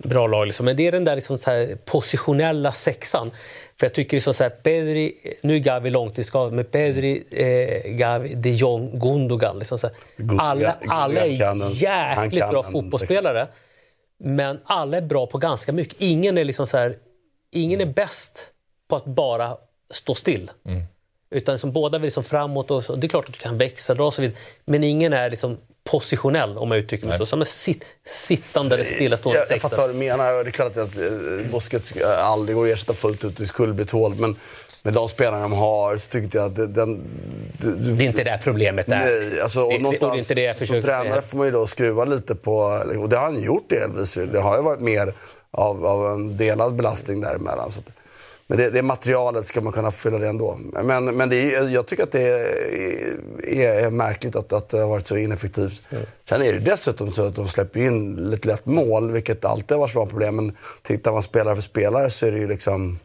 [0.03, 0.45] bra lag.
[0.45, 0.65] Liksom.
[0.65, 3.31] Men det är den där liksom så positionella sexan.
[3.79, 8.33] För jag tycker liksom så här, Pedri, nu är Gavi långtidsskadad, men Pedri, eh, Gavi,
[8.35, 9.59] de Jong, Gundogan.
[9.59, 9.95] Liksom så här.
[10.39, 13.47] Alla, alla är jäkligt bra fotbollsspelare.
[14.23, 15.95] Men alla är bra på ganska mycket.
[15.97, 16.95] Ingen är, liksom så här,
[17.51, 18.47] ingen är bäst
[18.87, 19.57] på att bara
[19.93, 20.51] stå still.
[20.65, 20.83] Mm.
[21.31, 22.71] Utan liksom båda vill liksom framåt.
[22.71, 24.37] Och så, det är klart att du kan växa och så vidare.
[24.65, 27.25] Men ingen är liksom positionell om jag uttrycker mig så.
[27.25, 29.53] Som en sit, sittande eller stillastående sexa.
[29.53, 30.43] Jag, jag fattar vad du menar.
[30.43, 33.37] Det är klart att eh, Busquets aldrig går att ersätta fullt ut.
[33.37, 34.15] Det skulle bli tål.
[34.15, 34.35] Men
[34.83, 36.73] med de spelarna de har så tyckte jag att den...
[36.73, 37.03] den
[37.57, 38.99] du, det är inte det problemet där.
[38.99, 42.05] Nej, alltså, det, någonstans, det inte det jag som tränare får man ju då skruva
[42.05, 42.55] lite på...
[42.99, 44.13] Och det har han gjort delvis.
[44.13, 45.13] Det har ju varit mer
[45.51, 47.71] av, av en delad belastning däremellan.
[47.71, 47.81] Så
[48.49, 50.59] men det, det materialet ska man kunna fylla det ändå.
[50.83, 54.87] Men, men det är, jag tycker att det är, är märkligt att, att det har
[54.87, 55.83] varit så ineffektivt.
[55.89, 56.03] Mm.
[56.29, 59.79] Sen är det dessutom så att de släpper in lite lätt mål, vilket alltid har
[59.79, 60.35] varit ett problem.
[60.35, 62.99] Men tittar man spelare för spelare så är det ju liksom...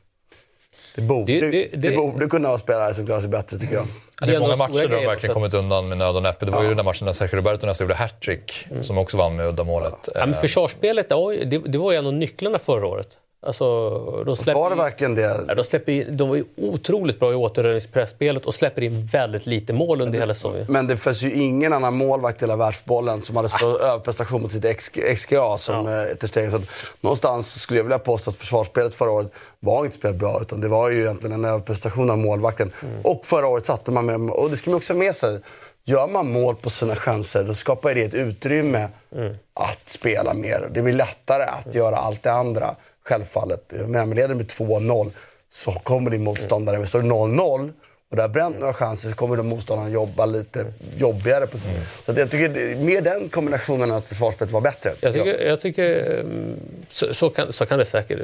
[0.97, 3.75] Det borde, det, det, det, det borde kunna vara spelare som klarar sig bättre tycker
[3.75, 3.87] jag.
[4.21, 6.45] Ja, det är många matcher där de verkligen kommit undan med nöd och näppe.
[6.45, 6.63] Det var ja.
[6.63, 8.83] ju den där matchen när Sergio Roberto nästan gjorde hattrick, mm.
[8.83, 10.09] som också vann med uddamålet.
[10.15, 13.19] Ja, men försvarsspelet, det, det var ju en av nycklarna förra året.
[13.47, 13.91] Alltså,
[14.27, 15.55] de släpper var det verkligen det?
[15.57, 20.01] de, släpper de var ju otroligt bra i återrörningspressspelet och släpper in väldigt lite mål
[20.01, 20.67] under hela säsongen.
[20.69, 23.87] Men det finns ju ingen annan målvakt i hela världsbollen som hade så ah.
[23.87, 24.79] överprestation mot sitt
[25.17, 26.07] XGA som ja.
[26.07, 26.51] Eh, Ter Stegen.
[26.51, 26.61] Så
[27.01, 30.39] någonstans skulle jag vilja påstå att försvarsspelet förra året var inte spelat bra.
[30.41, 32.73] Utan det var ju egentligen en överprestation av målvakten.
[32.83, 33.01] Mm.
[33.03, 35.41] Och förra året satte man med, och det ska man också ha med sig,
[35.87, 39.35] Gör man mål på sina chanser, då skapar det ett utrymme mm.
[39.55, 40.71] att spela mer.
[40.75, 41.77] Det blir lättare att mm.
[41.77, 42.75] göra allt det andra
[43.05, 43.73] självfallet.
[43.87, 45.11] Men leder med 2-0
[45.53, 46.89] så kommer din motståndare, mm.
[46.93, 47.73] det 0-0
[48.15, 50.67] och det har bränt några chanser så kommer de motståndarna jobba lite
[50.97, 51.47] jobbigare.
[51.47, 51.81] På mm.
[52.07, 54.93] Så jag tycker mer den kombinationen att försvarsspelet var bättre.
[55.01, 56.57] Jag tycker, jag tycker mm,
[56.91, 58.19] så, så, kan, så kan det säkert,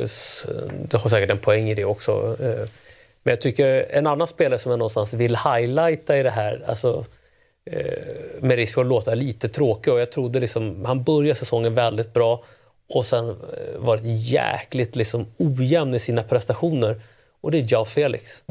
[0.91, 2.37] du har säkert en poäng i det också.
[2.41, 2.69] Eh,
[3.23, 7.05] men jag tycker en annan spelare som jag någonstans vill highlighta i det här, alltså
[7.71, 7.83] eh,
[8.41, 9.93] med risk för att låta lite tråkig.
[9.93, 12.45] Och jag trodde liksom, han började säsongen väldigt bra
[12.91, 13.37] och sen eh,
[13.79, 17.01] varit jäkligt liksom, ojämn i sina prestationer.
[17.41, 18.43] Och det är Jao Felix.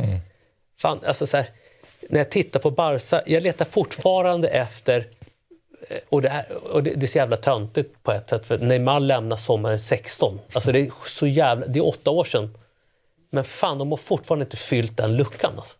[0.81, 1.45] Fan, alltså så här,
[2.09, 5.07] när jag tittar på Barca, jag letar fortfarande efter
[5.89, 8.57] eh, och, det, här, och det, det är så jävla töntigt på ett sätt, för
[8.57, 10.39] Neymar lämnar sommaren 16.
[10.53, 12.57] Alltså det är så jävla, det är åtta år sedan.
[13.31, 15.53] Men fan, de har fortfarande inte fyllt den luckan.
[15.57, 15.77] Alltså.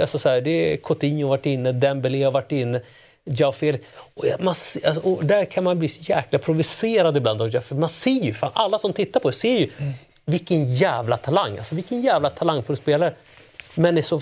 [0.00, 2.80] Alltså så här, det är Coutinho varit inne, Dembélé har varit inne,
[3.26, 3.84] Jao Felix.
[4.14, 7.80] Och, man, alltså, och där kan man bli så jäkla provocerad ibland av Jao Felix.
[7.80, 9.70] Man ser ju, fan, alla som tittar på det ser ju
[10.24, 11.58] vilken jävla talang.
[11.58, 13.14] Alltså vilken jävla talangfull spelare.
[13.74, 14.20] Men är så...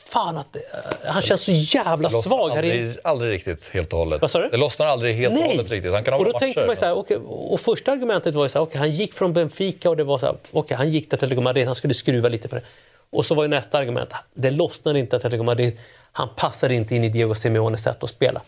[0.00, 0.62] Fan att eh,
[1.04, 2.74] han känns så jävla Lossnar svag här inne.
[2.74, 4.32] aldrig, aldrig riktigt helt och hållet.
[4.50, 5.92] Det lossnar aldrig helt och hållet riktigt.
[5.92, 8.48] Han kan ha och då tänker man så här, okej, och första argumentet var ju
[8.48, 11.08] så här, okej, han gick från Benfica och det var så här, okej, han gick
[11.08, 12.62] till Atletico Madrid, han skulle skruva lite på det.
[13.10, 15.78] Och så var ju nästa argument, det lossnade inte Atletico Madrid,
[16.18, 18.42] han passade inte in i Diego Simeones sätt att spela.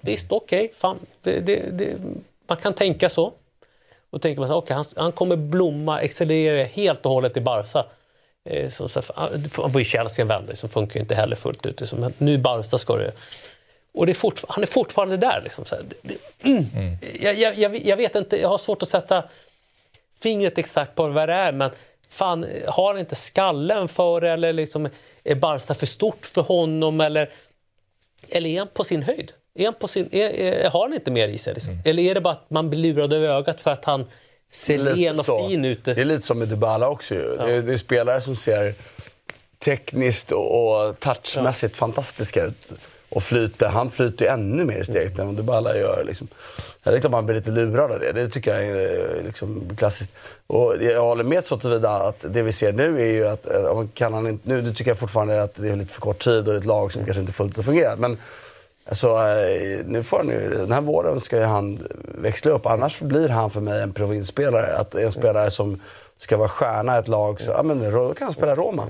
[0.00, 0.72] Visst, okej,
[1.22, 1.96] det,
[2.46, 3.32] man kan tänka så.
[4.10, 7.86] Och tänker man här, okej, han, han kommer blomma, excellera helt och hållet i Barca.
[8.44, 11.80] Eh, så, han var ju Chelsea en vända, som funkar inte heller fullt ut.
[11.80, 12.12] liksom.
[12.18, 13.12] Nu Barca ska det...
[13.94, 15.40] Och det är fortfar- han är fortfarande där.
[15.44, 15.84] Liksom, så här.
[16.02, 16.16] Det,
[16.48, 16.66] mm.
[17.20, 19.24] jag, jag, jag, jag vet inte, jag har svårt att sätta
[20.20, 21.70] fingret exakt på vad det är, men
[22.10, 24.88] fan, har han inte skallen för det eller liksom,
[25.26, 27.00] är Barca för stort för honom?
[27.00, 27.30] Eller,
[28.28, 29.32] eller är han på sin höjd?
[29.54, 31.54] Är han på sin, är, är, har han inte mer i sig?
[31.54, 31.78] Liksom?
[31.84, 34.06] Eller är det bara att man blir lurad över ögat för att han
[34.50, 35.48] ser len och så.
[35.48, 35.84] fin ut?
[35.84, 37.36] Det är lite som med Dybala också ju.
[37.36, 38.74] Det, är, det är spelare som ser
[39.58, 42.72] tekniskt och, och touchmässigt fantastiska ut.
[43.08, 46.04] Och flyter, han flyter ännu mer i steget än vad Dybala gör.
[46.06, 46.28] Liksom.
[46.82, 48.12] Ja, det är klart man blir lite lurad av det.
[48.12, 50.10] Det tycker jag är eh, liksom, klassiskt.
[50.46, 53.86] Och jag håller med så tillvida att det vi ser nu är ju att, eh,
[53.94, 56.44] kan han inte, nu tycker jag fortfarande att det är lite för kort tid och
[56.44, 57.96] det är ett lag som kanske inte fullt ut fungerar.
[57.96, 58.18] Men
[58.88, 62.66] Alltså, eh, nu får han ju, den här våren ska ju han växla upp.
[62.66, 64.76] Annars blir han för mig en provinsspelare.
[64.76, 65.80] Att en spelare som
[66.18, 68.88] ska vara stjärna i ett lag, så, ja, men, då kan han spela Roma.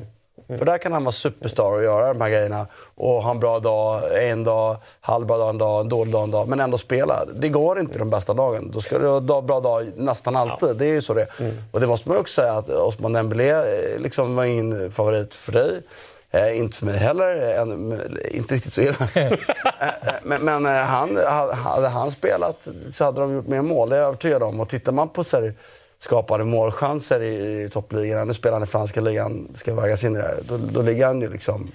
[0.48, 2.66] För där kan han vara superstar och göra de här grejerna.
[2.94, 6.30] Och ha en bra dag, en dag, halvbra dag en dag, en dålig dag en
[6.30, 6.48] dag.
[6.48, 7.24] Men ändå spela.
[7.34, 8.70] Det går inte de bästa dagen.
[8.74, 10.76] Då ska du ha en bra dag nästan alltid.
[10.76, 11.52] Det är ju så det är.
[11.72, 15.52] Och det måste man också säga att Osman Dembélé eh, liksom var ingen favorit för
[15.52, 15.82] dig.
[16.30, 17.28] Eh, inte för mig heller.
[17.58, 18.00] En,
[18.30, 18.96] inte riktigt så illa.
[19.80, 23.62] Eh, eh, men men eh, han, ha- hade han spelat så hade de gjort mer
[23.62, 23.88] mål.
[23.88, 24.60] Det är jag övertygad om.
[24.60, 25.54] Och tittar man på så här,
[25.98, 28.24] skapade målchanser i, i toppligorna.
[28.24, 30.38] Nu spelar han i franska ligan, ska vaggas in i det här.
[30.42, 31.72] Då, då ligger han ju liksom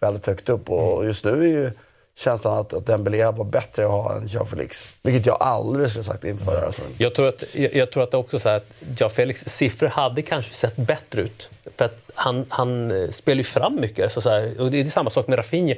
[0.00, 0.70] väldigt högt upp.
[0.70, 1.70] Och just nu är ju
[2.18, 4.94] känslan att, att Dembélé var bättre att ha än Joao Felix.
[5.02, 6.64] Vilket jag aldrig skulle sagt inför.
[6.64, 6.82] Alltså.
[6.98, 8.66] Jag tror att, jag, jag tror att det också är så att
[8.98, 11.48] Jao Felix siffror hade kanske sett bättre ut.
[11.76, 14.04] För att han, han eh, spelar ju fram mycket.
[14.04, 15.74] Alltså så här, och det är samma sak med Rafinha.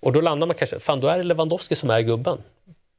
[0.00, 2.38] Och då landar man kanske, fan då är det Lewandowski som är gubben.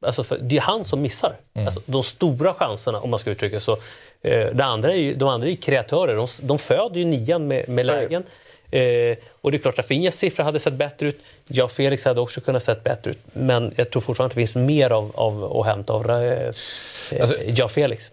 [0.06, 1.36] Alltså för det är han som missar.
[1.66, 3.78] Alltså de stora chanserna, om man ska uttrycka så.
[4.24, 6.16] Eh, det andra är ju, de andra är ju kreatörer.
[6.16, 8.24] De, de föder ju nian med, med lägen.
[8.72, 11.20] Eh, och det är klart, Rafinhas siffror hade sett bättre ut.
[11.64, 13.18] Och Felix hade också kunnat sett bättre ut.
[13.34, 16.48] Men jag tror fortfarande att det finns mer av, av att hämta av eh,
[17.22, 18.12] Alltså- Jao Felix.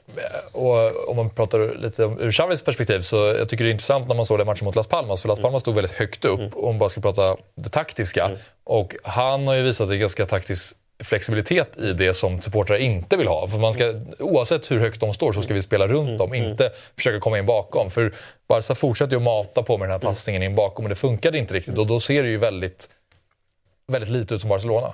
[0.53, 4.09] Och om man pratar lite om ur Xavis perspektiv så jag tycker det är intressant
[4.09, 5.23] när man såg den matchen mot Las Palmas.
[5.23, 8.31] För Las Palmas stod väldigt högt upp om man bara ska prata det taktiska.
[8.65, 13.28] Och han har ju visat en ganska taktisk flexibilitet i det som supportrar inte vill
[13.28, 13.48] ha.
[13.48, 16.70] För man ska, oavsett hur högt de står så ska vi spela runt dem, inte
[16.97, 17.90] försöka komma in bakom.
[17.90, 18.12] För
[18.48, 21.39] Barca fortsätter ju att mata på med den här passningen in bakom och det funkade
[21.39, 21.78] inte riktigt.
[21.78, 22.89] Och då ser det ju väldigt,
[23.86, 24.93] väldigt lite ut som Barcelona.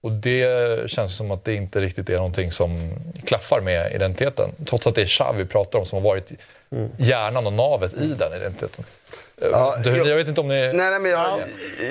[0.00, 2.78] Och det känns som att det inte riktigt är någonting som
[3.24, 4.50] klaffar med identiteten.
[4.66, 6.32] Trots att det är Xavi vi pratar om som har varit
[6.96, 8.84] hjärnan och navet i den identiteten.
[9.40, 10.54] Ja, du, jag- jag vet inte om ni...
[10.54, 11.40] Nej, nej, men jag,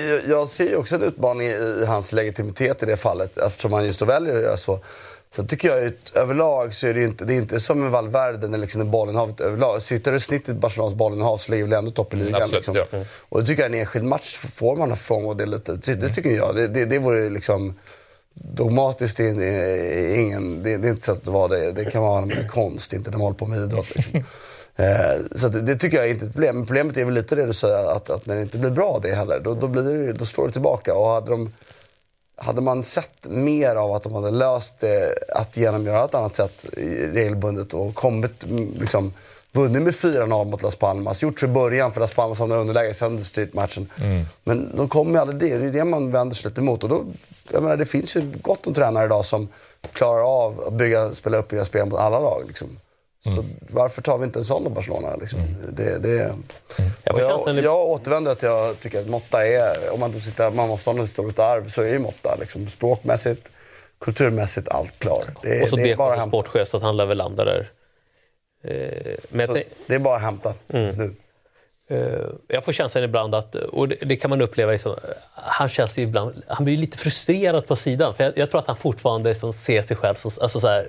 [0.08, 3.84] jag, jag ser ju också en utmaning i hans legitimitet i det fallet eftersom han
[3.86, 4.80] just då väljer att göra så.
[5.30, 7.90] Sen tycker jag att överlag så är det ju inte, det är inte som med
[7.90, 9.82] Valverde när liksom bollinnehavet överlag.
[9.82, 12.34] Sitter du snittet i Barcelonas bollinnehav så ligger väl ändå topp i ligan.
[12.42, 12.76] Absolut, liksom.
[12.90, 12.98] ja.
[13.28, 15.72] Och det tycker jag en enskild match får man ha från och det lite.
[15.76, 16.54] Det, det tycker jag.
[16.54, 17.74] Det, det, det vore liksom
[18.34, 19.16] dogmatiskt.
[19.16, 21.72] Det är, ingen, det, det är inte sätt att vara det.
[21.72, 23.94] Det kan vara med konst, inte när man håller på med idrott.
[23.94, 24.24] Liksom.
[24.78, 26.56] Eh, så det, tycker jag är inte ett problem.
[26.56, 28.98] Men problemet är väl lite det du säger, att, att när det inte blir bra
[29.02, 30.94] det heller, då, då, blir det, då slår det tillbaka.
[30.94, 31.52] Och hade, de,
[32.36, 36.64] hade man sett mer av att de hade löst det, att genomgöra ett annat sätt
[36.76, 39.12] i- regelbundet och kommit, mm, liksom,
[39.52, 42.62] vunnit med 4-0 mot Las Palmas, gjort sig i början för Las Palmas hamnade i
[42.62, 43.88] underläge, sen styrt matchen.
[44.44, 45.58] Men de kommer ju aldrig det.
[45.58, 46.82] Det är det man vänder sig lite emot.
[46.84, 47.04] Och då,
[47.52, 49.48] jag menar, det finns ju gott om tränare idag som
[49.92, 52.44] klarar av att bygga, spela upp och göra spel mot alla lag.
[52.46, 52.78] Liksom.
[53.24, 55.16] Så varför tar vi inte en sån av Barcelona?
[55.16, 55.40] Liksom?
[55.72, 56.34] Det, det, Jag
[57.04, 60.50] och får jag, känslan- jag återvänder att jag tycker att Motta är, om man, sitter,
[60.50, 63.52] man måste ha något historiskt arv, så är ju Motta liksom, språkmässigt,
[64.00, 65.24] kulturmässigt, allt klar.
[65.42, 66.28] Det, Och så det är bara hämta.
[66.28, 67.70] sportchef, så att han lär väl landa där.
[68.64, 71.14] Eh, men jag, det är bara att hämta nu.
[71.90, 71.98] Eh,
[72.48, 74.96] jag får känslan ibland att, och det, det kan man uppleva, liksom,
[75.34, 78.14] han känns ju ibland, han blir lite frustrerad på sidan.
[78.14, 80.88] För jag, jag tror att han fortfarande som ser sig själv som, alltså så här,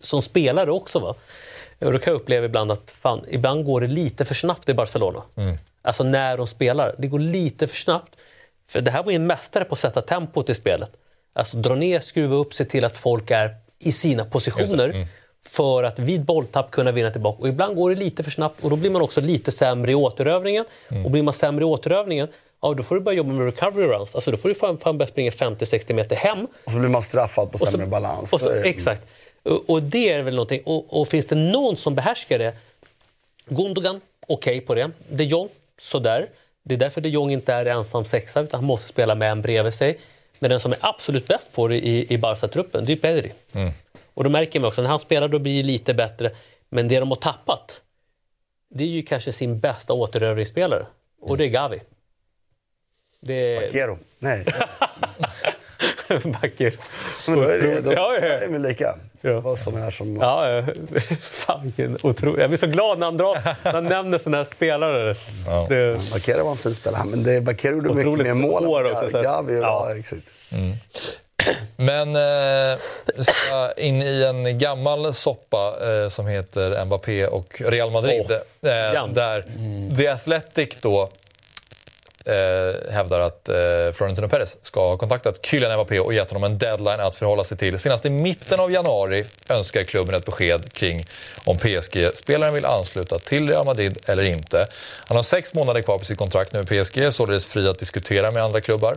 [0.00, 0.98] som spelare också.
[0.98, 1.14] Va?
[1.78, 4.74] Och då kan jag uppleva ibland att fan, ibland går det lite för snabbt i
[4.74, 5.22] Barcelona.
[5.82, 6.94] Alltså när de spelar.
[6.98, 8.12] Det går lite för snabbt.
[8.68, 10.90] För det här var ju en mästare på att sätta tempot i spelet.
[11.32, 15.06] Alltså dra ner, skruva upp, se till att folk är i sina positioner
[15.46, 17.38] för att vid bolltapp kunna vinna tillbaka.
[17.42, 19.94] Och ibland går det lite för snabbt och då blir man också lite sämre i
[19.94, 20.64] återövningen.
[21.04, 22.28] Och blir man sämre i återövningen,
[22.62, 24.14] ja, då får du börja jobba med recovery runs.
[24.14, 26.46] Alltså, då får du fan, fan börja springa 50-60 meter hem.
[26.64, 28.32] Och så blir man straffad på Och så- sämre balans.
[28.32, 29.02] Och så, exakt.
[29.48, 30.62] Och, och det är väl någonting.
[30.64, 32.54] Och, och finns det någon som behärskar det?
[33.46, 34.90] Gundogan, okej på det.
[35.08, 35.48] De Jong,
[35.78, 36.28] sådär.
[36.62, 39.42] Det är därför de Jong inte är ensam sexa, utan han måste spela med en
[39.42, 39.98] bredvid sig.
[40.38, 43.32] Men den som är absolut bäst på det i, i Barca-truppen, det är Pedri.
[44.14, 46.30] Och då märker man också, när han spelar då blir det lite bättre.
[46.68, 47.80] Men det de har tappat,
[48.70, 50.86] det är ju kanske sin bästa återövringsspelare.
[51.20, 51.80] Och det är Gavi.
[53.20, 53.60] Det är...
[53.60, 53.98] Bakero.
[54.18, 54.44] Nej.
[56.24, 56.72] Backer.
[57.26, 58.34] Men då är det, då Ja, ja, ja.
[58.34, 58.94] är lika.
[59.20, 59.40] Ja.
[59.40, 60.16] Vad som är som...
[60.16, 60.64] Ja, ja.
[61.20, 61.72] Fan
[62.02, 62.42] otrolig...
[62.42, 65.16] Jag blir så glad när han, drar, när han nämner sådana här spelare.
[65.68, 67.04] Det, Bakero var en fin spelare.
[67.04, 69.54] Men det, Bakero gjorde mycket mer mål år än också, så Gavi.
[69.60, 69.86] Ja.
[69.90, 69.98] Ja.
[69.98, 70.32] exakt.
[71.76, 72.78] Men eh,
[73.16, 78.30] vi ska in i en gammal soppa eh, som heter Mbappé och Real Madrid.
[78.62, 79.14] eh, Jan.
[79.14, 79.44] där
[79.96, 81.08] The Athletic då
[82.28, 83.56] eh, hävdar att eh,
[83.92, 87.58] Florentino Perez ska ha kontaktat Kylian Mbappé och gett honom en deadline att förhålla sig
[87.58, 87.78] till.
[87.78, 91.04] Senast i mitten av januari önskar klubben ett besked kring
[91.44, 94.66] om PSG-spelaren vill ansluta till Real Madrid eller inte.
[95.06, 98.30] Han har sex månader kvar på sitt kontrakt nu med PSG, således fri att diskutera
[98.30, 98.96] med andra klubbar.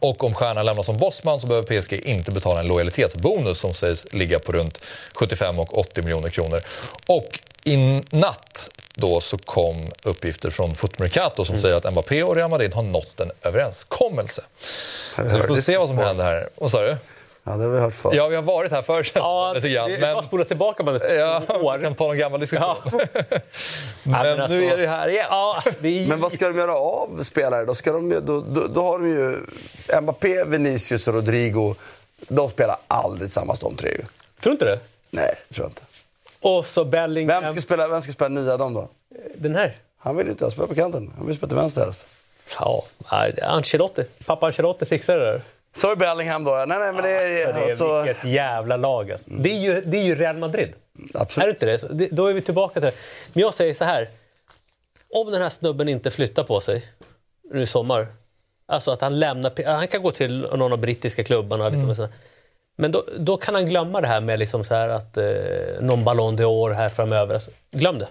[0.00, 4.06] Och om stjärnan lämnar som bossman så behöver PSG inte betala en lojalitetsbonus som sägs
[4.12, 4.80] ligga på runt
[5.12, 6.60] 75 och 80 miljoner kronor.
[7.06, 8.70] Och i natt
[9.00, 13.20] då så kom uppgifter från Footmercato som säger att Mbappé och Real Madrid har nått
[13.20, 14.42] en överenskommelse.
[15.16, 16.48] Så vi får se vad som händer här.
[16.56, 16.96] Vad sa du?
[17.44, 18.10] Ja, det har vi hört förr.
[18.14, 19.90] Ja, vi har varit här förr ja, lite det grann.
[19.90, 21.82] är Men, bara att spola tillbaka bara två ja, år.
[21.82, 22.76] kan ta en gammal diskussion.
[22.84, 22.90] Ja.
[24.02, 25.26] Men men alltså- nu är det här igen.
[25.30, 26.06] Ja, alltså, det är...
[26.08, 27.64] Men vad ska de göra av spelare?
[27.64, 29.36] Då, ska de, då, då, då har de ju
[30.00, 31.74] Mbappé, Vinicius och Rodrigo.
[32.28, 33.96] De spelar aldrig tillsammans de tre ju.
[34.02, 34.06] Tror
[34.42, 34.80] du inte det?
[35.10, 35.82] Nej, tror jag inte.
[36.40, 37.42] Och så Bellingham.
[37.42, 38.88] Vem ska spela, vem ska spela nia dem då?
[39.34, 39.76] Den här.
[39.98, 41.12] Han vill inte spela på kanten.
[41.16, 42.06] Han vill spela till vänster helst.
[42.60, 42.84] Ja,
[43.42, 44.04] Ancelotti.
[44.26, 45.42] Pappa Ancelotti fixar det där.
[45.76, 46.50] Så är Bellingham då.
[46.50, 47.46] Nej, nej, men det är...
[47.46, 49.30] För det är alltså, vilket jävla lag alltså.
[49.30, 50.72] det, är ju, det är ju Real Madrid.
[51.14, 51.44] absolut.
[51.44, 51.78] Är det inte det?
[51.78, 52.06] Så det?
[52.06, 52.92] Då är vi tillbaka till det.
[53.32, 54.10] Men jag säger så här.
[55.10, 56.84] Om den här snubben inte flyttar på sig
[57.50, 58.06] nu i sommar.
[58.66, 59.64] Alltså att han lämnar...
[59.64, 61.68] Han kan gå till någon av de brittiska klubbarna.
[61.68, 62.08] Liksom, Mm.
[62.80, 65.24] Men då, då kan han glömma det här med liksom så här att eh,
[65.80, 67.34] någon Ballon d'Or här framöver.
[67.34, 68.08] Alltså, glöm det.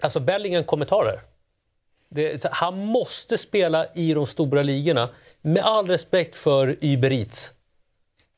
[0.00, 1.20] Alltså Bellingham kommer ta det
[2.50, 5.08] han måste spela i de stora ligorna.
[5.42, 7.52] Med all respekt för Uber Eats.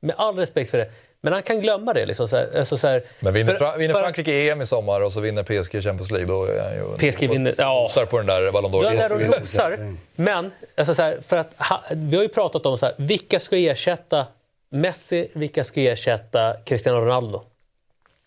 [0.00, 0.90] Med all respekt för det.
[1.20, 2.06] Men han kan glömma det.
[2.06, 5.00] Liksom, så här, alltså, så här, Men vinner, för- vinner för- Frankrike EM i sommar
[5.00, 7.10] och så vinner PSG Champions League, då är han ju...
[7.12, 7.82] PSG vinner, ja.
[7.82, 8.84] Nosar på den där Ballon d'Or.
[8.84, 9.94] Ja, där och nosar.
[10.14, 13.40] Men alltså så här, för att ha, vi har ju pratat om så här, vilka
[13.40, 14.26] ska ersätta
[14.72, 17.42] Messi, vilka ska ersätta Cristiano Ronaldo?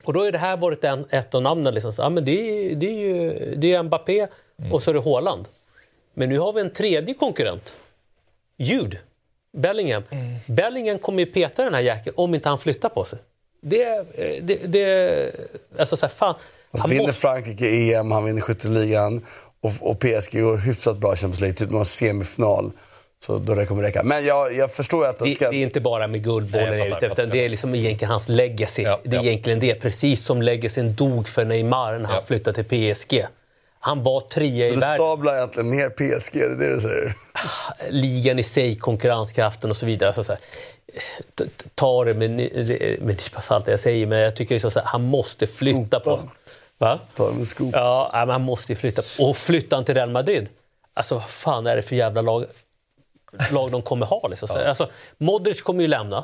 [0.04, 1.74] Och då har det här varit en, ett av namnen.
[1.74, 1.94] Liksom.
[1.94, 4.28] Så, ja, men det, är, det är ju det är Mbappé
[4.72, 5.48] och så är det Haaland.
[6.14, 7.74] Men nu har vi en tredje konkurrent.
[8.58, 8.98] Jude.
[9.58, 10.04] Bellingham.
[10.48, 13.20] Bellingham kommer ju peta den här jäkeln om inte han flyttar på sig.
[13.62, 14.06] Det...
[14.42, 15.36] det, det
[15.80, 16.36] alltså så här, fan.
[16.72, 19.26] Alltså, han vinner måste- Frankrike EM, han vinner skytteligan
[19.62, 22.72] och, och PSG går hyfsat bra i Champions League, typ någon semifinal.
[23.26, 24.04] Så då det kommer räcka.
[24.04, 25.50] Men jag, jag förstår att det Det, ska...
[25.50, 27.26] det är inte bara med guldbollen Nej, jag ute efter.
[27.28, 28.82] Det är liksom egentligen hans legacy.
[28.84, 29.28] Ja, det är ja.
[29.30, 29.76] egentligen det.
[29.76, 32.22] Precis som legacyn dog för Neymar när han Ja.
[32.22, 33.26] flyttade till PSG.
[33.80, 34.96] Han var trea i Så du världen.
[34.96, 37.14] stablar egentligen ner PSG, det är det du säger?
[37.90, 40.10] Ligan i sig, konkurrenskraften och så vidare.
[40.10, 40.42] Alltså så här,
[41.76, 44.88] ta det med, med nypa salt det jag säger, men jag tycker liksom så här,
[44.88, 46.32] han måste flytta på Skopa.
[46.78, 47.00] Va?
[47.16, 47.70] Ta dem med skop.
[47.74, 49.02] Ja, men han måste ju flytta.
[49.20, 50.50] Och flyttar han till Real Madrid,
[50.94, 52.46] alltså vad fan är det för jävla lag,
[53.52, 54.28] lag de kommer ha?
[54.28, 54.50] Liksom.
[54.68, 56.24] Alltså, Modric kommer ju lämna.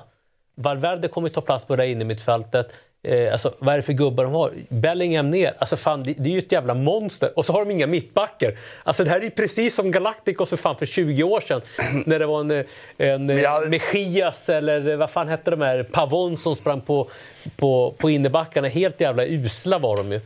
[0.55, 2.73] Valverde kommer ta plats på det inne i mittfältet.
[3.03, 4.51] Eh, alltså, vad är det för gubbar de har?
[4.69, 5.53] Bellingham ner.
[5.59, 7.31] Alltså, fan, det, det är ju ett jävla monster.
[7.35, 8.57] Och så har de inga mittbackar.
[8.83, 11.61] Alltså, det här är ju precis som Galacticos för, fan, för 20 år sedan.
[12.05, 12.65] när det var en,
[12.97, 15.83] en jag- Mejias eller vad fan hette de här?
[15.83, 17.09] Pavon som sprang på,
[17.55, 18.67] på, på innebackarna.
[18.67, 20.21] Helt jävla usla var de ju.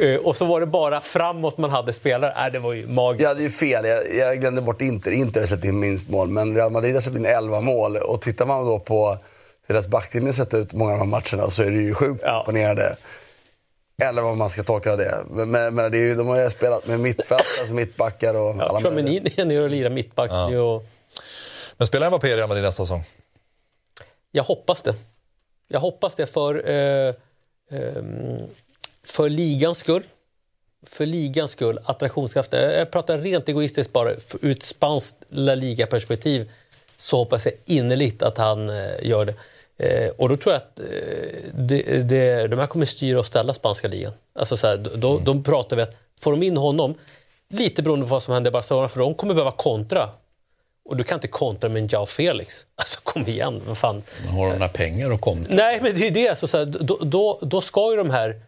[0.00, 2.46] Eh, och så var det bara framåt man hade spelare.
[2.46, 3.22] Äh, det var ju magiskt.
[3.22, 3.84] Ja, det är ju fel.
[3.86, 5.10] Jag, jag glömde bort Inter.
[5.10, 7.96] Inter har släppt in minst mål, men Real Madrid har släppt in 11 mål.
[7.96, 9.18] Och tittar man då på
[9.66, 12.22] hur deras backlinje sett ut många av de här matcherna så är det ju sjukt
[12.26, 12.40] Ja.
[12.40, 12.96] imponerande.
[14.02, 15.18] Eller vad man ska tolka det.
[15.30, 18.56] Men, men, men det är ju, de har ju spelat med mittfält, alltså mittbackar och
[18.58, 19.32] Ja, alla möjliga.
[19.36, 20.30] Är nere och lirar mittback.
[20.30, 20.84] Och
[21.76, 23.02] Men spelar Mbappé i Real Madrid nästa säsong?
[24.30, 24.94] jag hoppas det.
[25.68, 27.14] Jag hoppas det för, eh,
[27.70, 28.38] ehm,
[29.08, 30.02] för ligans skull.
[30.86, 32.60] För ligans skull, attraktionskraften.
[32.60, 34.12] Jag pratar rent egoistiskt bara.
[34.40, 36.50] Ur ett spanskt La Liga-perspektiv
[36.96, 39.34] så hoppas jag innerligt att han eh, gör det.
[39.78, 40.86] Eh, och då tror jag att eh,
[41.54, 44.12] det, det, de här kommer styra och ställa spanska ligan.
[44.34, 46.94] Alltså så här, då, då, då pratar vi att får de in honom,
[47.48, 50.10] lite beroende på vad som händer i Barcelona, för de kommer behöva kontra.
[50.84, 52.66] Och du kan inte kontra med en Jao Felix.
[52.76, 54.02] Alltså kom igen, vad fan.
[54.28, 56.28] Har de några pengar att komma Nej, men det är ju det.
[56.28, 58.40] Alltså, så här, då, då, då ska ju de här...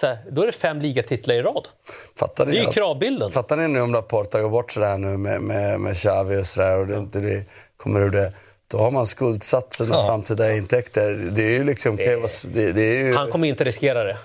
[0.00, 1.68] Så här, då är det fem ligatitlar i rad.
[2.16, 3.30] Fattar ni, Det är ju kravbilden.
[3.30, 6.78] Fattar ni nu om Laporta går bort sådär nu med, med, med Xavi och sådär
[6.78, 7.44] och det inte det
[7.76, 8.32] kommer ur det.
[8.68, 10.06] Då har man skuldsatt sina Ja.
[10.06, 11.10] framtida intäkter.
[11.32, 11.96] Det är ju liksom...
[11.96, 12.16] Det,
[12.54, 14.16] det, det är ju, Han kommer inte riskera det.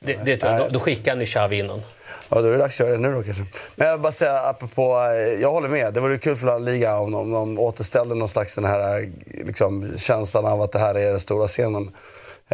[0.00, 0.36] det, det.
[0.36, 1.82] Då, då skickar ju Xavi innan.
[2.28, 3.44] Ja, då är det dags att göra det nu då kanske.
[3.76, 5.94] Men jag vill bara säga apropå, eh, jag håller med.
[5.94, 9.00] Det vore kul för La Liga om de, om de återställde någon slags den här
[9.00, 9.08] eh,
[9.46, 11.90] liksom, känslan av att det här är den stora scenen.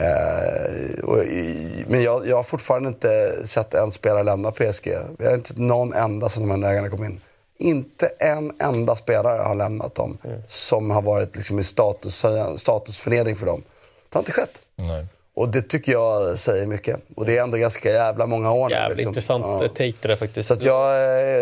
[0.00, 4.96] Eh, i- men jag, jag har fortfarande inte sett en spelare lämna PSG.
[5.18, 7.20] Vi har inte sett någon enda som de här ägarna kom in.
[7.58, 12.24] Inte en enda spelare har lämnat dem som har varit liksom, i status,
[12.56, 13.62] statusförnedring för dem.
[14.08, 14.60] Det har inte skett.
[14.76, 15.06] Nej.
[15.34, 16.96] Och det tycker jag säger mycket.
[17.16, 18.74] Och det är ändå ganska jävla många år nu.
[18.74, 19.10] Jävligt liksom.
[19.10, 19.68] intressant Ja.
[19.68, 20.48] take det där faktiskt.
[20.48, 20.94] Så att jag,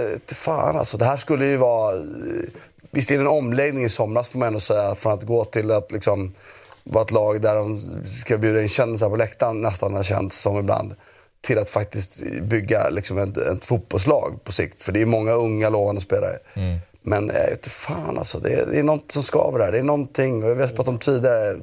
[0.03, 0.97] eh, fan alltså.
[0.97, 2.03] Det här skulle ju vara, eh,
[2.91, 5.71] visst är det en omläggning i somras får man ändå säga, från att gå till
[5.71, 6.35] att liksom
[6.89, 10.59] vara ett lag där de ska bjuda in kändisar på läktaren, nästan har känts som
[10.59, 10.95] ibland,
[11.41, 14.83] till att faktiskt bygga liksom ett, ett fotbollslag på sikt.
[14.83, 16.39] För det är många unga lovande spelare.
[17.03, 19.73] Men jag vet inte fan alltså, det är, det är något som skaver där.
[19.73, 21.57] Det är någonting, och vi har pratat om tidigare,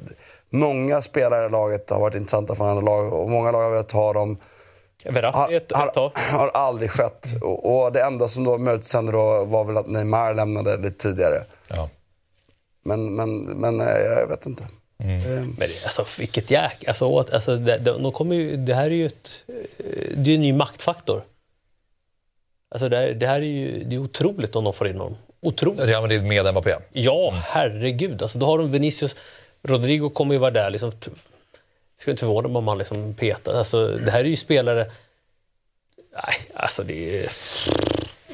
[0.50, 3.92] många spelare i laget har varit intressanta för andra lag och många lag har velat
[3.92, 4.38] ha dem.
[5.88, 6.12] Ett tag.
[6.14, 7.26] Har aldrig skett.
[7.42, 11.08] Och, och det enda som då möjligtvis hände då var väl att Neymar lämnade lite
[11.08, 11.44] tidigare.
[11.68, 11.88] Ja.
[12.84, 14.64] Men, men, men eh, jag vet inte.
[14.98, 16.88] Eh, Men det, alltså, vilket jäk...
[16.88, 19.54] Alltså, åt- alltså, det, de, de kommer ju, det här är ju ett, eh,
[20.16, 21.24] det är en ny maktfaktor.
[22.70, 25.16] Alltså, det, här, det här är ju det är otroligt om de får in honom.
[25.40, 25.80] Otroligt.
[25.80, 26.74] Real Madrid med Mbappé.
[26.92, 28.22] Ja, herregud.
[28.22, 29.16] Alltså, då har de Vinicius.
[29.62, 30.70] Rodrigo kommer ju vara där.
[30.70, 30.92] Liksom,
[31.98, 33.54] ska inte förvåna mig om han liksom petar.
[33.58, 34.90] Alltså, det här är ju spelare...
[36.12, 37.30] Nej, alltså det är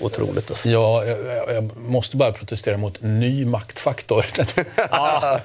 [0.03, 0.51] otroligt.
[0.51, 0.69] Alltså.
[0.69, 1.19] Ja, jag,
[1.55, 4.25] jag- måste bara protestera mot ny maktfaktor.
[4.91, 5.39] Ja,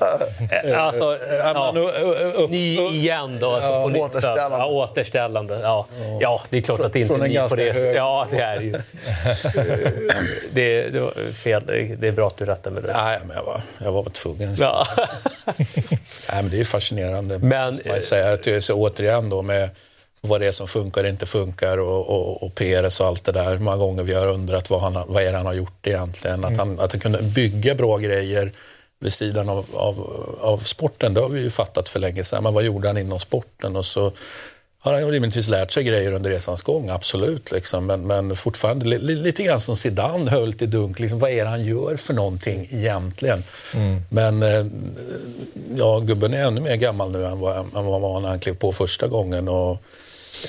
[0.64, 1.72] eh, alltså, ja.
[1.74, 3.52] men, uh, uh, Ny igen då.
[3.52, 4.02] Alltså, Ja, på nytt.
[4.02, 4.58] återställande.
[4.58, 5.60] Ja, återställande.
[5.64, 5.88] Ja.
[6.22, 7.72] ja, det är klart att det inte är ny på det.
[7.72, 8.72] hög- Ja, det är ju.
[10.52, 11.64] det, det var fel.
[12.00, 12.84] Det är bra att du rättar mig.
[12.94, 14.56] Nej, men jag var, jag var tvungen.
[14.60, 14.88] Ja.
[15.56, 15.66] Nej,
[16.30, 17.40] men det är fascinerande.
[17.40, 18.34] Men- måste man säga.
[18.34, 19.70] Att det är så återigen då med
[20.28, 23.32] vad det är som funkar och inte funkar och, och, och PRS och allt det
[23.32, 23.58] där.
[23.60, 26.46] Många gånger vi har undrat vad, han, vad är det han har gjort egentligen.
[26.46, 28.52] Att, han, att han kunde bygga bra grejer
[29.00, 32.44] vid sidan av, av, av sporten, det har vi ju fattat för länge sedan.
[32.44, 33.76] Men vad gjorde han inom sporten?
[33.76, 34.12] Och så
[34.80, 37.52] har han rimligtvis lärt sig grejer under resans gång, absolut.
[37.52, 37.86] Liksom.
[37.86, 41.00] Men, men fortfarande li, li, lite grann som Zidane höll till dunk.
[41.00, 43.44] Liksom, vad är det han gör för någonting egentligen?
[44.10, 44.66] Men eh,
[45.76, 48.40] ja, gubben är ännu mer gammal nu än vad, än vad han var när han
[48.40, 49.48] klev på första gången.
[49.48, 49.84] Och,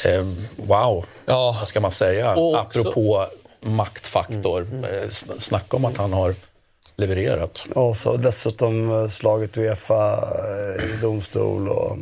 [0.04, 1.56] eh, wow, Ja.
[1.58, 2.34] vad ska man säga?
[2.34, 3.26] Och också- Apropå
[3.60, 4.60] maktfaktor.
[4.62, 6.34] Eh, sn- Snacka om att han har
[6.96, 7.64] levererat.
[7.74, 10.12] och så dessutom eh, slagit Uefa
[10.78, 11.68] eh, i domstol.
[11.68, 11.96] Och,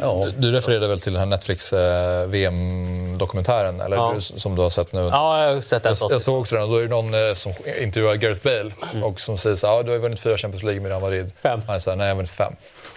[0.00, 0.26] Ja.
[0.38, 4.14] Du refererade väl till den här Netflix eh, VM-dokumentären, eller Ja.
[4.20, 5.00] som du har sett nu?
[5.00, 5.94] ja, jag har sett den.
[6.00, 9.04] Jag, jag såg också den då är det någon eh, som intervjuar Gareth Bale Mm.
[9.04, 11.30] och som säger så här, ah, du har vunnit fyra Champions League med Real Madrid.
[11.42, 11.60] Fem.
[11.66, 12.52] Han säger nej jag har vunnit fem.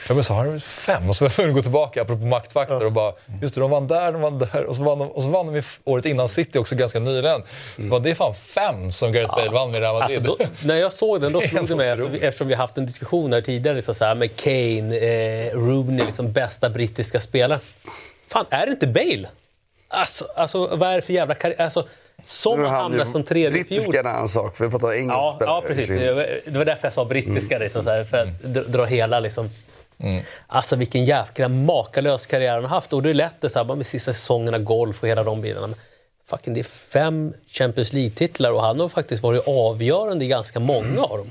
[0.08, 1.10] Jag bara, så har du vunnit fem?
[1.10, 3.72] Och så var jag tvungen att gå tillbaka, apropå maktfaktor, och bara, just det, de
[3.72, 4.64] vann där, de vann där.
[4.66, 7.44] Och så vann de, och så vann de året innan City också ganska nyligen.
[7.76, 10.18] Så bara, det är fan fem som Gareth Bale vann med Real Madrid.
[10.30, 12.78] Alltså, då, när jag såg den, då slog det mig, alltså, eftersom vi har haft
[12.78, 17.62] en diskussion här tidigare, liksom så här, med Kane, eh, Rooney, liksom bästa brittiska spelaren.
[18.28, 19.28] Fan, är det inte Bale?
[19.88, 21.62] Alltså, alltså vad är det för jävla karriär?
[21.62, 21.88] Alltså,
[22.26, 23.96] som han hamnar som tredje brittiska fjol.
[23.96, 25.56] är en annan sak, för vi pratar engelska Ja, spelare.
[25.56, 25.88] ja, precis.
[26.46, 29.50] Det var- därför jag sa brittiska, liksom, så här, för att dra- dra hela liksom,
[30.48, 32.94] Alltså vilken jäkla makalös karriär han har haft.
[32.94, 35.68] Och det är lätt det så här, med sista säsongerna, golf och hela de bitarna.
[35.68, 35.76] Men
[36.30, 41.02] fucking, det är fem Champions League-titlar och han har faktiskt varit avgörande i ganska många
[41.04, 41.28] av dem.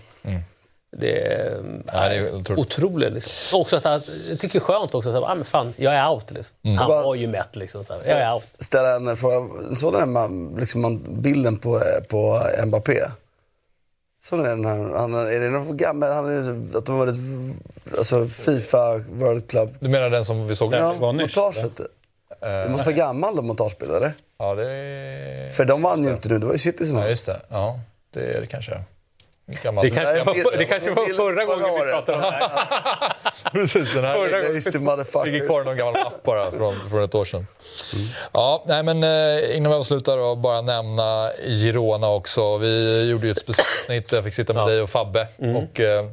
[0.97, 1.61] Det är,
[1.93, 2.59] Ja, det är otroligt.
[2.59, 3.13] otroligt.
[3.13, 3.61] Liksom.
[3.61, 4.01] Också att han,
[4.31, 5.13] jag tycker det är skönt också.
[5.13, 6.31] Så här, ah, men fan, jag är out.
[6.31, 6.77] Liksom.
[6.77, 7.57] Han Bara- var ju mätt.
[7.57, 8.01] Liksom, så här.
[8.07, 8.45] Jag är out.
[8.59, 9.49] Ställa en fråga.
[9.75, 13.01] Såg den man, liksom bilden på, på Mbappé?
[14.23, 14.65] Såg ni den?
[14.65, 16.13] Han, han, är det någon gammal?
[16.13, 17.17] Han är, att de har varit
[17.99, 19.77] alltså, Fifa World Club?
[19.81, 21.37] Du menar den som vi såg Ja, var nyss?
[21.37, 21.81] montaget.
[22.41, 25.49] Det måste vara gammal de montagebilder, Ja, det är...
[25.49, 27.41] För de vann ju inte nu, det var ju City som Ja, just det.
[27.49, 27.81] Ja,
[28.15, 28.81] det är det kanske.
[29.51, 29.57] Det
[29.91, 33.13] kanske, var, det kanske var förra gången vi pratade om det här.
[33.53, 37.25] Precis, den här Ja, ligger kvar i någon gammal app bara från, från ett år
[37.25, 37.47] sedan.
[38.33, 42.57] Ja, nej, men eh, innan vi avslutar och bara nämna Girona också.
[42.57, 44.09] Vi gjorde ju ett specialavsnitt.
[44.11, 46.05] Där jag fick sitta med dig och Fabbe och eh,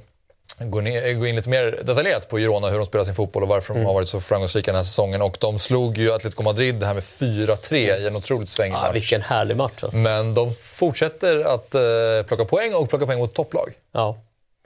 [0.60, 3.49] gå, ner, gå in lite mer detaljerat på Girona, hur de spelar sin fotboll och
[3.49, 5.22] varför de har varit så framgångsrika den här säsongen.
[5.22, 8.95] Och de slog ju Atletico Madrid här med 4-3 i en otroligt svängig Ja, match.
[8.95, 9.73] vilken härlig match.
[9.84, 9.98] Alltså.
[9.98, 11.82] Men de fortsätter att eh,
[12.27, 13.73] plocka poäng och plocka poäng mot topplag.
[13.91, 14.18] Ja.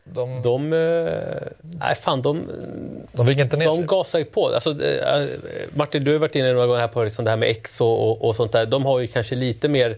[0.03, 2.43] De, De, eh, nej fan, de,
[3.11, 3.85] de viker inte ner de sig.
[3.85, 4.47] gasar ju på.
[4.47, 5.25] Alltså, eh,
[5.73, 8.09] Martin, du har varit inne några gånger här på liksom det här med X och,
[8.11, 8.65] och, och sånt där.
[8.65, 9.97] De har ju kanske lite mer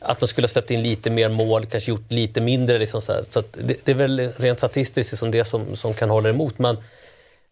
[0.00, 2.78] att de skulle ha släppt in lite mer mål, kanske gjort lite mindre.
[2.78, 3.24] Liksom så här.
[3.30, 6.58] så att det, det är väl rent statistiskt liksom det som, som kan hålla emot.
[6.58, 6.76] Men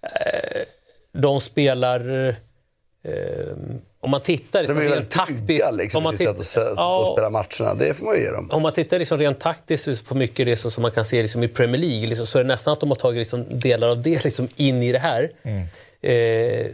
[0.02, 0.62] eh,
[1.12, 2.28] de spelar...
[3.02, 3.14] Eh,
[4.00, 5.46] om man tittar De liksom, är ju rent väldigt taktiskt...
[5.46, 7.74] trygga liksom, om man tittar- att, se- Ja, att spela matcherna.
[7.74, 8.50] Det får man ju ge dem.
[8.50, 11.42] om man tittar liksom rent taktiskt på mycket det som, som man kan se liksom
[11.42, 14.02] i Premier League liksom, så är det nästan att de har tagit liksom delar av
[14.02, 15.30] det liksom in i det här.
[16.00, 16.66] Eh,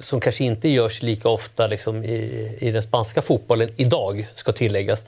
[0.00, 5.04] som kanske inte görs lika ofta liksom i, i den spanska fotbollen idag, ska tilläggas.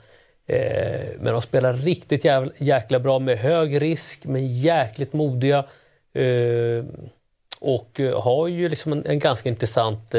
[0.47, 5.65] Eh, men de spelar riktigt jävla, jäkla bra med hög risk, men jäkligt modiga.
[6.13, 6.85] Eh,
[7.59, 10.15] och eh, har ju liksom en, en ganska intressant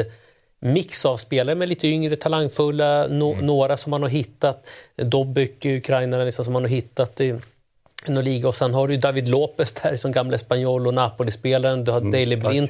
[0.59, 4.67] mix av spelare med lite yngre, talangfulla, no, några som man har hittat.
[4.95, 7.35] Dobbek, ukrainaren, liksom, som man har hittat i
[8.11, 8.47] någon liga.
[8.47, 11.83] Och sen har du ju David Lopez där som gamla spanjol och Napoli-spelaren.
[11.83, 12.69] Du har Daley Blind.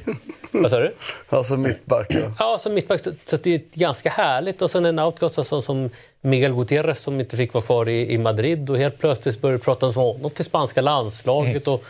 [0.52, 0.94] Vad sa du?
[1.28, 2.06] Alltså mittback.
[2.10, 2.32] Ja.
[2.38, 3.00] Ja, som mittback.
[3.00, 4.62] Så, så det är ganska härligt.
[4.62, 5.90] Och sen en outcast som, som
[6.20, 9.86] Miguel Gutierrez som inte fick vara kvar i, i Madrid och helt plötsligt började prata
[9.86, 11.84] om honom till spanska landslaget och,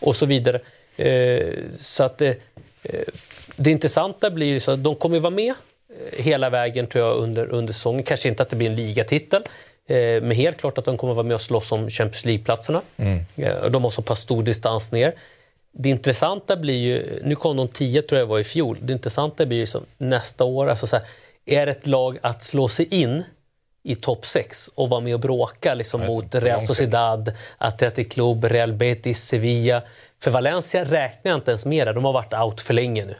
[0.00, 0.60] och så vidare.
[0.96, 1.46] Eh,
[1.78, 2.32] så att eh,
[3.56, 5.54] det intressanta blir så att de kommer vara med
[5.90, 8.02] eh, hela vägen tror jag under, under säsongen.
[8.02, 9.42] Kanske inte att det blir en ligatitel.
[9.88, 12.82] Eh, Men helt klart att de kommer vara med och slåss om Champions League-platserna.
[13.36, 15.14] Eh, och De har så pass stor distans ner.
[15.72, 19.46] Det intressanta blir ju, nu kom de 10 tror jag var i fjol, det intressanta
[19.46, 21.06] blir ju som nästa år, alltså så här,
[21.46, 23.24] är ett lag att slå sig in
[23.82, 28.72] i topp 6 och vara med och bråka liksom, mot Real Sociedad, Athletic Club, Real
[28.72, 29.82] Betis, Sevilla.
[30.22, 33.16] För Valencia räknar jag inte ens med det, de har varit out för länge nu.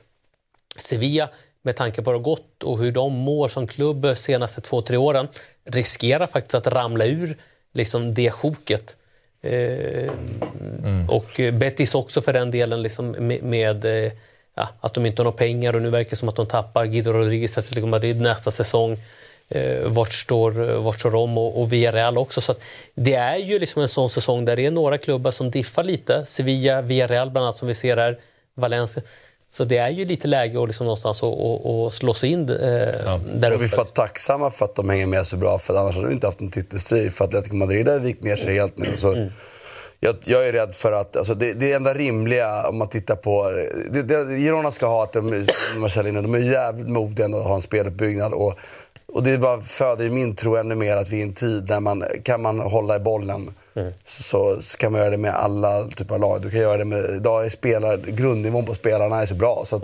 [0.79, 1.29] Sevilla,
[1.69, 4.83] med tanke på hur det har gått och hur de mår som klubb senaste två,
[4.83, 5.29] tre åren,
[5.65, 7.37] riskerar faktiskt att ramla ur
[7.75, 8.97] liksom, det sjoket.
[9.43, 10.11] Eh,
[11.09, 14.13] Och eh, Betis också för den delen liksom, med, med eh,
[14.55, 16.87] ja, att de inte har några pengar och nu verkar det som att de tappar
[16.87, 18.97] Guido Rodriguez till Atletico Madrid nästa säsong.
[19.51, 22.41] Eh, vart, står, vart står de och, och Villarreal också.
[22.41, 22.55] Så
[22.95, 26.27] det är ju liksom en sån säsong där det är några klubbar som diffar lite.
[26.27, 28.19] Sevilla, Villarreal bland annat som vi ser här,
[28.55, 29.03] Valencia.
[29.53, 32.41] Så det är ju lite läge att liksom någonstans att, att, att slå sig in
[32.41, 33.57] eh, där Och uppe.
[33.57, 36.15] vi får vara tacksamma för att de hänger med så bra, för annars hade vi
[36.15, 37.13] inte haft en titelstrid.
[37.13, 38.97] För Atletico Madrid har vikt ner sig helt nu.
[38.97, 39.29] Så Mm.
[40.01, 43.51] jag, jag är rädd för att, alltså det, det enda rimliga om man tittar på,
[43.91, 45.47] det, det, Girona ska ha att de,
[45.77, 48.33] Marcelino, de är jävligt modiga att ha en speluppbyggnad.
[48.33, 48.55] Och,
[49.13, 51.65] och det bara föder ju min tro ännu mer att vi är i en tid
[51.65, 53.55] där man kan man hålla i bollen
[54.05, 56.43] så, så kan man göra det med alla typer av lag.
[56.43, 59.77] Du kan göra det med, idag är spelar, grundnivån på spelarna är så bra så
[59.77, 59.83] att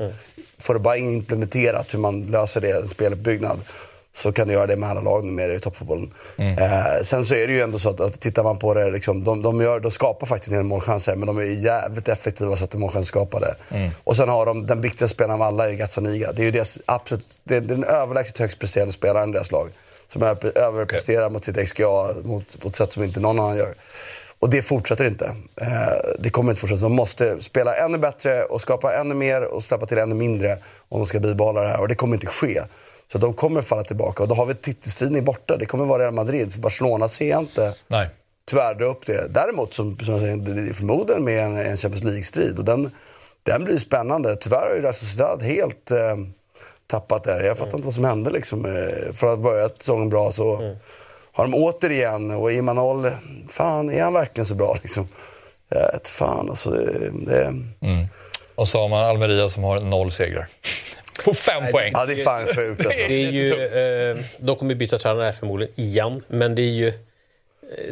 [0.59, 3.61] får du bara implementerat hur man löser det, en speluppbyggnad
[4.17, 6.15] så kan du göra det med alla lag numera i toppfotbollen.
[6.39, 9.25] Eh, sen så är det ju ändå så att, att tittar man på det, liksom,
[9.25, 12.65] de, de, gör, de skapar faktiskt en del målchanser men de är jävligt effektiva så
[12.65, 13.55] att målchanser skapade.
[14.05, 16.33] Och sen har de den viktigaste spelaren av alla, är Gazzaniga.
[16.33, 19.71] Det är ju deras absolut, det är den överlägset högst presterande spelaren i deras lag.
[20.09, 23.75] Som över- överpresterar mot sitt XGA mot, på ett sätt som inte någon annan gör.
[24.39, 25.25] Och det fortsätter inte.
[25.61, 25.69] Eh,
[26.19, 26.83] det kommer inte fortsätta.
[26.83, 30.59] De måste spela ännu bättre och skapa ännu mer och släppa till ännu mindre
[30.89, 31.81] om de ska bibehålla det här.
[31.81, 32.63] Och det kommer inte ske.
[33.15, 34.23] Så de kommer falla tillbaka.
[34.23, 35.57] Och då har vi titelstriden borta.
[35.57, 36.53] Det kommer vara Real Madrid.
[36.53, 38.09] För Barcelona ser jag inte Nej.
[38.47, 39.29] tyvärr upp det.
[39.29, 42.59] Däremot, som, som jag säger, förmodligen med en, en Champions League-strid.
[42.59, 42.91] Och den,
[43.43, 44.37] den blir spännande.
[44.37, 46.17] Tyvärr har ju Real Sociedad helt eh,
[46.87, 47.47] tappat det.
[47.47, 48.65] Jag fattar inte vad som hände liksom.
[48.65, 50.77] Eh, Från att börja säsongen bra så
[51.33, 53.11] har de återigen, och Imanol,
[53.49, 55.09] fan är han verkligen så bra liksom?
[55.69, 56.71] Jag vet fan alltså.
[56.71, 57.55] Det, det,
[58.55, 60.49] Och så har man Almeria som har noll segrar.
[61.25, 61.93] På fem poäng.
[61.95, 63.03] Ja, det är fan sjukt alltså.
[63.09, 66.93] Det är ju, eh, de kommer byta tränare här förmodligen igen, men det är ju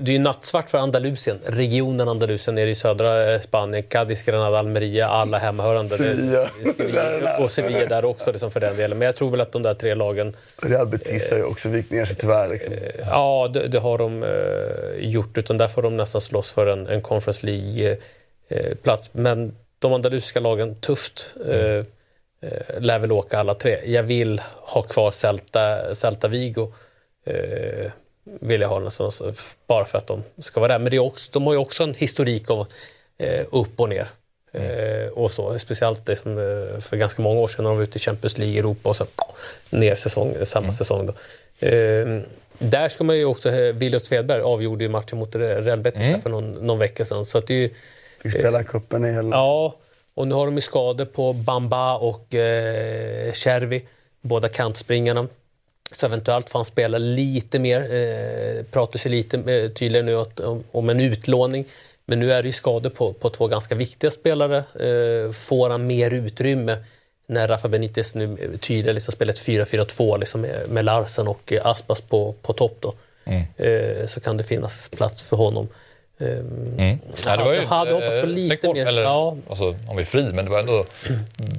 [0.01, 3.83] det är ju nattsvart för Andalusien, regionen Andalusien nere i södra eh, Spanien.
[3.83, 5.91] Cadiz, Granada, Almeria, alla hemmahörande.
[5.91, 6.49] Sevilla.
[7.39, 8.99] Och Sevilla där också liksom för den delen.
[8.99, 10.37] Men jag tror väl att de där tre lagen...
[10.63, 12.49] Real Betis har ju också vikt ner sig tyvärr.
[12.49, 12.75] Liksom.
[13.07, 15.39] Ja, det, det har de eh, gjort.
[15.39, 19.11] Utan där får de nästan slåss för en, en Conference League-plats.
[19.13, 21.35] Men de andalusiska lagen, tufft.
[21.49, 21.85] Eh,
[22.43, 23.79] eh, lär väl åka alla tre.
[23.93, 26.73] Jag vill ha kvar Celta, Celta Vigo.
[27.27, 27.91] Eh,
[28.41, 29.33] vill jag ha nästan, så-
[29.67, 30.79] bara för att de ska vara där.
[30.79, 32.67] Men det är också, de har ju också en historik av
[33.19, 34.07] eh, upp och ner.
[34.53, 37.85] Eh, och så, speciellt det som, eh, för ganska många år sedan när de var
[37.85, 39.07] ute i Champions League i Europa och sen
[39.71, 41.07] ner säsong, samma säsong.
[41.07, 41.13] Då.
[41.67, 42.21] Eh,
[42.59, 46.19] där ska man ju också, eh, Williot Svedberg avgjorde ju matchen mot Real Betis här
[46.19, 47.25] för någon, någon vecka sedan.
[47.25, 47.71] Så att det är ju,
[48.23, 49.37] Fick spela cupen i hela...
[49.37, 49.75] Ja,
[50.15, 53.85] och nu har de ju skador på Bamba och eh, Chervi,
[54.21, 55.29] båda kantspringarna.
[55.93, 57.81] Så eventuellt får han spela lite mer.
[57.81, 61.65] Eh, pratar sig lite eh, tydligare nu att, om, om en utlåning.
[62.07, 64.57] Men nu är det ju skador på, på två ganska viktiga spelare.
[64.59, 66.77] Eh, får han mer utrymme
[67.27, 71.67] när Rafa Benitez nu tydligare liksom spelar ett 4-4-2 liksom med, med Larsen och eh,
[71.67, 72.77] Aspas på, på topp.
[72.81, 72.95] Då.
[73.25, 73.43] Mm.
[73.57, 75.69] Eh, så kan det finnas plats för honom.
[76.23, 76.39] Eh,
[76.79, 76.99] Mm.
[77.27, 78.87] Ja, det var ju jag hade hoppats på eh, lite bort, mer.
[78.87, 79.37] Eller, Ja.
[79.49, 80.85] alltså, om vi är fri, men det var ändå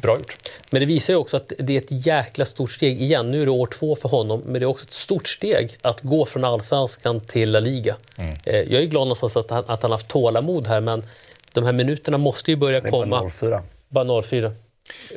[0.01, 0.49] bra gjort.
[0.71, 3.01] Men det visar ju också att det är ett jäkla stort steg.
[3.01, 5.77] Igen, nu är det år två för honom, men det är också ett stort steg
[5.81, 7.95] att gå från allsvenskan till La Liga.
[8.17, 8.33] Mm.
[8.45, 11.05] Eh, Jag är glad någonstans att han, att han haft tålamod här, men
[11.53, 13.29] de här minuterna måste ju börja är bara komma.
[13.29, 13.61] 04.
[13.89, 14.51] Bara 04.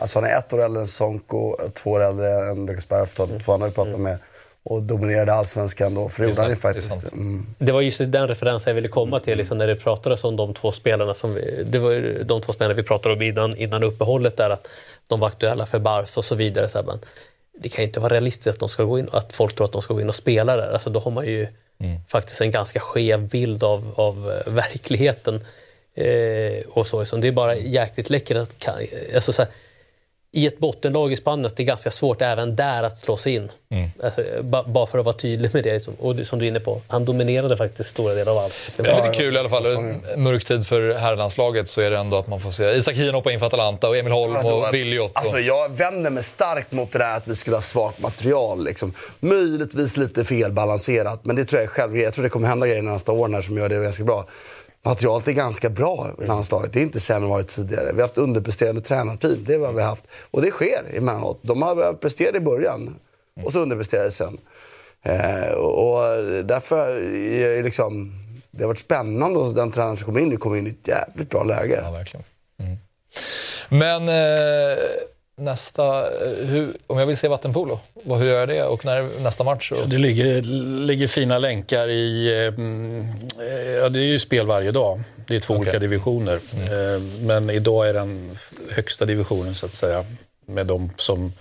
[0.00, 3.44] Alltså han är ett år äldre än Sonko, två år äldre än Lucas Bergfeldt.
[3.44, 4.18] Två andra vi pratat med.
[4.68, 6.08] Och dominerade allsvenskan då.
[6.08, 7.12] För det gjorde han ju faktiskt.
[7.12, 7.46] Mm.
[7.58, 10.54] Det var just den referensen jag ville komma till liksom, när det pratades om de
[10.54, 11.14] två spelarna.
[11.14, 14.50] Som vi, det var ju de två spelarna vi pratade om innan, innan uppehållet, där,
[14.50, 14.68] att
[15.06, 16.68] de var aktuella för Barca och så vidare.
[16.68, 16.98] Så här, men
[17.58, 19.72] det kan ju inte vara realistiskt att, de ska gå in, att folk tror att
[19.72, 20.72] de ska gå in och spela där.
[20.72, 21.46] Alltså, då har man ju
[22.08, 25.44] faktiskt en ganska skev bild av, av eh, verkligheten.
[25.94, 28.68] Eh, och så, så det är bara jäkligt läckert att
[29.14, 29.50] alltså, så här,
[30.32, 33.34] i ett bottenlag i Spanien, att det är ganska svårt även där att slå sig
[33.34, 33.50] in.
[33.70, 33.90] Mm.
[34.02, 35.72] Alltså, ba, bara för att vara tydlig med det.
[35.72, 35.94] Liksom.
[35.94, 38.54] Och som du är inne på, han dominerade faktiskt stora delar av allt.
[38.78, 39.62] Det är lite kul i alla fall.
[40.16, 43.32] Mörk tid för herrlandslaget så är det ändå att man får se Isak Hien hoppa
[43.32, 45.10] in för Atalanta och Emil Holm Ja, och Williot.
[45.10, 48.64] och- Alltså jag vänder mig starkt mot det där att vi skulle ha svagt material.
[48.64, 48.92] Liksom.
[49.20, 51.96] Möjligtvis lite felbalanserat, men det tror jag är själv.
[51.98, 54.26] Jag tror det kommer hända grejer nästa åren här som gör det ganska bra.
[54.86, 56.72] Materialet är ganska bra i landslaget.
[56.72, 57.92] Det är inte sämre än varit tidigare.
[57.92, 59.44] Vi har haft underpresterande tränarteam.
[59.46, 60.04] Det är vad vi har haft.
[60.30, 61.38] Och det sker emellanåt.
[61.42, 62.96] De har presterat i början
[63.44, 64.38] och så underpresterade sen.
[65.02, 65.98] Eh, och,
[66.44, 66.76] därför
[67.14, 68.12] är det liksom...
[68.50, 70.88] Det har varit spännande och den tränaren som kom in nu kom in i ett
[70.88, 71.80] jävligt bra läge.
[71.84, 72.24] Ja, verkligen.
[72.58, 72.76] Mm.
[73.68, 74.78] Men eh,
[75.36, 76.00] nästa...
[76.24, 78.62] eh, Hur, om jag vill se vattenpolo, vad, hur gör jag det?
[78.64, 79.72] Och när är nästa match?
[79.72, 80.42] Och, Det ligger,
[80.86, 82.26] ligger fina länkar i...
[82.46, 85.00] eh, mm, eh, Ja, det är ju spel varje dag.
[85.28, 86.34] Det är två olika divisioner.
[86.52, 88.36] Eh, Men idag är den
[88.70, 90.04] högsta divisionen, så att säga,
[90.46, 91.32] med de som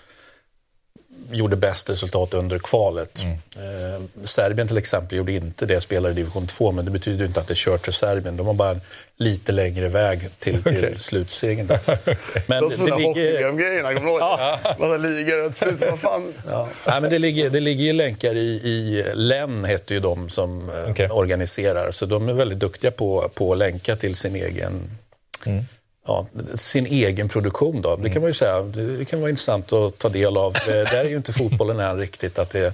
[1.31, 3.19] gjorde bäst resultat under kvalet.
[3.55, 7.39] Eh, Serbien till exempel gjorde inte det, spelar i division 2, men det betyder inte
[7.39, 8.37] att det är kört för Serbien.
[8.37, 8.81] De har bara en
[9.17, 10.95] lite längre väg till, till Okej.
[10.95, 11.67] slutsegern.
[11.67, 11.79] där.
[12.47, 13.07] Men De det, det ligger...
[13.07, 14.75] hockey-grejerna, kommer du ihåg det?
[14.79, 16.33] Massa ligor och slut, vad fan.
[16.49, 16.69] Ja.
[16.87, 20.69] Nej, men det, ligger, det ligger ju länkar i, i LEN, heter ju de som
[20.69, 21.09] eh, Okej.
[21.09, 21.91] organiserar.
[21.91, 24.97] Så de är väldigt duktiga på, på att länka till sin egen,
[26.07, 27.81] ja, sin egen produktion.
[27.81, 27.95] Då.
[27.95, 28.61] Det kan man ju säga.
[28.61, 30.53] Det kan vara intressant att ta del av.
[30.67, 32.73] Där är ju inte fotbollen än riktigt att det är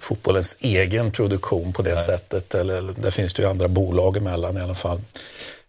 [0.00, 2.54] fotbollens egen produktion på det sättet.
[2.54, 5.00] Eller, där finns det ju andra bolag emellan i alla fall.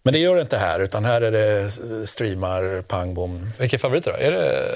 [0.03, 1.71] Men det gör det inte här, utan här är det
[2.07, 3.51] streamar, pang, bom.
[3.59, 4.17] vilka är favoriter då?
[4.17, 4.75] Är det...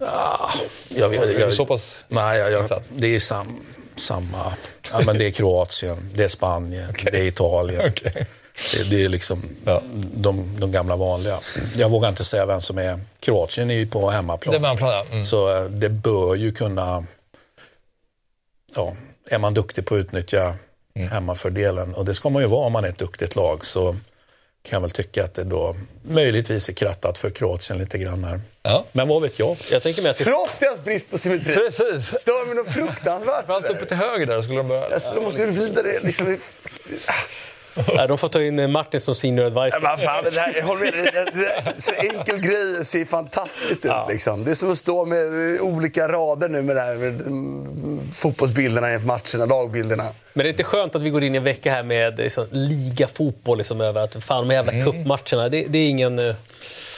[0.00, 0.50] Ah,
[0.88, 2.04] jag, vet- Är du jag, så pass...
[2.08, 3.60] Nej, jag, jag, det är sam,
[3.96, 4.52] samma.
[4.92, 7.82] Ja, men det är Kroatien, det är Spanien, det är Italien.
[7.90, 8.26] Okej.
[8.72, 9.82] Det, det är liksom Ja.
[10.14, 11.38] de, de gamla vanliga.
[11.76, 13.00] Jag vågar inte säga vem som är...
[13.20, 14.52] Kroatien är ju på hemmaplan.
[14.52, 15.06] Det är mellanplan, ja.
[15.10, 15.24] Mm.
[15.24, 17.04] Så eh, det bör ju kunna...
[18.76, 18.94] Ja,
[19.30, 20.54] är man duktig på att utnyttja
[20.94, 21.10] Mm.
[21.10, 23.92] hemmafördelen, och det ska man ju vara om man är ett duktigt lag, så
[24.62, 28.40] kan jag väl tycka att det då möjligtvis är krattat för Kroatien lite grann här.
[28.62, 28.84] Ja.
[28.92, 29.56] Men vad vet jag?
[29.70, 31.54] Jag tänker mig att det, Trots deras brist på symmetri.
[31.54, 32.06] Precis.
[32.20, 33.48] Stör mig något fruktansvärt.
[33.50, 34.94] Allt uppe till höger där skulle de börja...
[34.94, 36.36] Alltså, de måste ju vidare liksom.
[37.94, 39.80] ja, de får ta in eh, Martin som senior advisor.
[39.80, 41.30] Men fan, det där, håll med, det, det,
[41.74, 43.92] det, så enkel grej ser fantastiskt ut.
[44.08, 44.44] Liksom.
[44.44, 48.12] Det är som att stå med eh, olika rader nu med, det här, med mm,
[48.12, 50.08] fotbollsbilderna inför matcherna, lagbilderna.
[50.32, 52.46] Men det är inte skönt att vi går in i en vecka här med liksom,
[52.50, 56.18] ligafotboll liksom, över att fan de jävla cupmatcherna, det, det är ingen...
[56.18, 56.34] eh,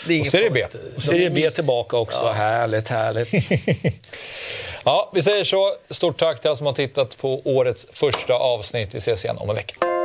[0.08, 0.64] Det är Och Serie B.
[0.96, 2.26] Och Serie B tillbaka också.
[2.28, 3.28] Härligt, härligt.
[4.84, 5.74] Ja, vi säger så.
[5.90, 8.94] Stort tack till alla som har tittat på årets första avsnitt.
[8.94, 9.74] Vi ses igen om en vecka.